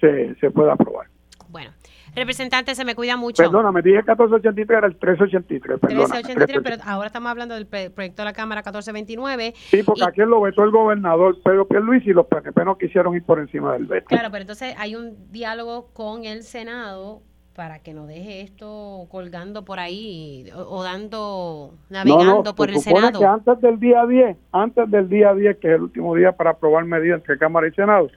[0.00, 1.06] se, se pueda aprobar.
[1.50, 1.70] Bueno,
[2.14, 3.42] representante, se me cuida mucho.
[3.42, 5.80] Perdona, me dije 1483, era el 1383.
[5.80, 9.54] Perdona, 1383, pero ahora estamos hablando del proyecto de la Cámara 1429.
[9.56, 13.24] Sí, porque aquí lo vetó el gobernador Pedro Pierluisi y los PNP no quisieron ir
[13.24, 14.06] por encima del veto.
[14.08, 17.22] Claro, pero entonces hay un diálogo con el Senado
[17.54, 23.18] para que no deje esto colgando por ahí o, dando, navegando por el Senado.
[23.20, 26.50] que antes del día 10, antes del día 10, que es el último día para
[26.50, 28.08] aprobar medidas entre Cámara y Senado,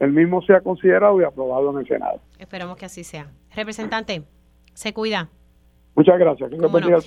[0.00, 2.20] el mismo sea considerado y aprobado en el Senado.
[2.38, 3.30] Esperamos que así sea.
[3.54, 4.22] Representante,
[4.74, 5.28] se cuida.
[5.96, 6.50] Muchas gracias.
[6.50, 6.98] Que pueblo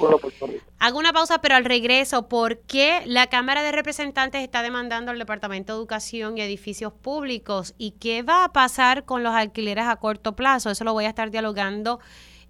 [0.80, 5.20] Hago una pausa, pero al regreso, ¿por qué la Cámara de Representantes está demandando al
[5.20, 7.76] Departamento de Educación y Edificios Públicos?
[7.78, 10.70] ¿Y qué va a pasar con los alquileres a corto plazo?
[10.70, 12.00] Eso lo voy a estar dialogando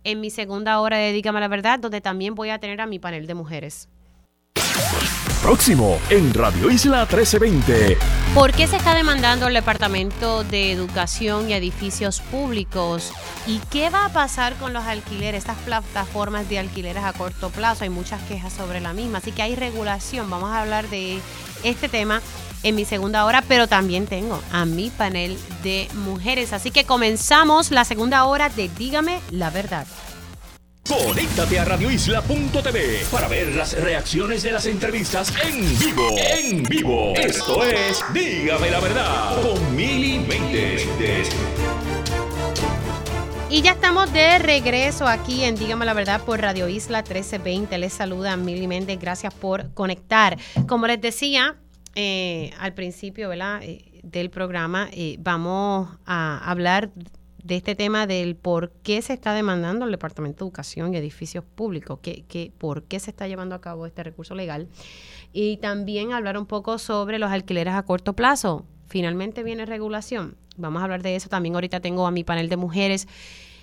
[0.04, 3.00] en mi segunda hora de Dígame la Verdad, donde también voy a tener a mi
[3.00, 3.90] panel de mujeres.
[5.48, 7.98] Próximo en Radio Isla 1320.
[8.34, 13.14] ¿Por qué se está demandando el Departamento de Educación y Edificios Públicos?
[13.46, 17.86] ¿Y qué va a pasar con los alquileres, estas plataformas de alquileres a corto plazo?
[17.86, 20.30] Hay muchas quejas sobre la misma, así que hay regulación.
[20.30, 21.22] Vamos a hablar de
[21.64, 22.22] este tema
[22.64, 26.52] en mi segunda hora, pero también tengo a mi panel de mujeres.
[26.52, 29.88] Así que comenzamos la segunda hora de Dígame la verdad.
[30.88, 36.16] Conéctate a radioisla.tv para ver las reacciones de las entrevistas en vivo.
[36.18, 37.14] En vivo.
[37.16, 40.26] Esto es Dígame la verdad con Mili
[43.50, 47.78] Y ya estamos de regreso aquí en Dígame la Verdad por Radio Isla 1320.
[47.78, 48.98] Les saluda Mili Méndez.
[48.98, 50.38] Gracias por conectar.
[50.68, 51.58] Como les decía,
[51.96, 53.62] eh, al principio ¿verdad?
[53.62, 56.92] Eh, del programa, eh, vamos a hablar
[57.48, 61.46] de este tema del por qué se está demandando el Departamento de Educación y Edificios
[61.46, 61.98] Públicos,
[62.58, 64.68] por qué se está llevando a cabo este recurso legal.
[65.32, 68.66] Y también hablar un poco sobre los alquileres a corto plazo.
[68.88, 70.36] Finalmente viene regulación.
[70.58, 71.30] Vamos a hablar de eso.
[71.30, 73.08] También ahorita tengo a mi panel de mujeres.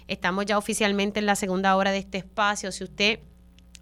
[0.08, 2.72] Estamos ya oficialmente en la segunda hora de este espacio.
[2.72, 3.20] Si usted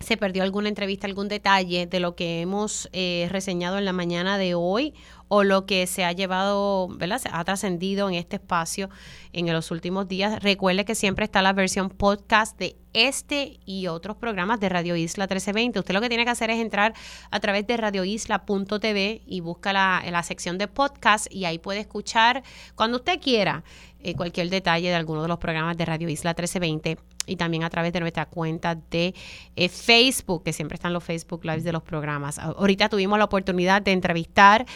[0.00, 4.36] se perdió alguna entrevista, algún detalle de lo que hemos eh, reseñado en la mañana
[4.36, 4.94] de hoy
[5.34, 7.16] o lo que se ha llevado, ¿verdad?
[7.16, 8.90] Se ha trascendido en este espacio
[9.32, 10.42] en los últimos días.
[10.42, 15.24] Recuerde que siempre está la versión podcast de este y otros programas de Radio Isla
[15.24, 15.78] 1320.
[15.78, 16.94] Usted lo que tiene que hacer es entrar
[17.30, 22.42] a través de radioisla.tv y busca la, la sección de podcast y ahí puede escuchar
[22.74, 23.64] cuando usted quiera
[24.04, 27.70] eh, cualquier detalle de alguno de los programas de Radio Isla 1320 y también a
[27.70, 29.14] través de nuestra cuenta de
[29.54, 32.38] eh, Facebook, que siempre están los Facebook Lives de los programas.
[32.38, 34.66] Ahorita tuvimos la oportunidad de entrevistar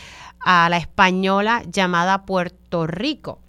[0.44, 3.40] a la española llamada Puerto Rico.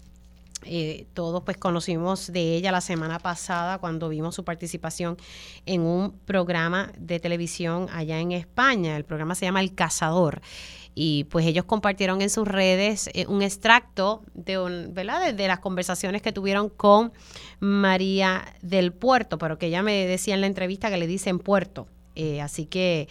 [0.64, 5.16] Eh, todos pues conocimos de ella la semana pasada cuando vimos su participación
[5.66, 8.96] en un programa de televisión allá en España.
[8.96, 10.42] El programa se llama El Cazador
[11.00, 15.32] y pues ellos compartieron en sus redes eh, un extracto de, un, ¿verdad?
[15.32, 17.12] De, las conversaciones que tuvieron con
[17.60, 21.86] María del Puerto, pero que ella me decía en la entrevista que le dicen Puerto.
[22.16, 23.08] Eh, así que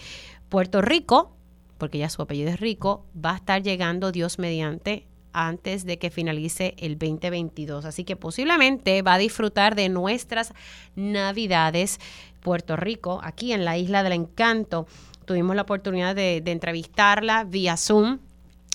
[0.49, 1.33] Puerto Rico,
[1.77, 6.09] porque ya su apellido es Rico, va a estar llegando Dios mediante antes de que
[6.09, 7.85] finalice el 2022.
[7.85, 10.53] Así que posiblemente va a disfrutar de nuestras
[10.95, 11.99] navidades
[12.41, 14.87] Puerto Rico, aquí en la isla del encanto
[15.27, 18.19] tuvimos la oportunidad de, entrevistarla vía Zoom.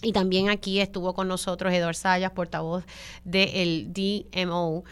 [0.02, 2.84] Y también aquí estuvo con nosotros Eduardo Sayas, portavoz
[3.24, 4.84] del DMO,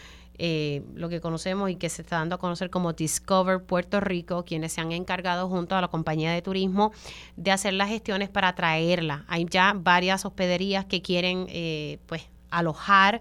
[0.42, 4.42] eh, lo que conocemos y que se está dando a conocer como Discover Puerto Rico,
[4.46, 6.92] quienes se han encargado junto a la compañía de turismo
[7.36, 9.26] de hacer las gestiones para traerla.
[9.28, 13.20] Hay ya varias hospederías que quieren eh, pues alojar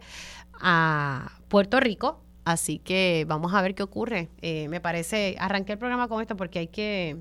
[0.61, 4.30] a Puerto Rico, así que vamos a ver qué ocurre.
[4.41, 7.17] Eh, me parece, arranqué el programa con esto porque hay que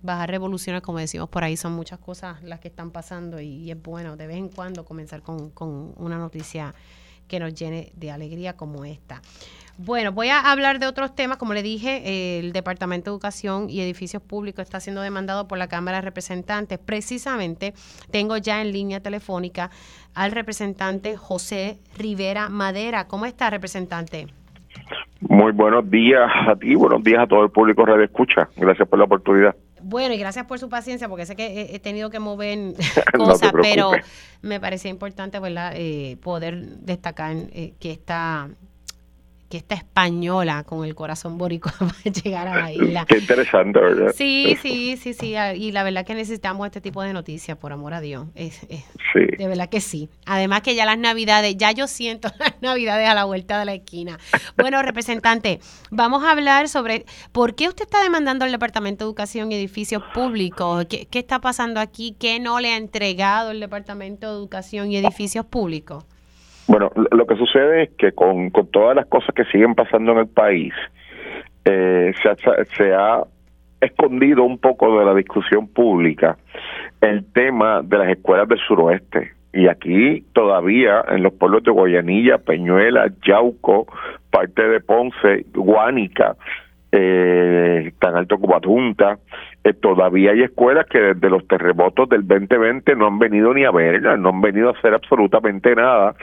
[0.00, 3.82] bajar revoluciones, como decimos por ahí, son muchas cosas las que están pasando y, es
[3.82, 6.74] bueno de vez en cuando comenzar con, con, una noticia
[7.30, 9.22] que nos llene de alegría como esta.
[9.78, 11.38] Bueno, voy a hablar de otros temas.
[11.38, 15.68] Como le dije, el Departamento de Educación y Edificios Públicos está siendo demandado por la
[15.68, 16.78] Cámara de Representantes.
[16.78, 17.72] Precisamente
[18.10, 19.70] tengo ya en línea telefónica
[20.12, 23.06] al representante José Rivera Madera.
[23.06, 24.26] ¿Cómo está, representante?
[25.20, 28.50] Muy buenos días a ti, buenos días a todo el público Radio Escucha.
[28.56, 29.54] Gracias por la oportunidad.
[29.90, 32.74] Bueno, y gracias por su paciencia, porque sé que he, tenido que mover
[33.18, 33.90] cosas, pero
[34.40, 35.72] me parecía importante ¿verdad?
[35.74, 38.50] Eh, poder destacar eh, que esta
[39.50, 43.04] que esta española con el corazón boricua va a llegar a la isla.
[43.04, 44.14] Qué interesante, ¿verdad?
[44.16, 45.34] Sí, sí, sí, sí.
[45.56, 48.28] Y la verdad que necesitamos este tipo de noticias, por amor a Dios.
[48.36, 49.26] sí.
[49.36, 50.08] De verdad que sí.
[50.24, 53.74] Además que ya las navidades, ya yo siento las navidades a la vuelta de la
[53.74, 54.18] esquina.
[54.56, 55.58] Bueno, representante,
[55.90, 60.04] vamos a hablar sobre por qué usted está demandando al Departamento de Educación y Edificios
[60.14, 60.86] Públicos.
[60.88, 62.14] ¿Qué, qué está pasando aquí?
[62.20, 66.04] ¿Qué no le ha entregado el Departamento de Educación y Edificios Públicos?
[66.70, 70.18] Bueno, lo que sucede es que con, con todas las cosas que siguen pasando en
[70.18, 70.72] el país,
[71.64, 72.36] eh, se, ha,
[72.76, 73.24] se ha
[73.80, 76.36] escondido un poco de la discusión pública
[77.00, 79.32] el tema de las escuelas del suroeste.
[79.52, 83.88] Y aquí todavía en los pueblos de Guayanilla, Peñuela, Yauco,
[84.30, 86.36] parte de Ponce, Guánica,
[86.92, 89.18] eh, tan alto como Adjunta.
[89.62, 93.70] Eh, todavía hay escuelas que desde los terremotos del 2020 no han venido ni a
[93.70, 96.14] verla, no han venido a hacer absolutamente nada.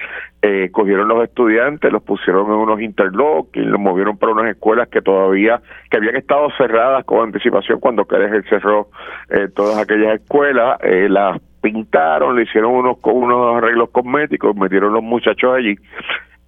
[0.42, 5.02] Eh, cogieron los estudiantes, los pusieron en unos y los movieron para unas escuelas que
[5.02, 5.62] todavía,
[5.92, 8.88] que habían estado cerradas con anticipación cuando Querétaro cerró
[9.30, 15.04] eh, todas aquellas escuelas, eh, las pintaron, le hicieron unos, unos arreglos cosméticos, metieron los
[15.04, 15.76] muchachos allí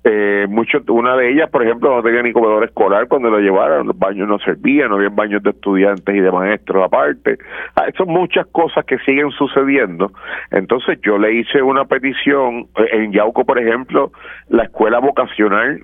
[0.04, 0.47] eh,
[0.88, 4.28] una de ellas, por ejemplo, no tenía ni comedor escolar cuando lo llevaron, los baños
[4.28, 7.38] no servían, no había baños de estudiantes y de maestros aparte.
[7.76, 10.12] Ah, son muchas cosas que siguen sucediendo.
[10.52, 14.12] Entonces yo le hice una petición, eh, en Yauco, por ejemplo,
[14.47, 15.84] la escuela vocacional,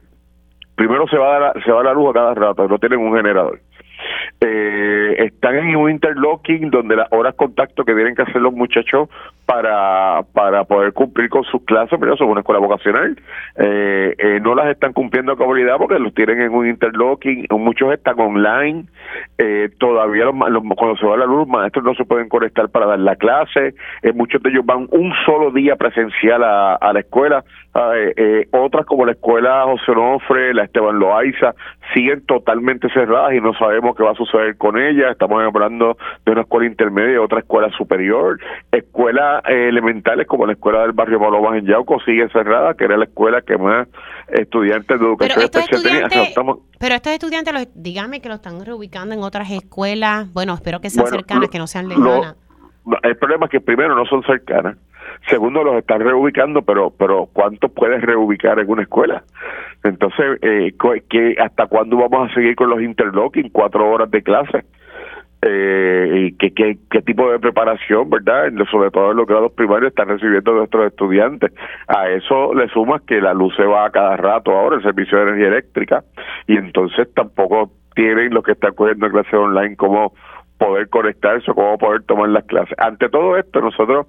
[0.76, 3.16] primero se va a se va a la luz a cada rato, no tienen un
[3.16, 3.60] generador
[4.42, 9.10] eh, están en un interlocking donde las horas contacto que tienen que hacer los muchachos
[9.46, 13.16] para, para poder cumplir con sus clases, pero eso es una escuela vocacional,
[13.58, 17.94] eh, eh, no las están cumpliendo a cabalidad porque los tienen en un interlocking, muchos
[17.94, 18.86] están online,
[19.38, 22.70] eh, todavía los, los, cuando se va la luz, los maestros no se pueden conectar
[22.70, 26.94] para dar la clase, eh, muchos de ellos van un solo día presencial a, a
[26.94, 27.44] la escuela,
[27.78, 31.54] eh, otras como la escuela José Onofre, la Esteban Loaiza,
[31.94, 36.32] siguen totalmente cerradas y no sabemos qué va a suceder con ellas estamos hablando de
[36.32, 38.40] una escuela intermedia, otra escuela superior,
[38.72, 42.96] escuelas eh, elementales como la escuela del barrio Palomas en Yauco sigue cerrada, que era
[42.98, 43.88] la escuela que más
[44.30, 46.28] estudiantes de educación Pero especial tenían.
[46.28, 50.32] Estamos- pero estos estudiantes, los, dígame que lo están reubicando en otras escuelas.
[50.34, 52.36] Bueno, espero que sean Bueno, cercanas, lo- que no sean lo- lejanas.
[52.86, 54.78] no, el problema es que primero no son cercanas,
[55.30, 59.24] segundo los están reubicando, pero pero ¿cuánto puedes reubicar en una escuela?
[59.84, 60.74] Entonces, eh,
[61.10, 63.50] ¿qué- ¿hasta cuándo vamos a seguir con los interlocking?
[63.50, 64.66] Cuatro horas de clase.
[65.48, 68.52] Eh, qué, qué, qué tipo de preparación, ¿verdad?
[68.72, 71.52] Sobre todo en los grados primarios están recibiendo nuestros estudiantes.
[71.88, 75.18] A eso le sumas que la luz se va a cada rato ahora, el servicio
[75.20, 76.04] de energía eléctrica,
[76.48, 80.14] y entonces tampoco tienen los que están cogiendo clases online cómo
[80.58, 82.76] poder conectarse o cómo poder tomar las clases.
[82.80, 84.08] Ante todo esto, nosotros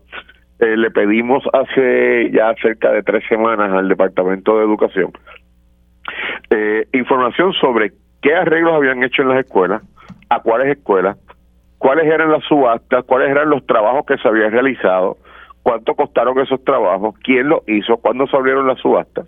[0.59, 5.12] eh, le pedimos hace ya cerca de tres semanas al Departamento de Educación
[6.50, 7.92] eh, información sobre
[8.22, 9.82] qué arreglos habían hecho en las escuelas,
[10.28, 11.16] a cuáles escuelas,
[11.78, 15.18] cuáles eran las subastas, cuáles eran los trabajos que se habían realizado,
[15.62, 19.26] cuánto costaron esos trabajos, quién los hizo, cuándo se abrieron las subastas,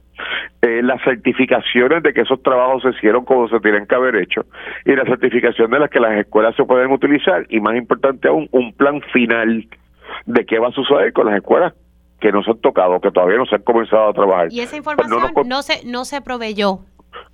[0.63, 4.43] eh, las certificaciones de que esos trabajos se hicieron como se tienen que haber hecho
[4.85, 8.49] y la certificación de las que las escuelas se pueden utilizar y más importante aún,
[8.53, 9.67] un plan final
[10.27, 11.75] de qué va a suceder con las escuelas
[12.21, 14.49] que no se han tocado, que todavía no se han comenzado a trabajar.
[14.51, 16.81] Y esa Pues no información con- no se no se proveyó.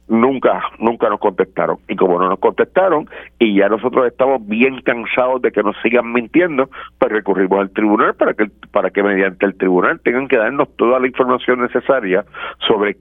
[0.07, 1.79] nunca, nunca nos contestaron.
[1.89, 3.09] Y como no nos contestaron,
[3.39, 6.69] y ya nosotros estamos bien cansados de que nos sigan mintiendo,
[6.99, 11.01] pues recurrimos al tribunal para que, para que mediante el tribunal tengan que darnos toda
[11.01, 12.25] la información necesaria
[12.69, 12.97] sobre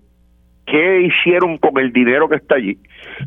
[0.66, 2.78] qué hicieron con el dinero que está allí,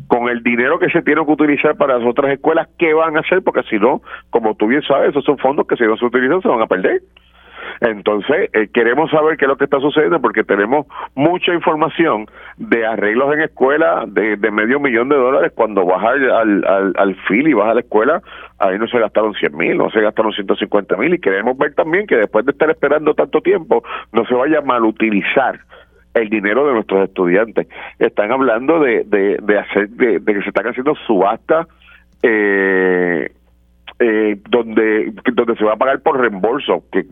[0.07, 3.21] con el dinero que se tiene que utilizar para las otras escuelas, qué van a
[3.21, 6.05] hacer, porque si no, como tú bien sabes, esos son fondos que si no se
[6.05, 7.01] utilizan se van a perder.
[7.81, 12.25] Entonces, eh, queremos saber qué es lo que está sucediendo porque tenemos mucha información
[12.57, 15.51] de arreglos en escuela de, medio millón de dólares.
[15.53, 18.21] Cuando vas al, al, al, al FIL y vas a la escuela,
[18.59, 21.13] ahí no se gastaron 100 mil, no se gastaron 150 mil.
[21.13, 24.61] Y queremos ver también que después de estar esperando tanto tiempo, no se vaya a
[24.61, 25.59] malutilizar
[26.17, 27.67] el dinero de nuestros estudiantes.
[27.99, 31.67] Están hablando de, de, de hacer, de, de que se están haciendo subastas
[32.23, 33.31] eh,
[33.99, 37.05] eh, donde donde se va a pagar por reembolso que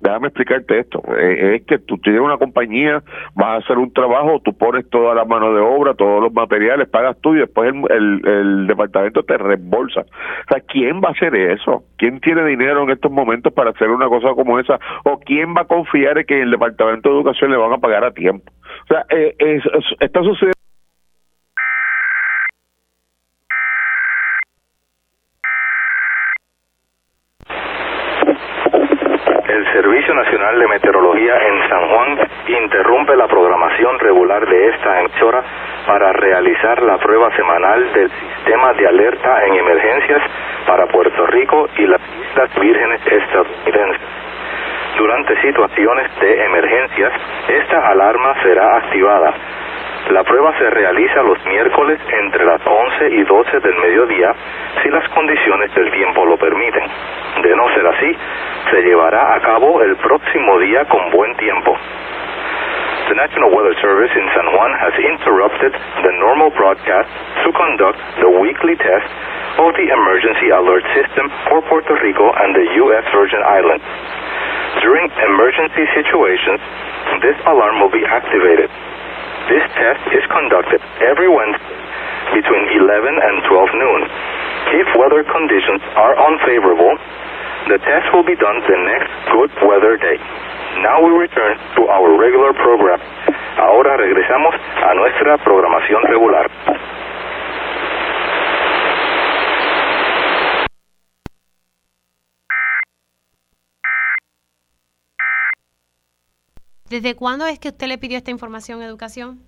[0.00, 1.02] déjame explicarte esto.
[1.18, 3.02] Eh, es que tú tienes una compañía
[3.34, 6.88] vas a hacer un trabajo tú pones toda la mano de obra todos los materiales
[6.88, 10.00] pagas tú y después el, el, departamento te reembolsa.
[10.00, 13.90] O sea quién va a hacer eso quién tiene dinero en estos momentos para hacer
[13.90, 17.50] una cosa como esa o quién va a confiar en que el departamento de educación
[17.50, 18.50] le van a pagar a tiempo
[18.84, 20.52] o sea eh, es- es- está sucediendo
[29.78, 32.18] Servicio Nacional de Meteorología en San Juan
[32.48, 35.40] interrumpe la programación regular de esta emisora
[35.86, 40.20] para realizar la prueba semanal del sistema de alerta en emergencias
[40.66, 44.00] para Puerto Rico y las Islas Vírgenes estadounidenses.
[44.96, 47.12] Durante situaciones de emergencias,
[47.46, 49.32] esta alarma será activada.
[50.10, 54.34] La prueba se realiza los miércoles entre las 11 y 12 del mediodía
[54.82, 56.84] si las condiciones del tiempo lo permiten.
[57.42, 58.16] De no ser así,
[58.70, 61.76] se llevará a cabo el próximo día con buen tiempo.
[63.08, 67.08] The National Weather Service in San Juan has interrupted the normal broadcast
[67.44, 69.08] to conduct the weekly test
[69.60, 73.04] of the emergency alert system for Puerto Rico and the U.S.
[73.12, 73.84] Virgin Islands.
[74.80, 76.60] During emergency situations,
[77.20, 78.68] this alarm will be activated.
[79.48, 81.76] This test is conducted every Wednesday
[82.36, 84.00] between 11 and 12 noon.
[84.76, 86.92] If weather conditions are unfavorable,
[87.72, 90.20] the test will be done the next good weather day.
[90.84, 93.00] Now we return to our regular program.
[93.56, 96.46] Ahora regresamos a nuestra programación regular.
[106.90, 109.40] ¿Desde cuándo es que usted le pidió esta información educación?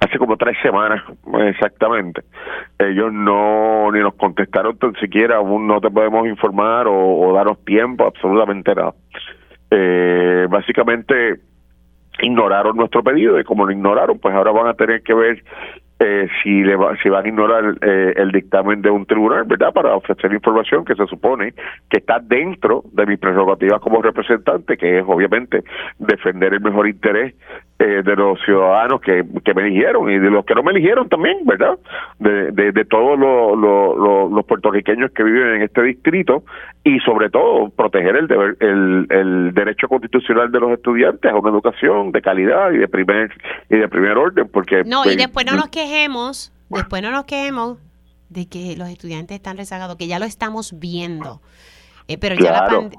[0.00, 1.02] hace como tres semanas
[1.46, 2.22] exactamente
[2.78, 7.64] ellos no ni nos contestaron tan siquiera aún no te podemos informar o, o darnos
[7.64, 8.94] tiempo absolutamente nada
[9.70, 11.40] eh, básicamente
[12.22, 15.44] ignoraron nuestro pedido y como lo ignoraron pues ahora van a tener que ver
[16.02, 19.70] eh, si le va, si van a ignorar eh, el dictamen de un tribunal, ¿verdad?
[19.72, 21.52] Para ofrecer información que se supone
[21.90, 25.62] que está dentro de mis prerrogativas como representante, que es obviamente
[25.98, 27.34] defender el mejor interés
[27.82, 31.08] eh, de los ciudadanos que, que me eligieron y de los que no me eligieron
[31.08, 31.78] también, ¿verdad?
[32.18, 36.44] De, de, de todos los, los, los, puertorriqueños que viven en este distrito
[36.84, 41.48] y sobre todo proteger el, deber, el, el derecho constitucional de los estudiantes a una
[41.48, 43.32] educación de calidad y de primer
[43.70, 47.24] y de primer orden, porque No, pues, y después no nos quejemos, después no nos
[47.24, 47.78] quejemos
[48.28, 51.40] de que los estudiantes están rezagados, que ya lo estamos viendo.
[52.10, 52.50] Eh, pero ya,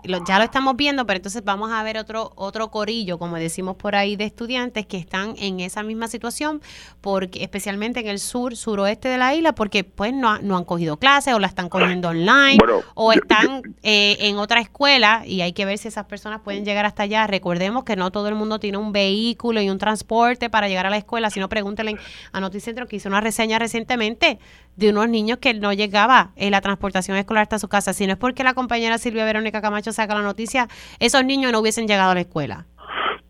[0.06, 3.76] la ya lo estamos viendo, pero entonces vamos a ver otro otro corillo, como decimos
[3.76, 6.62] por ahí, de estudiantes que están en esa misma situación,
[7.02, 10.64] porque especialmente en el sur, suroeste de la isla, porque pues no, ha- no han
[10.64, 15.24] cogido clases o la están cogiendo online Bueno, o yo- están eh, en otra escuela
[15.26, 17.28] y hay que ver si esas personas pueden llegar hasta allá.
[17.28, 20.90] Recordemos que no todo el mundo tiene un vehículo y un transporte para llegar a
[20.90, 21.98] la escuela, sino pregúntenle
[22.32, 24.40] a Noticentro que hizo una reseña recientemente
[24.76, 27.94] de unos niños que no llegaba en la transportación escolar hasta su casa.
[27.94, 30.68] Si no es porque la compañera Silvia Verónica Camacho saca la noticia,
[31.00, 32.66] esos niños no hubiesen llegado a la escuela.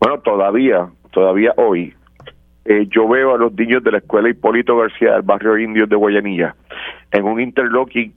[0.00, 1.94] Bueno, todavía, todavía hoy,
[2.64, 5.96] eh, yo veo a los niños de la escuela Hipólito García del barrio Indios de
[5.96, 6.54] Guayanilla
[7.10, 8.14] en un interlocking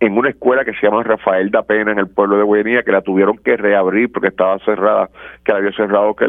[0.00, 2.92] en una escuela que se llama Rafael da Pena en el pueblo de Guayanilla que
[2.92, 5.08] la tuvieron que reabrir porque estaba cerrada,
[5.44, 6.26] que la había cerrado que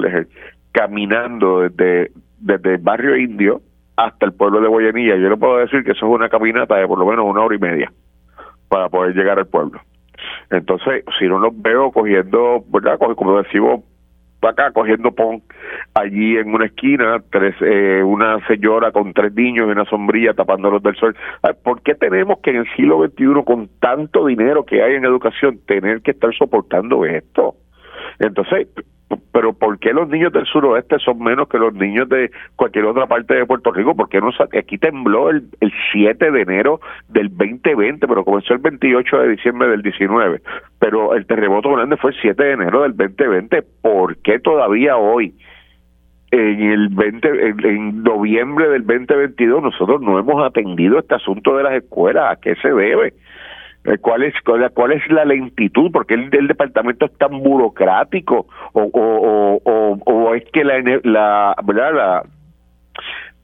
[0.71, 3.61] caminando desde, desde el barrio Indio
[3.99, 5.17] hasta el pueblo de Guayanilla.
[5.17, 7.55] Yo le puedo decir que eso es una caminata de por lo menos una hora
[7.55, 7.91] y media
[8.69, 9.81] para poder llegar al pueblo.
[10.49, 12.97] Entonces, si no los veo cogiendo, ¿verdad?
[12.97, 13.81] Como- decimos
[14.41, 15.41] acá, cogiendo pon
[15.93, 20.81] allí en una esquina, tres, eh, una señora con tres niños y una sombrilla tapándolos
[20.81, 21.13] del sol.
[21.61, 25.59] ¿Por qué tenemos que en el siglo XXI, con tanto dinero que hay en educación,
[25.67, 27.55] tener que estar soportando esto?
[28.19, 28.69] Entonces,
[29.31, 33.07] pero ¿por qué los niños del suroeste son menos que los niños de cualquier otra
[33.07, 33.95] parte de Puerto Rico?
[33.95, 38.59] ¿Por qué no aquí tembló el, el 7 de enero del 2020, pero comenzó el
[38.59, 40.41] 28 de diciembre del 19?
[40.79, 43.63] Pero el terremoto grande fue el 7 de enero del 2020.
[43.81, 45.33] ¿Por qué todavía hoy?
[46.31, 51.63] En el 20, en, en noviembre del 2022 nosotros no hemos atendido este asunto de
[51.63, 52.33] las escuelas.
[52.33, 53.13] ¿A qué se debe?
[53.85, 55.91] Eh, ¿Cuál es, cuál, es- la lentitud?
[55.91, 58.47] ¿Por qué el, el departamento es tan burocrático?
[58.73, 61.93] ¿O, es que la, la, ¿verdad?
[61.93, 62.23] la,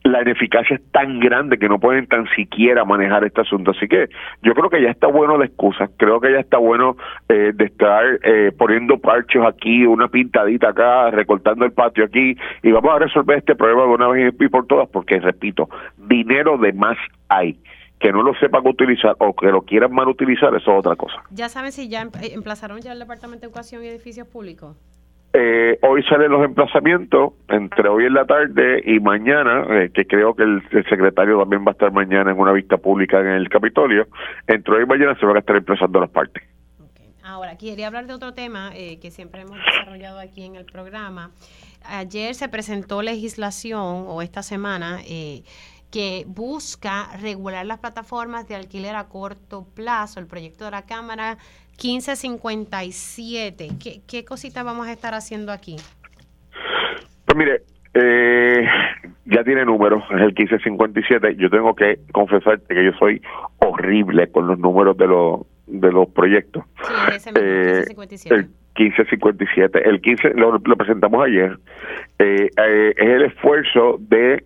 [0.04, 3.72] la ineficacia es tan grande que no pueden tan siquiera manejar este asunto.
[3.72, 4.08] Así que
[4.42, 6.96] yo creo que ya está bueno de excusas, creo que ya está bueno
[7.28, 12.70] eh, de estar eh, poniendo parchos aquí, una pintadita acá, recortando el patio aquí y
[12.70, 16.72] vamos a resolver este problema de una vez y por todas porque, repito, dinero de
[16.72, 16.96] más
[17.28, 17.58] hay.
[17.98, 21.22] Que no lo sepan utilizar o que lo quieran mal utilizar, eso es otra cosa.
[21.30, 24.76] Ya saben si ya emplazaron ya el Departamento de Educación y Edificios Públicos.
[25.32, 30.34] Eh, hoy salen los emplazamientos, entre hoy en la tarde y mañana, eh, que creo
[30.34, 33.48] que el, el secretario también va a estar mañana en una vista pública en el
[33.50, 34.06] Capitolio.
[34.46, 36.42] Entre hoy y mañana se van a estar emplazando las partes.
[37.22, 41.32] Ahora, quería hablar de otro tema eh, que siempre hemos desarrollado aquí en el programa.
[41.84, 45.42] Ayer se presentó legislación, o esta semana, eh,
[45.96, 51.38] que busca regular las plataformas de alquiler a corto plazo, el proyecto de la Cámara
[51.82, 53.68] 1557.
[53.82, 55.76] ¿Qué, qué cositas vamos a estar haciendo aquí?
[57.24, 57.62] Pues mire,
[57.94, 58.66] eh,
[59.24, 61.36] ya tiene números, es el 1557.
[61.36, 63.22] Yo tengo que confesarte que yo soy
[63.56, 66.62] horrible con los números de los de los proyectos.
[66.86, 68.34] Sí, ese mismo, Eh, 1557.
[68.34, 69.88] el 1557.
[69.88, 71.58] El 15 lo, lo presentamos ayer.
[72.18, 74.44] Eh, eh, es el esfuerzo de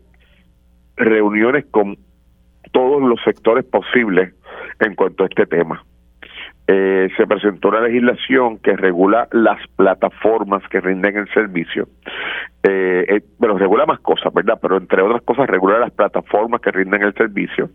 [1.01, 1.96] reuniones con
[2.72, 4.34] todos los sectores posibles
[4.80, 5.84] en cuanto a este tema.
[6.72, 11.88] Eh, se presentó una legislación que regula las plataformas que rinden el servicio.
[12.62, 14.57] Eh, eh, bueno, regula más cosas, ¿verdad?
[14.62, 17.70] Pero entre otras cosas regula las plataformas que rinden el servicio.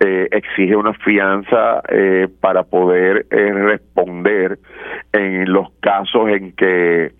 [0.00, 4.58] Eh, exige una fianza eh, para poder responder
[5.12, 7.12] en los casos en que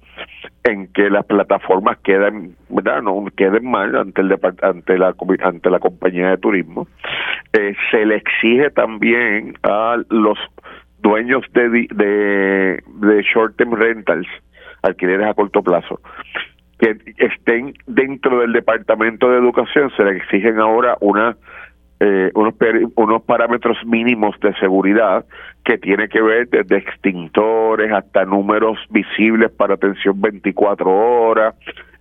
[0.65, 3.03] en que las plataformas quedan, ¿verdad?
[3.03, 6.87] No queden mal ante el ante la ante la compañía de turismo.
[7.53, 10.39] Eh, se le exige también a los
[11.01, 14.29] dueños de de, de short term rentals,
[14.83, 16.01] alquileres a corto plazo,
[16.79, 21.37] que estén dentro del departamento de educación, se le exigen ahora una
[22.05, 22.55] eh, unos,
[22.97, 25.25] unos parámetros mínimos de seguridad
[25.65, 31.55] que tiene que ver desde extintores hasta números visibles para atención 24 horas.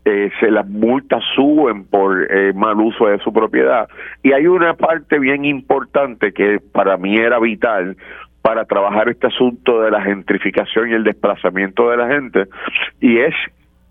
[0.03, 3.87] Eh, se las multas suben por eh, mal uso de su propiedad.
[4.23, 7.95] Y hay una parte bien importante que para mí era vital
[8.41, 12.47] para trabajar este asunto de la gentrificación y el desplazamiento de la gente,
[12.99, 13.35] y es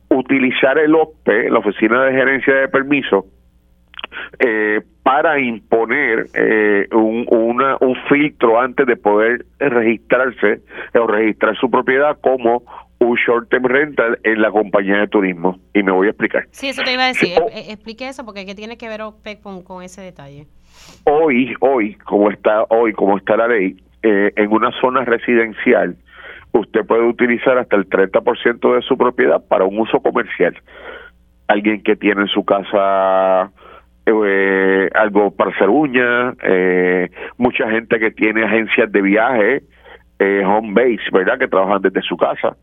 [0.08, 3.26] utilizar el OPE, la Oficina de Gerencia de Permiso,
[4.38, 10.60] eh, para imponer eh, un, una, un filtro antes de poder registrarse
[10.94, 12.62] o registrar su propiedad como
[13.00, 15.58] un short term rental en la compañía de turismo.
[15.74, 16.44] Y me voy a explicar.
[16.50, 17.30] Sí, eso te iba a decir.
[17.30, 20.46] Eh, eh, Explique eso porque ¿qué tiene que ver OPEC con, con ese detalle?
[21.04, 25.96] Hoy, hoy, como está hoy, como está la ley, eh, en una zona residencial,
[26.52, 30.56] usted puede utilizar hasta el 30% de su propiedad para un uso comercial.
[31.48, 33.50] Alguien que tiene en su casa
[34.06, 39.62] eh, algo para hacer uñas, eh, mucha gente que tiene agencias de viaje,
[40.18, 41.38] eh, home base, ¿verdad?
[41.38, 42.56] Que trabajan desde su casa.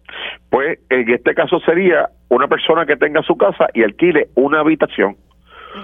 [0.49, 5.15] Pues en este caso sería una persona que tenga su casa y alquile una habitación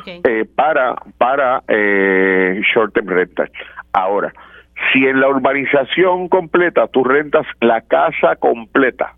[0.05, 3.49] eh, para para eh, short term rental.
[3.91, 4.33] Ahora,
[4.91, 9.15] si en la urbanización completa tú rentas la casa completa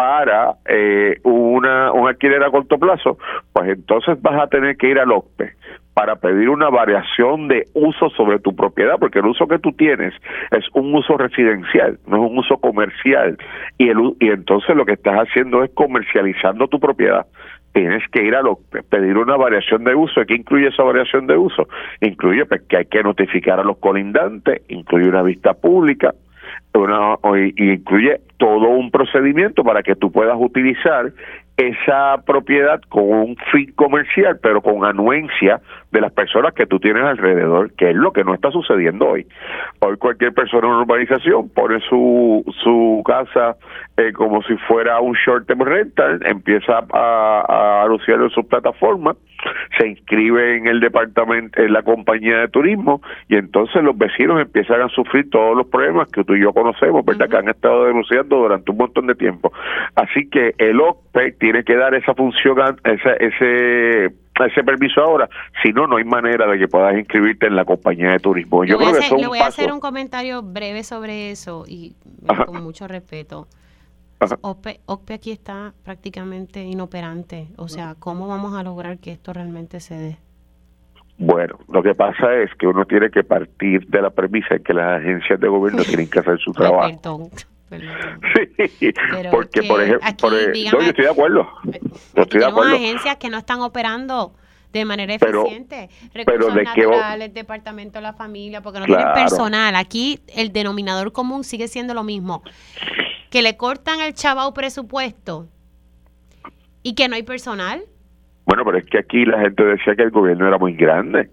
[0.00, 3.18] para eh, una un alquiler a corto plazo,
[3.52, 5.52] pues entonces vas a tener que ir al OCPE
[5.92, 10.14] para pedir una variación de uso sobre tu propiedad, porque el uso que tú tienes
[10.52, 13.36] es un uso residencial, no es un uso comercial,
[13.76, 17.26] y, el, y entonces lo que estás haciendo es comercializando tu propiedad.
[17.74, 20.24] Tienes que ir a lo, pedir una variación de uso.
[20.26, 21.68] ¿Qué incluye esa variación de uso?
[22.00, 26.14] Incluye pues, que hay que notificar a los colindantes, incluye una vista pública,
[26.74, 27.16] una,
[27.56, 31.12] incluye todo un procedimiento para que tú puedas utilizar
[31.56, 35.60] esa propiedad con un fin comercial, pero con anuencia
[35.90, 39.26] de las personas que tú tienes alrededor, que es lo que no está sucediendo hoy.
[39.80, 43.56] Hoy cualquier persona en una urbanización pone su, su casa
[43.96, 49.14] eh, como si fuera un short term rental, empieza a, a anunciarlo en su plataforma,
[49.78, 54.82] se inscribe en el departamento, en la compañía de turismo, y entonces los vecinos empiezan
[54.82, 57.28] a sufrir todos los problemas que tú y yo conocemos, ¿verdad?
[57.28, 59.52] Que han estado denunciando durante un montón de tiempo.
[59.94, 64.14] Así que el OPE tiene que dar esa función, ese, ese
[64.46, 65.28] ese permiso ahora,
[65.62, 68.64] si no, no hay manera de que puedas inscribirte en la compañía de turismo.
[68.64, 71.94] Yo creo que le voy a hacer un comentario breve sobre eso y
[72.46, 73.46] con mucho respeto.
[74.42, 74.80] OPE,
[75.14, 77.48] aquí está prácticamente inoperante.
[77.56, 80.16] O sea, ¿cómo vamos a lograr que esto realmente se dé?
[81.16, 84.72] Bueno, lo que pasa es que uno tiene que partir de la premisa de que
[84.72, 87.30] las agencias de gobierno tienen que hacer su trabajo.
[87.70, 88.92] Sí,
[89.30, 91.48] porque por ejemplo, yo estoy de acuerdo.
[92.14, 92.74] Yo estoy de acuerdo.
[92.74, 94.34] agencias que no están operando
[94.72, 95.88] de manera eficiente.
[96.12, 99.76] Recursos pero naturales, departamento de la familia, porque no tienen personal.
[99.76, 102.42] Aquí el denominador común sigue siendo lo mismo
[103.30, 105.48] que le cortan el chavao presupuesto
[106.82, 107.82] y que no hay personal.
[108.44, 111.30] Bueno, pero es que aquí la gente decía que el gobierno era muy grande.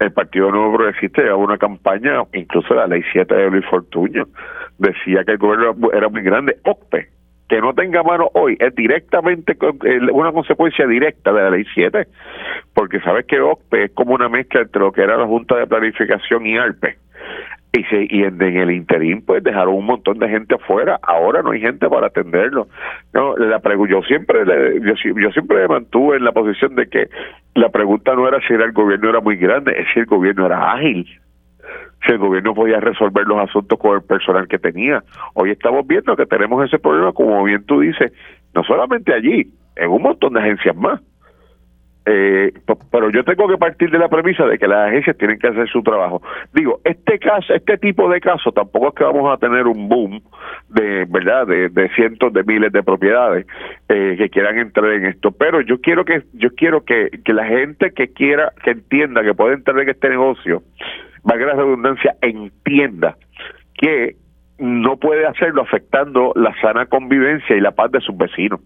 [0.00, 4.26] El Partido Nuevo Progresista llevaba una campaña, incluso la ley 7 de Luis Fortuño,
[4.78, 6.56] decía que el gobierno era muy grande.
[6.64, 7.08] OCPE,
[7.48, 9.58] que no tenga mano hoy, es directamente
[10.12, 12.06] una consecuencia directa de la ley 7,
[12.72, 15.66] porque sabes que OCPE es como una mezcla entre lo que era la Junta de
[15.66, 16.96] Planificación y ARPE
[17.72, 20.98] y, se, y en, el interín pues dejaron un montón de gente afuera.
[21.02, 22.68] Ahora no hay gente para atenderlo.
[23.12, 27.08] No la yo siempre yo, yo siempre me mantuve en la posición de que
[27.54, 30.46] la pregunta no era si era el gobierno era muy grande es si el gobierno
[30.46, 31.06] era ágil.
[32.04, 35.04] Si el gobierno podía resolver los asuntos con el personal que tenía.
[35.34, 38.12] Hoy estamos viendo que tenemos ese problema como bien tú dices
[38.52, 39.46] no solamente allí
[39.76, 41.00] en un montón de agencias más
[42.06, 42.52] eh,
[42.90, 45.68] pero yo tengo que partir de la premisa de que las agencias tienen que hacer
[45.68, 46.22] su trabajo.
[46.52, 50.22] Digo, este caso, este tipo de casos tampoco es que vamos a tener un boom
[50.68, 53.46] de verdad de, cientos de miles de propiedades
[53.88, 57.44] eh, que quieran entrar en esto, pero yo quiero que yo quiero que, que la
[57.44, 60.62] gente que quiera que entienda que puede entrar en este negocio,
[61.22, 63.16] valga la redundancia, entienda
[63.74, 64.16] que
[64.58, 68.60] no puede hacerlo afectando la sana convivencia y la paz de sus vecinos.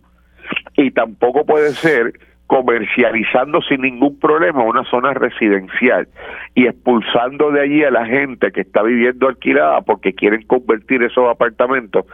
[0.77, 2.13] Y tampoco puede ser
[2.47, 6.09] comercializando sin ningún problema una zona residencial
[6.55, 11.29] y expulsando de allí a la gente que está viviendo alquilada porque quieren convertir esos
[11.29, 12.05] apartamentos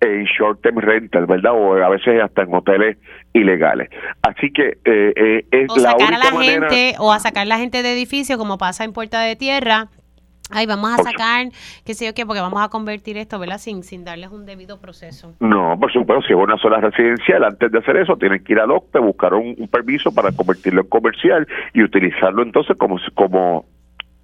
[0.00, 1.52] en short term rental, ¿verdad?
[1.52, 2.96] O a veces hasta en hoteles
[3.32, 3.90] ilegales.
[4.22, 7.82] Así que eh, eh, es o sacar a la gente o a sacar la gente
[7.82, 9.88] de edificio como pasa en Puerta de Tierra
[10.52, 11.48] ay, vamos a sacar,
[11.84, 13.58] qué sé yo qué, porque vamos a convertir esto, ¿verdad?
[13.58, 15.34] Sin, sin darles un debido proceso.
[15.40, 18.60] No, por supuesto, si es una zona residencial, antes de hacer eso, tienen que ir
[18.60, 23.64] al OCPE, buscar un, permiso para convertirlo en comercial y utilizarlo entonces como, como,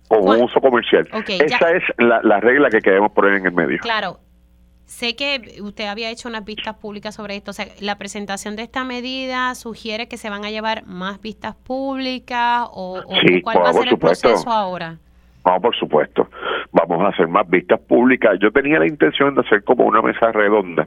[0.09, 1.09] como un uso comercial.
[1.27, 3.79] Esa es la, la regla que queremos poner en el medio.
[3.79, 4.21] Claro,
[4.89, 7.51] Sé que usted había hecho unas vistas públicas sobre esto.
[7.51, 11.55] O sea, la presentación de esta medida sugiere que se van a llevar más vistas
[11.57, 13.03] públicas o,
[13.43, 14.99] cuál va a ser el proceso ahora.
[15.49, 16.29] No, por supuesto.
[16.73, 18.39] Vamos a hacer más vistas públicas.
[18.41, 20.87] Yo tenía la intención de hacer como una mesa redonda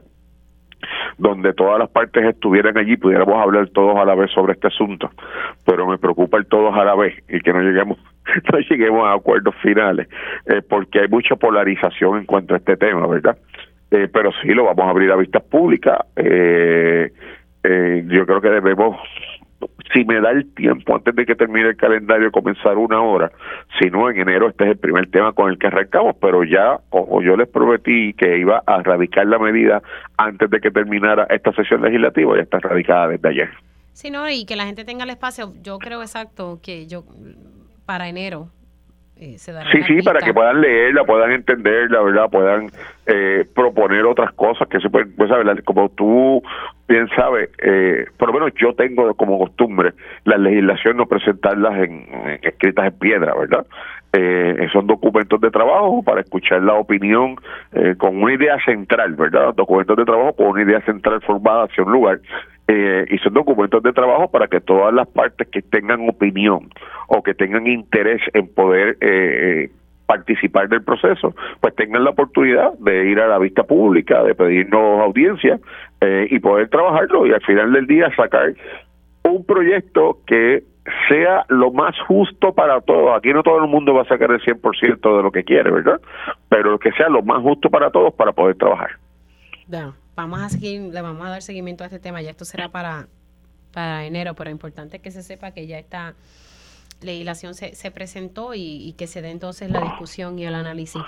[1.18, 5.10] donde todas las partes estuvieran allí, pudiéramos hablar todos a la vez sobre este asunto,
[5.64, 7.98] pero me preocupa el todos a la vez y que no lleguemos
[8.52, 10.08] no lleguemos a acuerdos finales,
[10.46, 13.36] eh, porque hay mucha polarización en cuanto a este tema, ¿verdad?
[13.92, 15.98] Eh, pero sí, lo vamos a abrir a vistas públicas.
[16.16, 17.12] Eh,
[18.08, 18.98] yo creo que debemos
[19.92, 23.30] si me da el tiempo antes de que termine el calendario comenzar una hora,
[23.78, 26.78] si no en enero este es el primer tema con el que arrancamos, pero ya
[26.88, 29.82] como yo les prometí que iba a radicar la medida
[30.16, 33.50] antes de que terminara esta sesión legislativa, ya está radicada desde ayer.
[33.92, 35.52] Sí, no, y que la gente tenga el espacio.
[35.62, 37.04] Yo creo exacto que yo
[37.84, 38.48] para enero
[39.22, 42.28] eh, se dará Sí, sí, para que puedan leerla, puedan entenderla, ¿verdad?
[42.30, 42.66] Puedan
[43.06, 45.30] eh, proponer otras cosas que se pueden, pues.
[45.30, 46.42] La- como tú
[46.88, 49.92] bien sabes, eh, por lo menos yo tengo como costumbre
[50.24, 53.64] la legislación no presentarlas en, en- escritas en piedra, ¿verdad?
[54.14, 57.36] Eh, son documentos de trabajo para escuchar la opinión
[57.72, 59.54] eh, con una idea central, ¿verdad?
[59.54, 62.18] Documentos de trabajo con una idea central formada hacia un lugar.
[62.74, 66.70] Eh, y son documentos de trabajo para que todas las partes que tengan opinión
[67.06, 69.70] o que tengan interés en poder eh, eh,
[70.06, 75.00] participar del proceso, pues tengan la oportunidad de ir a la vista pública, de pedirnos
[75.00, 75.58] audiencia
[76.00, 78.54] eh, y poder trabajarlo y al final del día sacar
[79.24, 80.64] un proyecto que
[81.08, 83.16] sea lo más justo para todos.
[83.16, 86.00] Aquí no todo el mundo va a sacar el 100% de lo que quiere, ¿verdad?
[86.48, 88.92] Pero que sea lo más justo para todos para poder trabajar.
[90.14, 92.20] Vamos a seguir, le vamos a dar seguimiento a este tema.
[92.22, 93.08] Ya esto será para,
[93.72, 96.14] para enero, pero es importante que se sepa que ya esta
[97.00, 101.02] legislación se, se presentó y, y que se dé entonces la discusión y el análisis.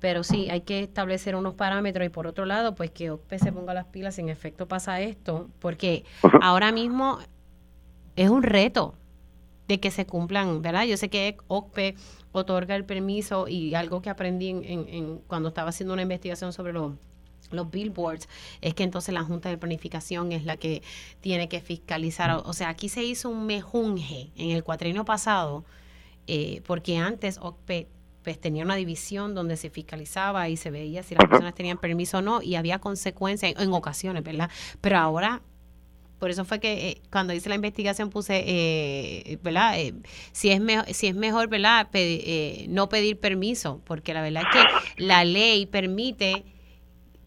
[0.00, 3.52] Pero sí, hay que establecer unos parámetros y por otro lado, pues que OCPE se
[3.52, 6.04] ponga las pilas en efecto pasa esto, porque
[6.40, 7.18] ahora mismo
[8.16, 8.94] es un reto
[9.68, 10.84] de que se cumplan, ¿verdad?
[10.84, 11.94] Yo sé que OCPE
[12.32, 16.52] otorga el permiso y algo que aprendí en, en- en- cuando estaba haciendo una investigación
[16.52, 16.94] sobre los
[17.50, 18.28] los billboards,
[18.60, 20.82] es que entonces la Junta de Planificación es la que
[21.20, 22.30] tiene que fiscalizar.
[22.44, 25.64] O, sea, aquí se hizo un mejunje en el cuatrienio pasado,
[26.26, 27.88] eh, porque antes OCPE
[28.22, 32.18] pues, tenía una división donde se fiscalizaba y se veía si las personas tenían permiso
[32.18, 34.50] o no, y había consecuencias en, en ocasiones, ¿verdad?
[34.80, 35.42] Pero ahora
[36.20, 39.80] por eso fue que eh, cuando hice la investigación puse, eh, ¿verdad?
[39.80, 39.94] Eh,
[40.32, 41.88] si, es mejor, si es mejor, ¿verdad?
[41.90, 42.20] Pe-
[42.62, 44.48] eh, no pedir permiso, porque la verdad es
[44.96, 46.44] que la ley permite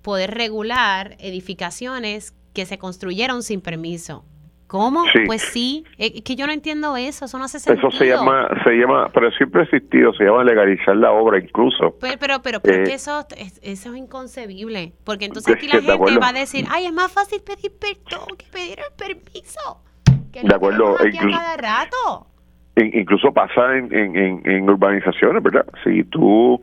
[0.04, 4.26] poder regular edificaciones que se construyeron sin permiso.
[4.68, 5.04] ¿Cómo?
[5.14, 5.20] Sí.
[5.28, 7.90] Pues sí, es que yo no entiendo eso, eso no hace sentido.
[7.90, 11.96] Eso se llama, se llama, pero siempre ha existido, se llama legalizar la obra incluso.
[12.02, 15.74] Pero, pero, pero, pero Eh, que eso, es, eso es inconcebible, porque entonces aquí la
[15.82, 19.84] gente va a decir, ay, es más fácil pedir perdón que pedir el permiso.
[20.32, 22.28] Que De acuerdo, aquí a incluso- cada rato.
[22.76, 25.68] In- incluso pasa en, en, en, en urbanizaciones, ¿verdad?
[25.84, 26.60] Si tú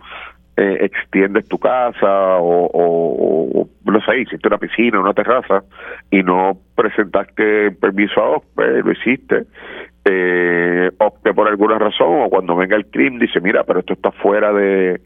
[0.61, 5.65] eh, extiendes tu casa o, o, o, no sé, hiciste una piscina, una terraza
[6.11, 9.45] y no presentaste permiso a OCPE, lo hiciste,
[10.05, 14.11] eh, OCPE por alguna razón o cuando venga el CRIM dice, mira, pero esto está
[14.13, 15.01] fuera de,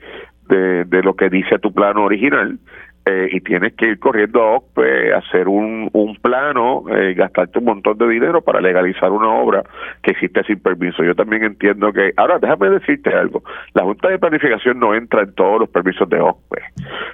[0.49, 2.59] de, de lo que dice tu plano original,
[3.07, 7.67] eh, y tienes que ir corriendo a OCPE, hacer un, un plano, eh, gastarte un
[7.67, 9.63] montón de dinero para legalizar una obra
[10.03, 11.05] que existe sin permiso.
[11.05, 12.13] Yo también entiendo que...
[12.17, 13.43] Ahora, déjame decirte algo.
[13.75, 16.63] La Junta de Planificación no entra en todos los permisos de OCPE.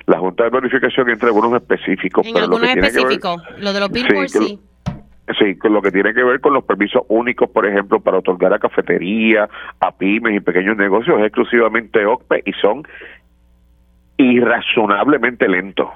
[0.07, 2.25] La Junta de Planificación entra en algunos específicos.
[2.27, 4.47] En pero lo que algunos tiene que ver- específicos, lo de los billboards que lo-
[4.47, 4.61] sí.
[5.39, 8.53] Sí, con lo que tiene que ver con los permisos únicos, por ejemplo, para otorgar
[8.53, 9.49] a cafetería,
[9.79, 12.83] a pymes y pequeños negocios, es exclusivamente OCPE y son
[14.21, 15.89] irrazonablemente lentos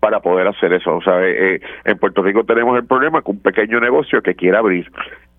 [0.00, 0.96] para poder hacer eso.
[0.96, 4.34] O sea, eh, eh, en Puerto Rico tenemos el problema que un pequeño negocio que
[4.34, 4.90] quiera abrir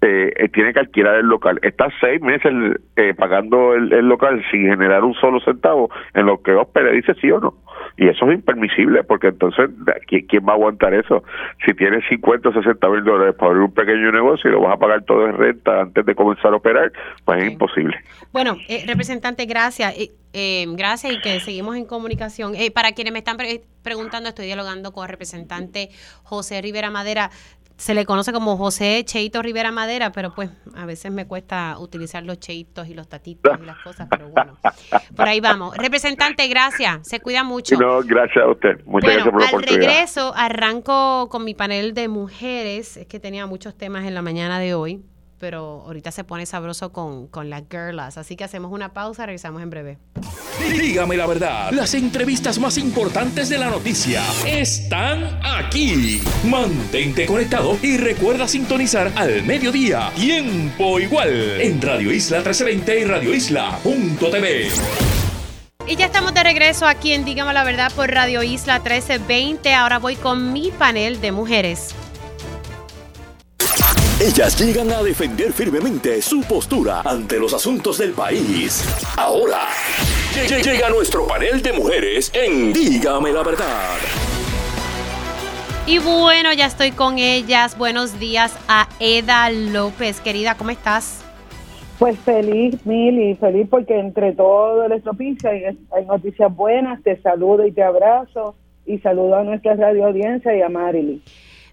[0.02, 1.60] eh, eh, tiene que alquilar el local.
[1.64, 2.54] Está seis meses
[2.96, 7.14] eh, pagando el, local sin generar un solo centavo en lo que OSPE le dice
[7.16, 7.56] sí o no.
[7.98, 9.70] Y eso es impermisible, porque entonces,
[10.08, 11.24] ¿quién, quién va a aguantar eso?
[11.66, 14.74] Si tienes 50 o 60 mil dólares para abrir un pequeño negocio y lo vas
[14.74, 16.92] a pagar todo en renta antes de comenzar a operar,
[17.24, 17.96] pues es imposible.
[18.34, 19.98] Bueno, eh, representante, gracias.
[19.98, 22.54] Eh, eh, gracias y que seguimos en comunicación.
[22.56, 25.88] Eh, para quienes me están pre- preguntando, estoy dialogando con el representante
[26.24, 27.30] José Rivera Madera.
[27.78, 32.24] Se le conoce como José Cheito Rivera Madera, pero pues a veces me cuesta utilizar
[32.24, 34.58] los cheitos y los tatitos y las cosas, pero bueno,
[35.16, 35.76] por ahí vamos.
[35.78, 37.06] Representante, gracias.
[37.08, 37.76] Se cuida mucho.
[37.78, 38.80] No, gracias a usted.
[38.86, 39.88] Muchas Bueno, gracias por la al oportunidad.
[39.90, 42.96] regreso arranco con mi panel de mujeres.
[42.96, 45.04] Es que tenía muchos temas en la mañana de hoy,
[45.40, 48.18] pero ahorita se pone sabroso con, con las girlas.
[48.18, 49.98] Así que hacemos una pausa, regresamos en breve.
[50.60, 56.22] Dígame la verdad, las entrevistas más importantes de la noticia están aquí.
[56.46, 63.34] Mantente conectado y recuerda sintonizar al mediodía, tiempo igual, en Radio Isla 1320 y Radio
[63.34, 64.70] Isla.tv.
[65.88, 69.72] Y ya estamos de regreso aquí en Dígame la Verdad por Radio Isla 1320.
[69.76, 71.94] Ahora voy con mi panel de mujeres.
[74.22, 78.82] Ellas llegan a defender firmemente su postura ante los asuntos del país.
[79.18, 79.60] Ahora,
[80.34, 83.98] lle- lle- llega nuestro panel de mujeres en Dígame la verdad.
[85.86, 87.78] Y bueno, ya estoy con ellas.
[87.78, 90.22] Buenos días a Eda López.
[90.22, 91.22] Querida, ¿cómo estás?
[92.00, 97.04] Pues feliz, Mil, y feliz porque entre todo el estropicio hay, hay noticias buenas.
[97.04, 98.56] Te saludo y te abrazo.
[98.86, 101.22] Y saludo a nuestra radio audiencia y a Marily.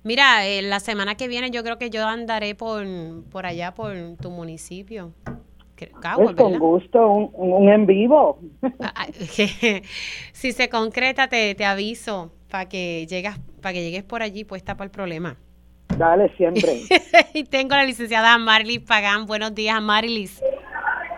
[0.04, 2.84] Mira, eh, la semana que viene yo creo que yo andaré por,
[3.30, 5.12] por allá, por tu municipio.
[6.00, 8.38] Cabo, con gusto, un, un, en vivo.
[8.80, 9.06] Ah, ah,
[10.32, 14.76] si se concreta, te, te aviso para que llegas, para que llegues por allí puesta
[14.76, 15.36] para el problema.
[15.98, 16.82] Dale, siempre.
[17.34, 19.26] y tengo a la licenciada Marlis Pagán.
[19.26, 20.42] Buenos días, Marlis.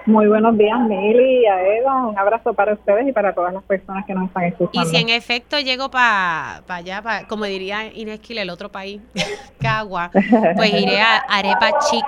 [0.07, 2.07] Muy buenos días, Mili y a Eva.
[2.07, 4.89] Un abrazo para ustedes y para todas las personas que nos están escuchando.
[4.89, 9.01] Y si en efecto llego para allá, como diría Inés el otro país,
[9.61, 10.11] Cagua,
[10.57, 12.05] pues iré a Arepa Chic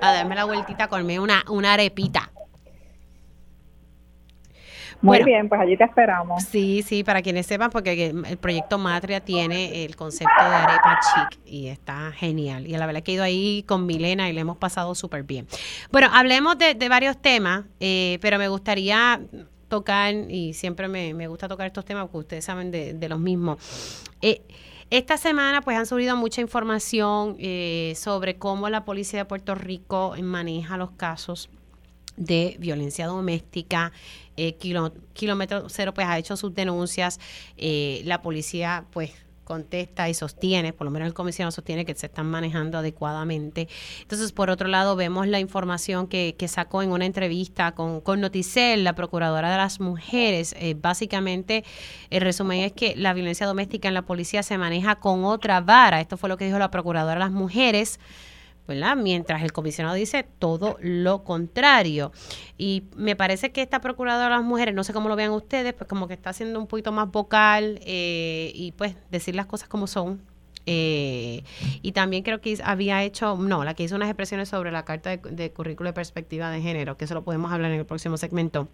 [0.00, 2.30] a darme la vueltita comerme una, una arepita.
[5.00, 6.42] Muy bien, pues allí te esperamos.
[6.44, 11.40] Sí, sí, para quienes sepan, porque el proyecto Matria tiene el concepto de arepa chic
[11.44, 12.66] y está genial.
[12.66, 15.46] Y la verdad que he ido ahí con Milena y le hemos pasado súper bien.
[15.92, 19.20] Bueno, hablemos de, varios temas, eh, pero me gustaría
[19.68, 24.04] tocar, y siempre me, gusta tocar estos temas porque ustedes saben de, los mismos.
[24.20, 24.42] Eh,
[24.90, 30.14] esta semana pues han subido mucha información eh, sobre cómo la policía de Puerto Rico
[30.22, 31.50] maneja los casos
[32.16, 33.92] de violencia doméstica.
[34.38, 34.56] Eh,
[35.12, 37.18] kilómetro Cero pues ha hecho sus denuncias.
[37.56, 39.10] Eh, la policía pues
[39.48, 43.66] contesta y sostiene, por lo menos el comisionado sostiene que se están manejando adecuadamente.
[44.02, 48.84] Entonces, por otro lado, vemos la información que, sacó en una entrevista con, con Noticel,
[48.84, 50.54] la procuradora de las mujeres.
[50.58, 51.64] Eh, básicamente,
[52.10, 56.00] el resumen es que la violencia doméstica en la policía se maneja con otra vara.
[56.02, 57.98] Esto fue lo que dijo la procuradora de las mujeres
[58.96, 62.12] Mientras el comisionado dice todo lo contrario.
[62.56, 65.72] Y me parece que esta procuradora de las mujeres, no sé cómo lo vean ustedes,
[65.74, 69.68] pues como que está siendo un poquito más vocal eh, y pues decir las cosas
[69.68, 70.20] como son.
[70.70, 71.44] Eh,
[71.80, 75.16] y también creo que había hecho, no, la que hizo unas expresiones sobre la carta
[75.16, 78.68] de, currículo de perspectiva de género, que eso lo podemos hablar en el próximo segmento,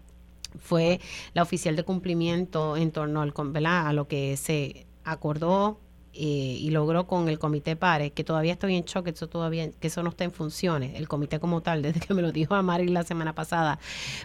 [0.59, 0.99] fue
[1.33, 3.33] la oficial de cumplimiento en torno al,
[3.65, 5.79] a lo que se acordó
[6.17, 9.87] eh, y logró con el comité PARE, que todavía estoy en shock, eso todavía, que
[9.87, 12.87] eso no está en funciones, el comité como tal, desde que me lo dijo Amari
[12.87, 13.79] la semana pasada.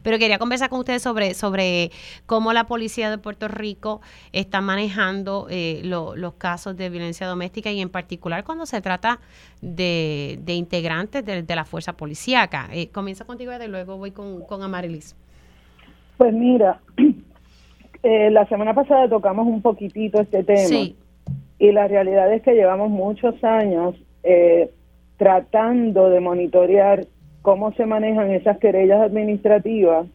[0.05, 1.91] Pero quería conversar con ustedes sobre, sobre
[2.27, 4.01] cómo la policía de Puerto Rico
[4.33, 9.19] está manejando eh, los casos de violencia doméstica y en particular cuando se trata
[9.61, 12.69] de, de integrantes de, la fuerza policíaca.
[12.73, 15.17] Eh, comienzo contigo y luego voy con, con Amarilis.
[16.17, 16.81] Pues mira,
[18.05, 20.69] la semana pasada tocamos un poquitito este tema.
[20.69, 20.97] Sí
[21.61, 24.71] y la realidad es que llevamos muchos años eh,
[25.19, 27.05] tratando de monitorear
[27.43, 30.07] cómo se manejan esas querellas administrativas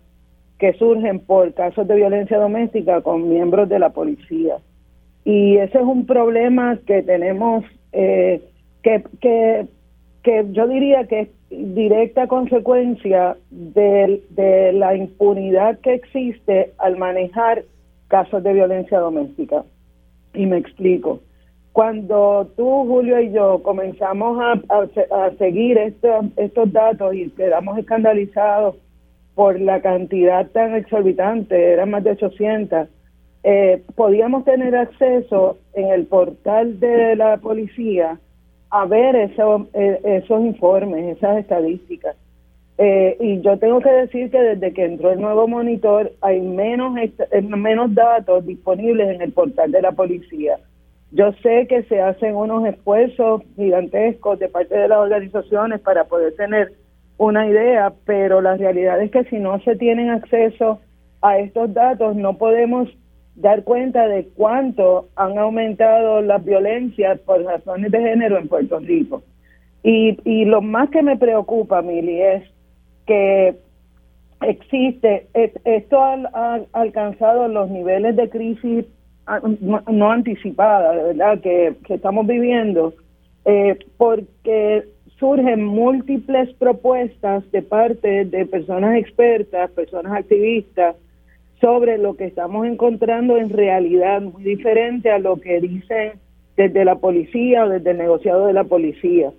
[0.57, 4.57] que surgen por casos de violencia doméstica con miembros de la policía.
[5.23, 8.41] Y ese es un problema que tenemos, eh,
[8.81, 9.67] que, que,
[10.23, 17.65] que yo diría que es directa consecuencia de, de la impunidad que existe al manejar
[18.07, 19.63] casos de violencia doméstica.
[20.33, 21.19] Y me explico
[21.75, 28.77] cuando tú, Julio y yo comenzamos a, seguir estos datos y quedamos escandalizados
[29.33, 32.87] por la cantidad tan exorbitante, eran más de 800,
[33.43, 38.19] eh, podíamos tener acceso en el portal de la policía
[38.69, 42.15] a ver eh, esos informes, esas estadísticas.
[42.77, 46.93] Eh, y yo tengo que decir que desde que entró el nuevo monitor hay menos,
[47.43, 50.57] menos datos disponibles en el portal de la policía.
[51.15, 56.35] Yo sé que se hacen unos esfuerzos gigantescos de parte de las organizaciones para poder
[56.35, 56.73] tener
[57.17, 60.81] una idea, pero la realidad es que si no se tienen acceso
[61.21, 62.89] a estos datos, no podemos
[63.35, 69.23] dar cuenta de cuánto han aumentado las violencias por razones de género en Puerto Rico.
[69.83, 72.43] Y, y lo más que me preocupa, Mili, es
[73.07, 73.55] que
[74.41, 75.27] existe,
[75.63, 78.85] esto ha alcanzado los niveles de crisis
[79.59, 82.93] no, anticipada, de verdad, que, estamos viviendo,
[83.45, 84.83] eh, porque
[85.17, 90.95] surgen múltiples propuestas de parte de personas expertas, personas activistas,
[91.61, 96.13] sobre lo que estamos encontrando en realidad muy diferente a lo que dicen
[96.57, 99.31] desde la policía o desde el negociado de la policía.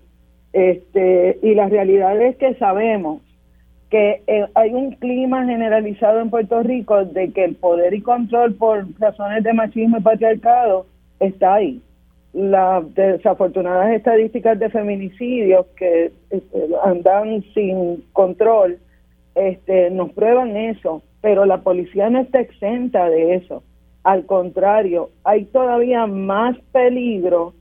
[0.53, 3.21] Este, y la realidad es que sabemos
[3.91, 8.55] que eh, hay un clima generalizado en Puerto Rico de que el poder y control
[8.55, 10.87] por razones de machismo y patriarcado
[11.21, 11.81] está ahí.
[12.33, 18.79] Las desafortunadas estadísticas de feminicidios que este, andan sin control
[19.37, 23.63] este, nos prueban eso, pero la policía no está exenta de eso.
[24.03, 27.55] Al contrario, hay todavía más peligro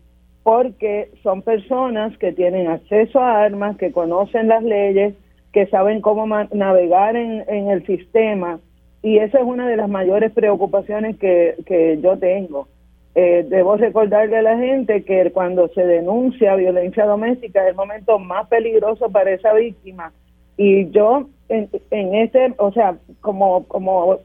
[0.44, 5.16] porque son personas que tienen acceso a armas, que conocen las leyes,
[5.56, 8.60] que saben cómo navegar en, el sistema
[9.02, 12.68] y esa es una de las mayores preocupaciones que, yo tengo.
[13.16, 18.20] Eh, debo recordarle a la gente que cuando se denuncia violencia doméstica es el momento
[18.20, 20.12] más peligroso para esa víctima.
[20.58, 24.18] Y yo en, en ese, o sea, como, como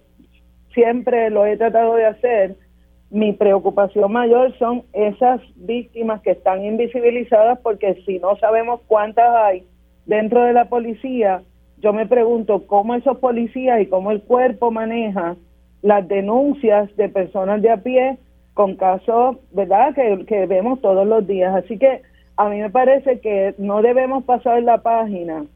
[0.74, 2.56] siempre lo he tratado de hacer,
[3.08, 9.69] mi preocupación mayor son esas víctimas que están invisibilizadas porque si no sabemos cuántas hay
[10.10, 11.42] dentro de la policía,
[11.78, 15.36] yo me pregunto cómo esos policías y cómo el cuerpo maneja
[15.82, 18.18] las denuncias de personas de a pie
[18.52, 21.54] con casos, ¿verdad?, que, que vemos todos los días.
[21.54, 22.02] Así que
[22.36, 25.46] a mí me parece que no debemos pasar la página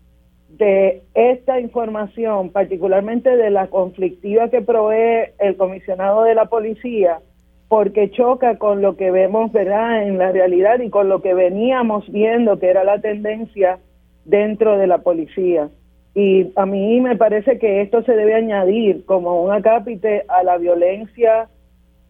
[0.51, 7.18] de esta información, particularmente de la conflictiva que provee el comisionado de la policía,
[7.66, 12.09] porque choca con lo que vemos, ¿verdad?, en la realidad y con lo que veníamos
[12.09, 13.81] viendo que era la tendencia
[14.24, 15.68] dentro de la policía.
[16.14, 20.59] Y a mí me parece que esto se debe añadir como un acápite a la
[20.59, 21.48] violencia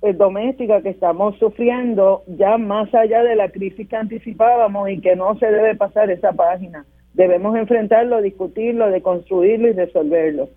[0.03, 5.17] eh, doméstica que estamos sufriendo, ya más allá de la crisis que anticipábamos y que
[5.17, 6.85] no se debe pasar esa página.
[7.15, 10.51] Debemos enfrentarlo, discutirlo, deconstruirlo y resolverlo.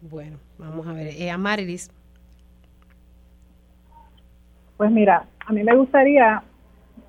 [0.00, 1.08] Bueno, vamos a ver.
[1.08, 1.90] Eh, Amarilis.
[4.76, 6.42] Pues mira, a mí me gustaría,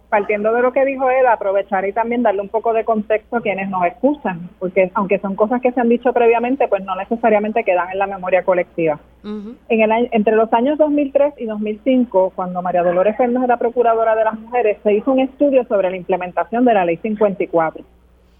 [0.09, 3.41] partiendo de lo que dijo él, aprovechar y también darle un poco de contexto a
[3.41, 7.63] quienes nos escuchan, porque aunque son cosas que se han dicho previamente, pues no necesariamente
[7.63, 8.99] quedan en la memoria colectiva.
[9.23, 14.23] en el, entre los años 2003 y 2005, cuando María Dolores Fernández era procuradora de
[14.23, 17.84] las mujeres, se hizo un estudio sobre la implementación de la Ley 54.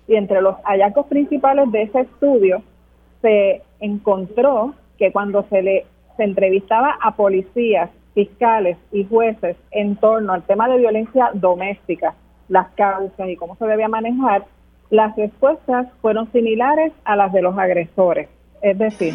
[0.08, 2.62] Y entre los hallazgos principales de ese estudio
[3.22, 5.86] se encontró que cuando se le
[6.16, 12.16] se entrevistaba a policías fiscales y jueces en torno al tema de violencia doméstica,
[12.50, 14.46] las causas y cómo se debía manejar,
[14.90, 18.28] las respuestas fueron similares a las de los agresores.
[18.64, 19.14] Es decir,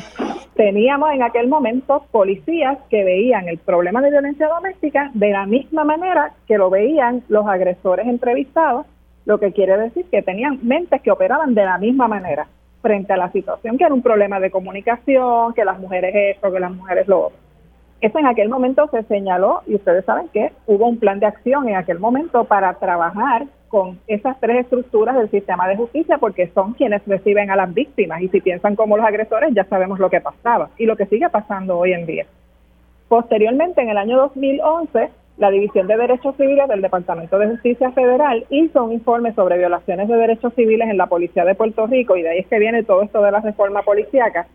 [0.54, 5.82] teníamos en aquel momento policías que veían el problema de violencia doméstica de la misma
[5.82, 8.86] manera que lo veían los agresores entrevistados,
[9.24, 12.46] lo que quiere decir que tenían mentes que operaban de la misma manera
[12.80, 16.60] frente a la situación, que era un problema de comunicación, que las mujeres esto, que
[16.60, 17.41] las mujeres lo otro.
[18.02, 21.68] Eso en aquel momento se señaló y ustedes saben que hubo un plan de acción
[21.68, 26.72] en aquel momento para trabajar con esas tres estructuras del sistema de justicia porque son
[26.72, 30.20] quienes reciben a las víctimas y si piensan como los agresores ya sabemos lo que
[30.20, 32.26] pasaba y lo que sigue pasando hoy en día.
[33.08, 38.44] Posteriormente, en el año 2011, la División de Derechos Civiles del Departamento de Justicia Federal
[38.50, 42.22] hizo un informe sobre violaciones de derechos civiles en la Policía de Puerto Rico y
[42.22, 44.48] de ahí es que viene todo esto de la reforma policíaca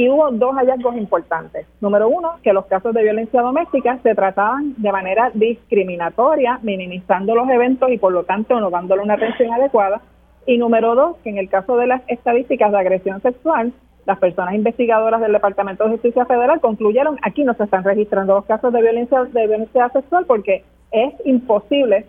[0.00, 1.66] y hubo dos hallazgos importantes.
[1.82, 7.46] Número uno, que los casos de violencia doméstica se trataban de manera discriminatoria, minimizando los
[7.50, 10.00] eventos y por lo tanto no dándole una atención adecuada.
[10.46, 13.74] Y número dos, que en el caso de las estadísticas de agresión sexual,
[14.06, 18.46] las personas investigadoras del Departamento de Justicia Federal concluyeron aquí no se están registrando los
[18.46, 22.06] casos de violencia de violencia sexual porque es imposible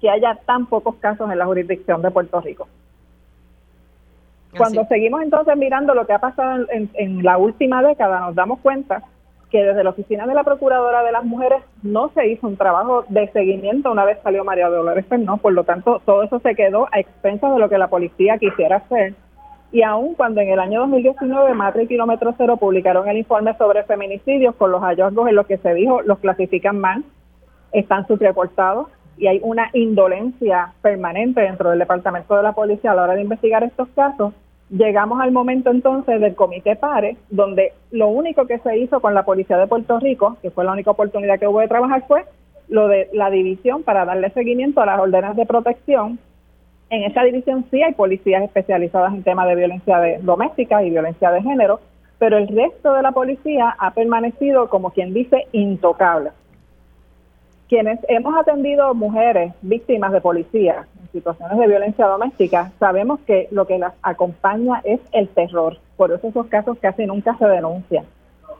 [0.00, 2.66] que haya tan pocos casos en la jurisdicción de Puerto Rico.
[4.56, 9.02] Cuando seguimos entonces mirando lo que ha pasado en, la última década, nos damos cuenta
[9.50, 13.04] que desde la oficina de la Procuradora de las Mujeres no se hizo un trabajo
[13.08, 16.88] de seguimiento una vez salió María Dolores Fernández, por lo tanto todo eso se quedó
[16.90, 19.14] a expensas de lo que la policía quisiera hacer.
[19.70, 23.84] Y aún cuando en el año 2019 Matre y Kilómetro Cero publicaron el informe sobre
[23.84, 27.04] feminicidios con los hallazgos en los que se dijo los clasifican mal,
[27.72, 33.02] están subreportados y hay una indolencia permanente dentro del Departamento de la Policía a la
[33.04, 34.32] hora de investigar estos casos,
[34.76, 39.24] llegamos al momento entonces del comité PARE, donde lo único que se hizo con la
[39.24, 42.24] Policía de Puerto Rico, que fue la única oportunidad que hubo de trabajar, fue
[42.68, 46.18] lo de la división para darle seguimiento a las órdenes de protección.
[46.90, 51.42] En esa división sí hay policías especializadas en temas de violencia doméstica y violencia de
[51.42, 51.80] género,
[52.18, 56.30] pero el resto de la policía ha permanecido, como quien dice, intocable.
[57.68, 63.78] Quienes hemos atendido mujeres víctimas de policía situaciones de violencia doméstica, sabemos que lo que
[63.78, 65.78] las acompaña es el terror.
[65.96, 68.04] Por eso esos casos casi nunca se denuncian.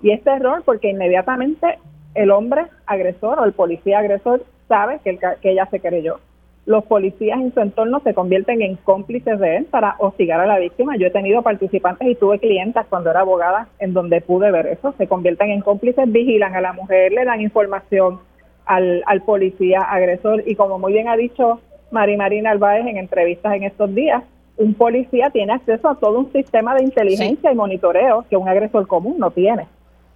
[0.00, 1.78] Y es terror porque inmediatamente
[2.14, 6.20] el hombre agresor o el policía agresor sabe que, que ella se creyó.
[6.64, 10.58] Los policías en su entorno se convierten en cómplices de él para hostigar a la
[10.58, 10.96] víctima.
[10.96, 14.94] Yo he tenido participantes y tuve clientas cuando era abogada en donde pude ver eso.
[14.96, 18.20] Se convierten en cómplices, vigilan a la mujer, le dan información,
[18.66, 20.42] al, al policía agresor.
[20.46, 21.60] Y como muy bien ha dicho
[21.94, 24.24] Mari Marina Albaez en entrevistas en estos días,
[24.56, 28.88] un policía tiene acceso a todo un sistema de inteligencia y monitoreo que un agresor
[28.88, 29.68] común no tiene.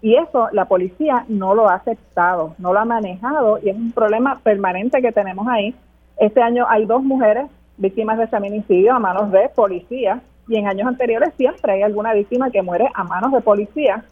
[0.03, 3.93] Y eso la policía no lo ha aceptado, no lo ha manejado y es un
[3.93, 5.73] problema permanente que tenemos ahí.
[6.19, 7.47] Este año hay dos mujeres
[7.77, 12.51] víctimas de feminicidio a manos de policías y en años anteriores siempre hay alguna víctima
[12.51, 14.03] que muere a manos de policía,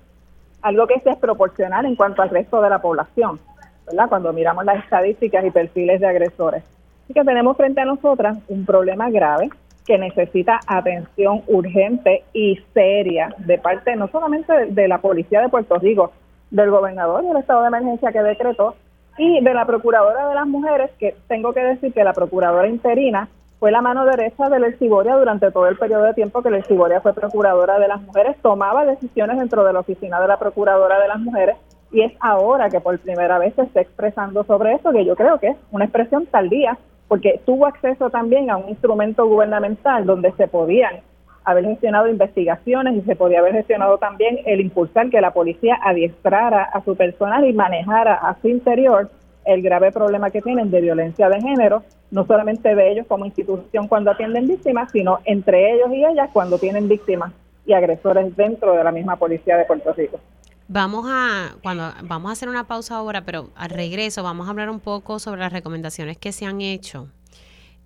[0.62, 3.40] algo que es desproporcional en cuanto al resto de la población.
[3.86, 4.08] ¿verdad?
[4.08, 6.75] Cuando miramos las estadísticas y perfiles de agresores.
[7.06, 9.48] Así que tenemos frente a nosotras un problema grave
[9.86, 15.76] que necesita atención urgente y seria de parte no solamente de, la Policía de Puerto
[15.76, 16.10] Rico,
[16.50, 18.74] del gobernador del estado de emergencia que decretó
[19.18, 23.28] y de la Procuradora de las Mujeres, que tengo que decir que la Procuradora interina
[23.60, 27.00] fue la mano derecha del Elciboria durante todo el periodo de tiempo que el Elciboria
[27.00, 31.06] fue Procuradora de las Mujeres, tomaba decisiones dentro de la oficina de la Procuradora de
[31.06, 31.56] las Mujeres
[31.92, 35.38] y es ahora que por primera vez se está expresando sobre eso, que yo creo
[35.38, 36.76] que es una expresión tardía
[37.08, 41.00] porque tuvo acceso también a un instrumento gubernamental donde se podían
[41.44, 46.64] haber gestionado investigaciones y se podía haber gestionado también el impulsar que la policía adiestrara
[46.64, 49.08] a su personal y manejara a su interior
[49.44, 53.86] el grave problema que tienen de violencia de género, no solamente de ellos como institución
[53.86, 57.32] cuando atienden víctimas, sino entre ellos y ellas cuando tienen víctimas
[57.64, 60.18] y agresores dentro de la misma policía de Puerto Rico.
[60.68, 64.68] Vamos a, cuando, vamos a hacer una pausa ahora, pero al regreso vamos a hablar
[64.68, 67.08] un poco sobre las recomendaciones que se han hecho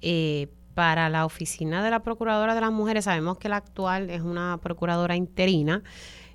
[0.00, 3.04] eh, para la oficina de la Procuradora de las Mujeres.
[3.04, 5.82] Sabemos que la actual es una procuradora interina,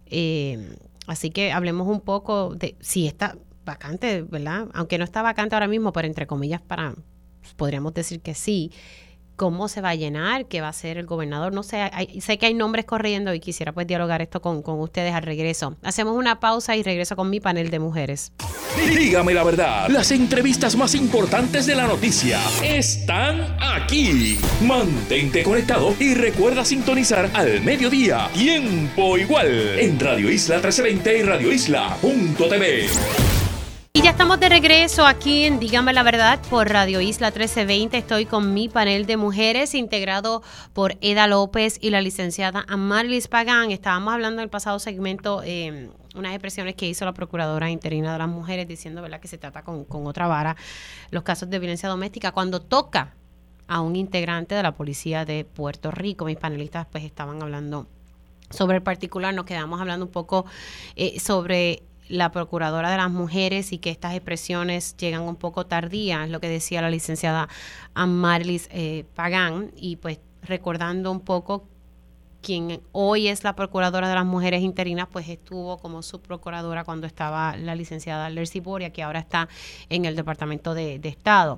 [0.06, 0.78] eh,
[1.08, 4.68] así que hablemos un poco de si está vacante, ¿verdad?
[4.76, 6.94] Aunque no está vacante ahora mismo, pero entre comillas, para
[7.58, 8.72] podríamos decir que sí
[9.36, 11.54] cómo se va a llenar, qué va a ser el gobernador.
[11.54, 11.90] No sé,
[12.22, 15.76] sé que hay nombres corriendo y quisiera pues dialogar esto con, con ustedes al regreso.
[15.84, 18.32] Hacemos una pausa y regreso con mi panel de mujeres.
[18.98, 24.38] Dígame la verdad, las entrevistas más importantes de la noticia están aquí.
[24.62, 31.52] Mantente conectado y recuerda sintonizar al mediodía, tiempo igual, en Radio Isla 1320 y Radio
[31.52, 33.45] Isla.tv.
[33.96, 37.98] Y ya estamos de regreso aquí en Dígame la Verdad por Radio Isla 1320.
[37.98, 40.44] Estoy con mi panel de mujeres integrado
[40.74, 43.72] por Eda López y la licenciada Amarlis Pagán.
[43.72, 48.20] Estábamos hablando en el pasado segmento eh, unas expresiones que hizo la Procuradora Interina de
[48.20, 49.22] las Mujeres diciendo ¿verdad?
[49.22, 50.58] que se trata con, con otra vara
[51.10, 53.14] los casos de violencia doméstica cuando toca
[53.70, 56.26] a un integrante de la Policía de Puerto Rico.
[56.26, 57.88] Mis panelistas pues estaban hablando
[58.50, 60.46] sobre el particular, nos quedamos hablando un poco
[60.98, 66.30] eh, sobre la Procuradora de las Mujeres y que estas expresiones llegan un poco tardías,
[66.30, 67.50] lo que decía la licenciada
[67.94, 71.68] Amarlis eh, Pagán, y pues recordando un poco
[72.46, 77.58] quien hoy es la Procuradora de las Mujeres Interinas, pues estuvo como subprocuradora cuando estaba
[77.58, 79.50] la licenciada Lercy Boria, que ahora está
[79.90, 81.58] en el Departamento de, Estado.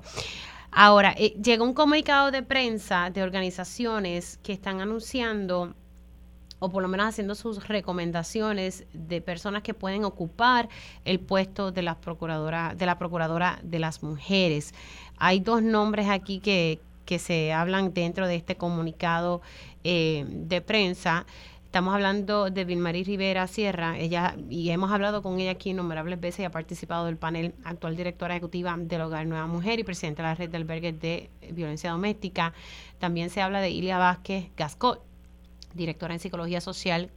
[0.70, 5.74] Ahora, eh, llega un comunicado de prensa de organizaciones que están anunciando
[6.58, 10.68] o por lo menos haciendo sus recomendaciones de personas que pueden ocupar
[11.04, 14.74] el puesto de la procuradora de la procuradora de las mujeres.
[15.18, 19.40] Hay dos nombres aquí que, que se hablan dentro de este comunicado
[19.84, 21.26] eh, de prensa.
[21.64, 26.40] Estamos hablando de Vilmarí Rivera Sierra, ella y hemos hablado con ella aquí innumerables veces
[26.40, 30.28] y ha participado del panel actual directora ejecutiva del Hogar Nueva Mujer y presidenta de
[30.30, 32.54] la red de albergues de violencia doméstica.
[32.98, 35.07] También se habla de Ilia Vázquez Gascot,
[35.78, 37.10] directora en psicología social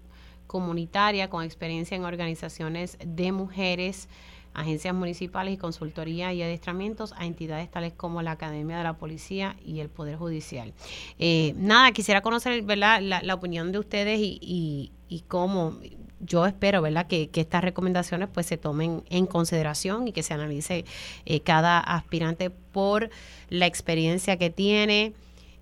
[0.47, 4.09] comunitaria con experiencia en organizaciones de mujeres,
[4.53, 9.55] agencias municipales y consultoría y adiestramientos a entidades tales como la Academia de la Policía
[9.63, 10.73] y el Poder Judicial.
[11.19, 12.63] Eh, nada, quisiera conocer.
[12.77, 15.77] La, opinión de ustedes y, y, cómo
[16.19, 17.07] yo espero ¿verdad?
[17.07, 20.85] Que, estas recomendaciones pues se tomen en consideración y que se analice
[21.25, 23.09] eh, cada aspirante por
[23.49, 25.13] la experiencia que tiene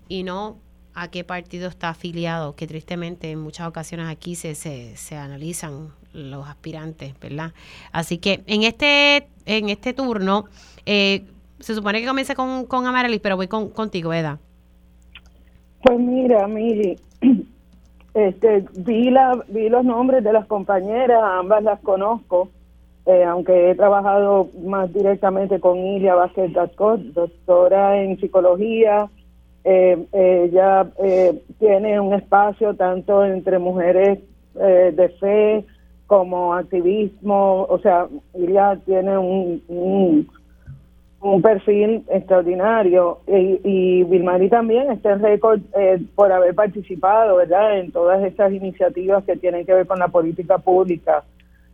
[0.08, 0.58] y no
[1.00, 5.88] a qué partido está afiliado, que tristemente en muchas ocasiones aquí se, se, se analizan
[6.12, 7.52] los aspirantes, ¿verdad?
[7.90, 10.44] Así que en este, en este turno,
[10.84, 11.22] eh,
[11.58, 14.38] se supone que comience con, con Amaralis, pero voy con, contigo, Eda.
[15.82, 16.98] Pues mira, Mili,
[18.14, 22.50] este, vi, la, vi los nombres de las compañeras, ambas las conozco,
[23.06, 29.08] eh, aunque he trabajado más directamente con Ilia Vázquez Gascot, doctora en psicología,
[29.64, 34.20] eh, ella eh, tiene un espacio tanto entre mujeres
[34.58, 35.64] eh, de fe
[36.06, 45.20] como activismo, o sea, ella tiene un, un, perfil extraordinario y, y también está en
[45.20, 50.00] récord eh, por haber participado, ¿verdad?, en todas estas iniciativas que tienen que ver con
[50.00, 51.22] la política pública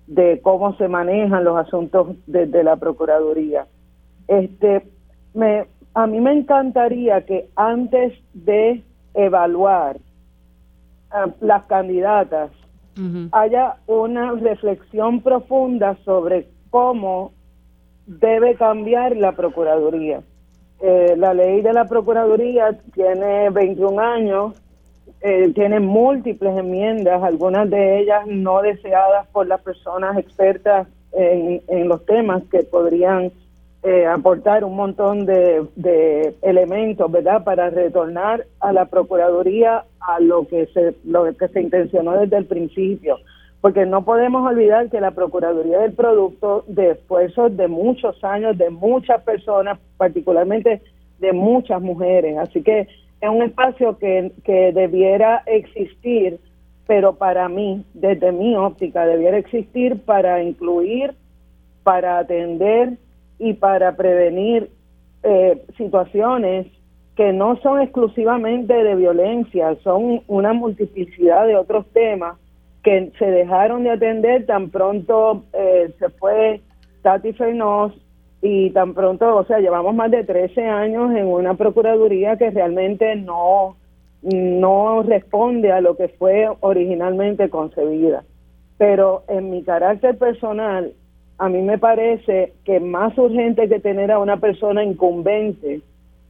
[0.06, 3.66] de cómo se manejan los asuntos desde la Procuraduría.
[4.28, 4.82] Este,
[5.32, 5.64] me,
[5.97, 8.82] a mí me encantaría que antes de
[9.14, 9.97] evaluar
[11.10, 12.51] ah, las candidatas
[13.32, 17.32] haya una reflexión profunda sobre cómo
[18.06, 20.23] debe cambiar la Procuraduría.
[20.81, 24.62] Eh, la ley de la Procuraduría tiene 21 años,
[25.20, 31.89] eh, tiene múltiples enmiendas, algunas de ellas no deseadas por las personas expertas en, en
[31.89, 33.31] los temas que podrían
[33.86, 40.48] eh, aportar un montón de, de, elementos, ¿verdad?, para retornar a la Procuraduría a lo
[40.48, 43.18] que se lo que se intencionó desde el principio,
[43.60, 48.70] porque no podemos olvidar que la Procuraduría del Producto, de esfuerzos de muchos años, de
[48.70, 50.82] muchas personas, particularmente
[51.20, 52.88] de muchas mujeres, así que
[53.20, 56.40] es un espacio que, que debiera existir,
[56.88, 61.14] pero para mí, desde mi óptica, debiera existir para incluir,
[61.84, 62.98] para atender
[63.38, 64.70] y para prevenir
[65.22, 66.66] eh, situaciones
[67.16, 72.36] que no son exclusivamente de violencia, son una multiplicidad de otros temas
[72.82, 76.60] que se dejaron de atender tan pronto eh, se fue
[77.02, 77.92] Tati Feynos
[78.42, 83.16] y tan pronto, o sea, llevamos más de 13 años en una procuraduría que realmente
[83.16, 83.76] no,
[84.22, 88.24] no responde a lo que fue originalmente concebida.
[88.78, 90.92] Pero en mi carácter personal,
[91.38, 95.82] a mí me parece que más urgente que tener a una persona incumbente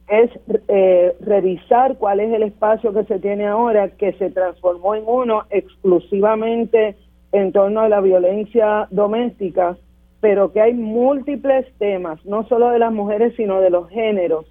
[0.07, 0.31] es
[0.67, 5.43] eh, revisar cuál es el espacio que se tiene ahora, que se transformó en uno
[5.49, 6.95] exclusivamente
[7.31, 9.77] en torno a la violencia doméstica,
[10.21, 14.45] pero que hay múltiples temas, no solo de las mujeres, sino de los géneros,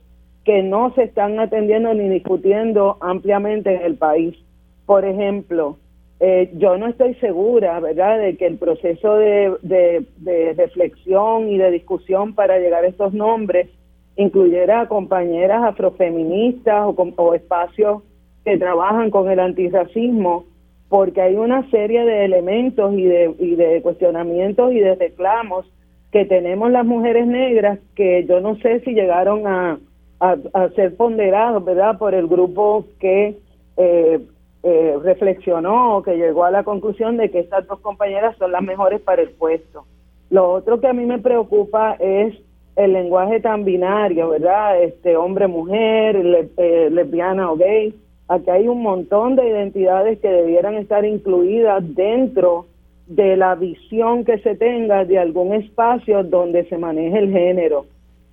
[0.44, 4.36] que no se están atendiendo ni discutiendo ampliamente en el país.
[4.84, 5.78] Por ejemplo,
[6.18, 11.70] eh, yo no estoy segura, ¿verdad?, de que el proceso de, de, reflexión y de
[11.70, 13.68] discusión para llegar a estos nombres
[14.16, 18.02] incluyera a compañeras afrofeministas o, o espacios
[18.44, 20.47] que trabajan con el antirracismo,
[20.88, 25.66] porque hay una serie de elementos y de, y de cuestionamientos y de reclamos
[26.12, 29.78] que tenemos las mujeres negras que yo no sé si llegaron a,
[30.20, 33.36] a, ser ponderados, ¿verdad?, por el grupo que
[33.76, 34.20] eh,
[34.62, 39.00] eh, reflexionó, que llegó a la conclusión de que estas dos compañeras son las mejores
[39.00, 39.84] para el puesto.
[40.30, 42.34] Lo otro que a mí me preocupa es
[42.74, 44.82] el lenguaje tan binario, ¿verdad?
[44.82, 47.94] Este hombre-mujer, eh, lesbiana o gay.
[48.28, 52.66] Aquí hay un montón de identidades que debieran estar incluidas dentro
[53.06, 57.86] de la visión que se tenga de algún espacio donde se maneje el género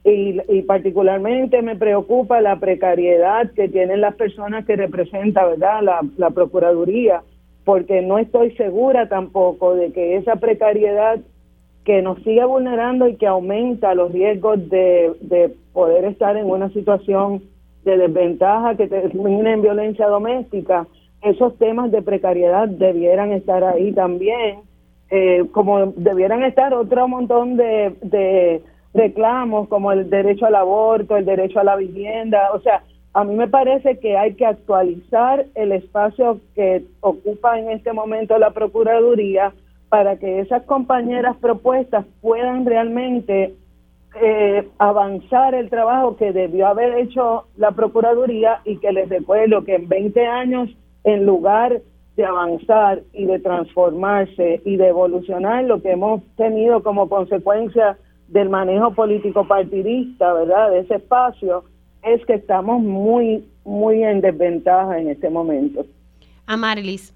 [0.06, 5.82] y, particularmente me preocupa la precariedad que tienen las personas que representa verdad
[6.18, 7.22] la, procuraduría
[7.64, 11.20] porque no estoy segura tampoco de que esa precariedad
[11.86, 16.70] que nos sigue vulnerando y que aumenta los riesgos de, de poder estar en una
[16.70, 17.42] situación
[17.86, 20.88] de desventaja que termine en violencia doméstica,
[21.22, 24.60] esos temas de precariedad debieran estar ahí también,
[25.10, 28.62] eh, como debieran estar otro montón de, de
[28.94, 32.84] reclamos como el derecho al aborto, el derecho a la vivienda, o sea,
[33.14, 38.38] a mí me parece que hay que actualizar el espacio que ocupa en este momento
[38.40, 39.54] la Procuraduría
[39.90, 43.54] para que esas compañeras propuestas puedan realmente
[44.20, 49.76] eh, avanzar el trabajo que debió haber hecho la Procuraduría y que les recuerdo que
[49.76, 50.70] en 20 años,
[51.04, 51.82] en lugar
[52.16, 57.98] de avanzar y de transformarse y de evolucionar, lo que hemos tenido como consecuencia
[58.34, 60.72] del manejo político partidista, ¿verdad?
[60.72, 61.64] De ese espacio,
[62.02, 65.86] es que estamos muy, muy en desventaja en este momento.
[66.48, 67.14] Amarilis.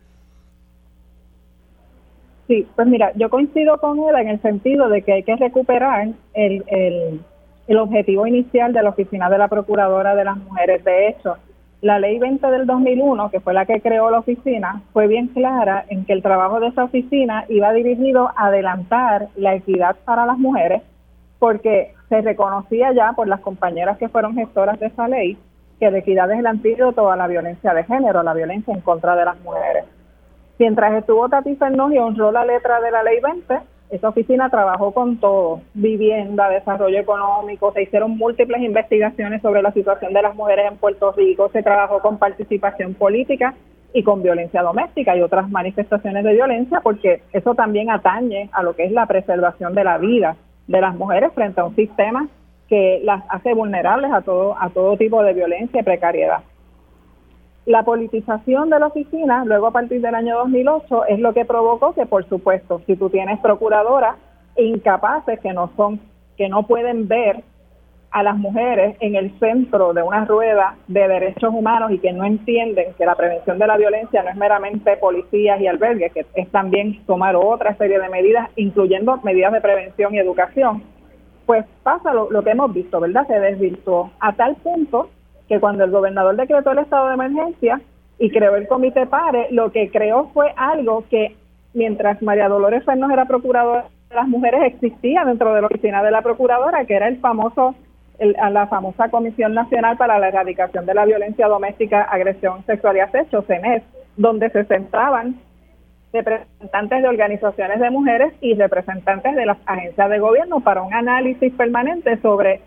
[2.48, 6.10] Sí, pues mira, yo coincido con él en el sentido de que hay que recuperar
[6.34, 7.20] el, el,
[7.68, 10.84] el objetivo inicial de la Oficina de la Procuradora de las Mujeres.
[10.86, 11.36] De hecho,
[11.82, 15.84] la ley 20 del 2001, que fue la que creó la oficina, fue bien clara
[15.90, 20.38] en que el trabajo de esa oficina iba dirigido a adelantar la equidad para las
[20.38, 20.84] mujeres
[21.40, 25.38] porque se reconocía ya por las compañeras que fueron gestoras de esa ley
[25.80, 29.16] que la equidad es el antídoto a la violencia de género, la violencia en contra
[29.16, 29.86] de las mujeres.
[30.58, 33.60] Mientras estuvo Tati Fernández y honró la letra de la ley 20,
[33.92, 40.14] esa oficina trabajó con todo, vivienda, desarrollo económico, se hicieron múltiples investigaciones sobre la situación
[40.14, 43.54] de las mujeres en Puerto Rico, se trabajó con participación política
[43.94, 48.76] y con violencia doméstica y otras manifestaciones de violencia, porque eso también atañe a lo
[48.76, 50.36] que es la preservación de la vida
[50.68, 52.28] de las mujeres frente a un sistema
[52.68, 56.40] que las hace vulnerables a todo, a todo tipo de violencia y precariedad.
[57.66, 61.94] La politización de la oficina, luego a partir del año 2008, es lo que provocó
[61.94, 64.16] que, por supuesto, si tú tienes procuradoras
[64.58, 66.00] incapaces que no son,
[66.38, 67.44] que no pueden ver
[68.18, 72.26] a las mujeres en el centro de una rueda de derechos humanos y que no
[72.26, 76.50] entienden que la prevención de la violencia no es meramente policías y albergues, que es
[76.50, 80.82] también tomar otra serie de medidas, incluyendo medidas de prevención y educación,
[81.46, 83.28] pues pasa lo, que hemos visto, ¿verdad?
[83.28, 85.12] Se desvirtuó a tal punto
[85.48, 87.80] que cuando el gobernador decretó el estado de emergencia
[88.18, 91.36] y creó el comité PARE, lo que creó fue algo que
[91.76, 96.22] mientras María Dolores Fernández era procuradora las mujeres existía dentro de la oficina de la
[96.22, 97.76] procuradora, que era el famoso
[98.20, 103.44] la famosa Comisión Nacional para la Erradicación de la Violencia Doméstica, Agresión Sexual y Acecho,
[103.44, 103.84] CENES,
[104.16, 105.40] donde se centraban
[106.14, 111.54] representantes de organizaciones de mujeres y representantes de las agencias de gobierno para un análisis
[111.54, 112.62] permanente sobre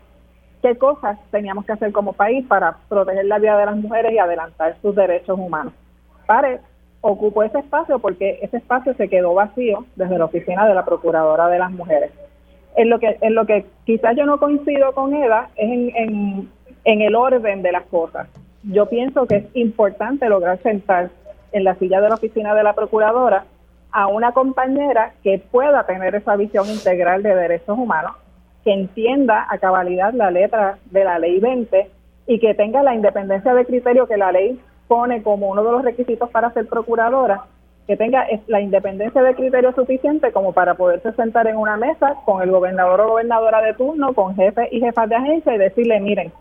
[0.61, 4.19] qué cosas teníamos que hacer como país para proteger la vida de las mujeres y
[4.19, 5.73] adelantar sus derechos humanos.
[6.27, 6.59] PARE
[7.01, 11.47] ocupó ese espacio porque ese espacio se quedó vacío desde la oficina de la Procuradora
[11.47, 12.11] de las Mujeres.
[12.75, 16.49] En lo que, en lo que quizás yo no coincido con Eda es en,
[16.85, 18.27] en el orden de las cosas.
[18.63, 21.09] Yo pienso que es importante lograr sentar
[21.51, 23.45] en la silla de la oficina de la Procuradora
[23.91, 28.13] a una compañera que pueda tener esa visión integral de derechos humanos,
[28.63, 31.89] que entienda a cabalidad la letra de la ley 20
[32.27, 35.83] y que tenga la independencia de criterio que la ley pone como uno de los
[35.83, 37.45] requisitos para ser procuradora,
[37.91, 42.41] que tenga la independencia de criterio suficiente como para poderse sentar en una mesa con
[42.41, 46.31] el gobernador o gobernadora de turno, con jefes y jefas de agencia y decirle, miren,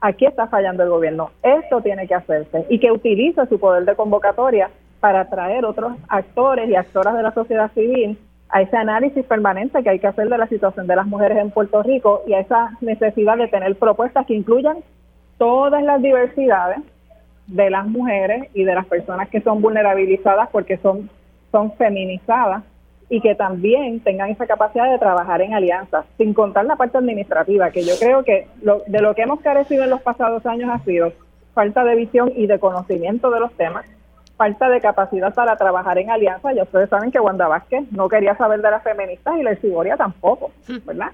[0.00, 3.96] aquí está fallando el gobierno, esto tiene que hacerse y que utilice su poder de
[3.96, 4.70] convocatoria
[5.00, 8.16] para atraer otros actores y actoras de la sociedad civil
[8.48, 11.50] a ese análisis permanente que hay que hacer de la situación de las mujeres en
[11.50, 14.76] Puerto Rico y a esa necesidad de tener propuestas que incluyan
[15.38, 16.78] todas las diversidades
[17.50, 21.10] de las mujeres y de las personas que son vulnerabilizadas porque son,
[21.50, 22.62] son feminizadas
[23.08, 27.70] y que también tengan esa capacidad de trabajar en alianzas, sin contar la parte administrativa,
[27.70, 30.78] que yo creo que lo, de lo que hemos carecido en los pasados años ha
[30.84, 31.12] sido
[31.52, 33.84] falta de visión y de conocimiento de los temas,
[34.36, 36.54] falta de capacidad para trabajar en alianzas.
[36.54, 39.96] Ya ustedes saben que Wanda Vázquez no quería saber de las feministas y la Ciboria
[39.96, 40.52] tampoco,
[40.86, 41.10] ¿verdad?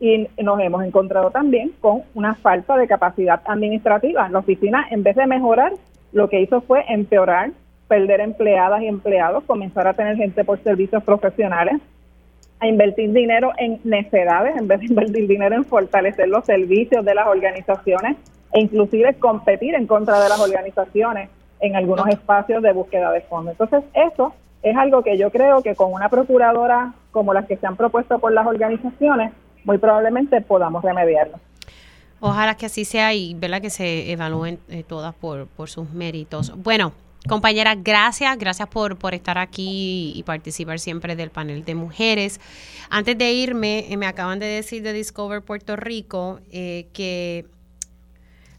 [0.00, 4.28] Y nos hemos encontrado también con una falta de capacidad administrativa.
[4.28, 5.72] La oficina, en vez de mejorar,
[6.12, 7.50] lo que hizo fue empeorar
[7.88, 11.80] perder empleadas y empleados, comenzar a tener gente por servicios profesionales,
[12.60, 17.14] a invertir dinero en necedades en vez de invertir dinero en fortalecer los servicios de
[17.14, 18.16] las organizaciones
[18.52, 21.30] e inclusive competir en contra de las organizaciones
[21.60, 23.56] en algunos espacios de búsqueda de fondos.
[23.58, 27.66] Entonces, eso es algo que yo creo que con una procuradora como las que se
[27.66, 29.32] han propuesto por las organizaciones,
[29.64, 31.38] muy probablemente podamos remediarlo.
[32.20, 33.60] Ojalá que así sea y ¿verdad?
[33.60, 36.52] que se evalúen eh, todas por, por sus méritos.
[36.56, 36.92] Bueno,
[37.26, 42.40] Compañera, gracias, gracias por, por estar aquí y participar siempre del panel de mujeres.
[42.90, 47.44] Antes de irme, eh, me acaban de decir de Discover Puerto Rico eh, que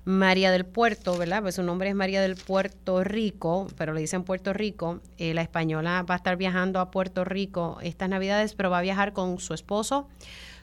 [0.03, 1.41] María del Puerto, ¿verdad?
[1.41, 4.99] Pues su nombre es María del Puerto Rico, pero le dicen Puerto Rico.
[5.17, 8.81] Eh, la española va a estar viajando a Puerto Rico estas navidades, pero va a
[8.81, 10.07] viajar con su esposo,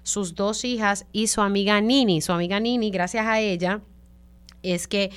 [0.07, 2.21] sus dos hijas y su amiga Nini.
[2.23, 3.81] Su amiga Nini, gracias a ella,
[4.63, 5.11] es que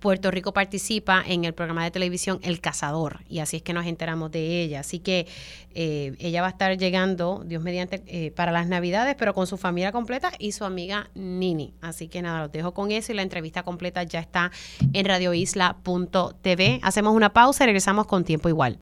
[0.00, 3.84] Puerto Rico participa en el programa de televisión El Cazador y así es que nos
[3.84, 4.80] enteramos de ella.
[4.80, 5.26] Así que
[5.74, 9.58] eh, ella va a estar llegando, Dios mediante, eh, para las Navidades, pero con su
[9.58, 11.74] familia completa y su amiga Nini.
[11.82, 14.50] Así que nada, los dejo con eso y la entrevista completa ya está
[14.94, 16.80] en radioisla.tv.
[16.82, 18.78] Hacemos una pausa y regresamos con tiempo igual.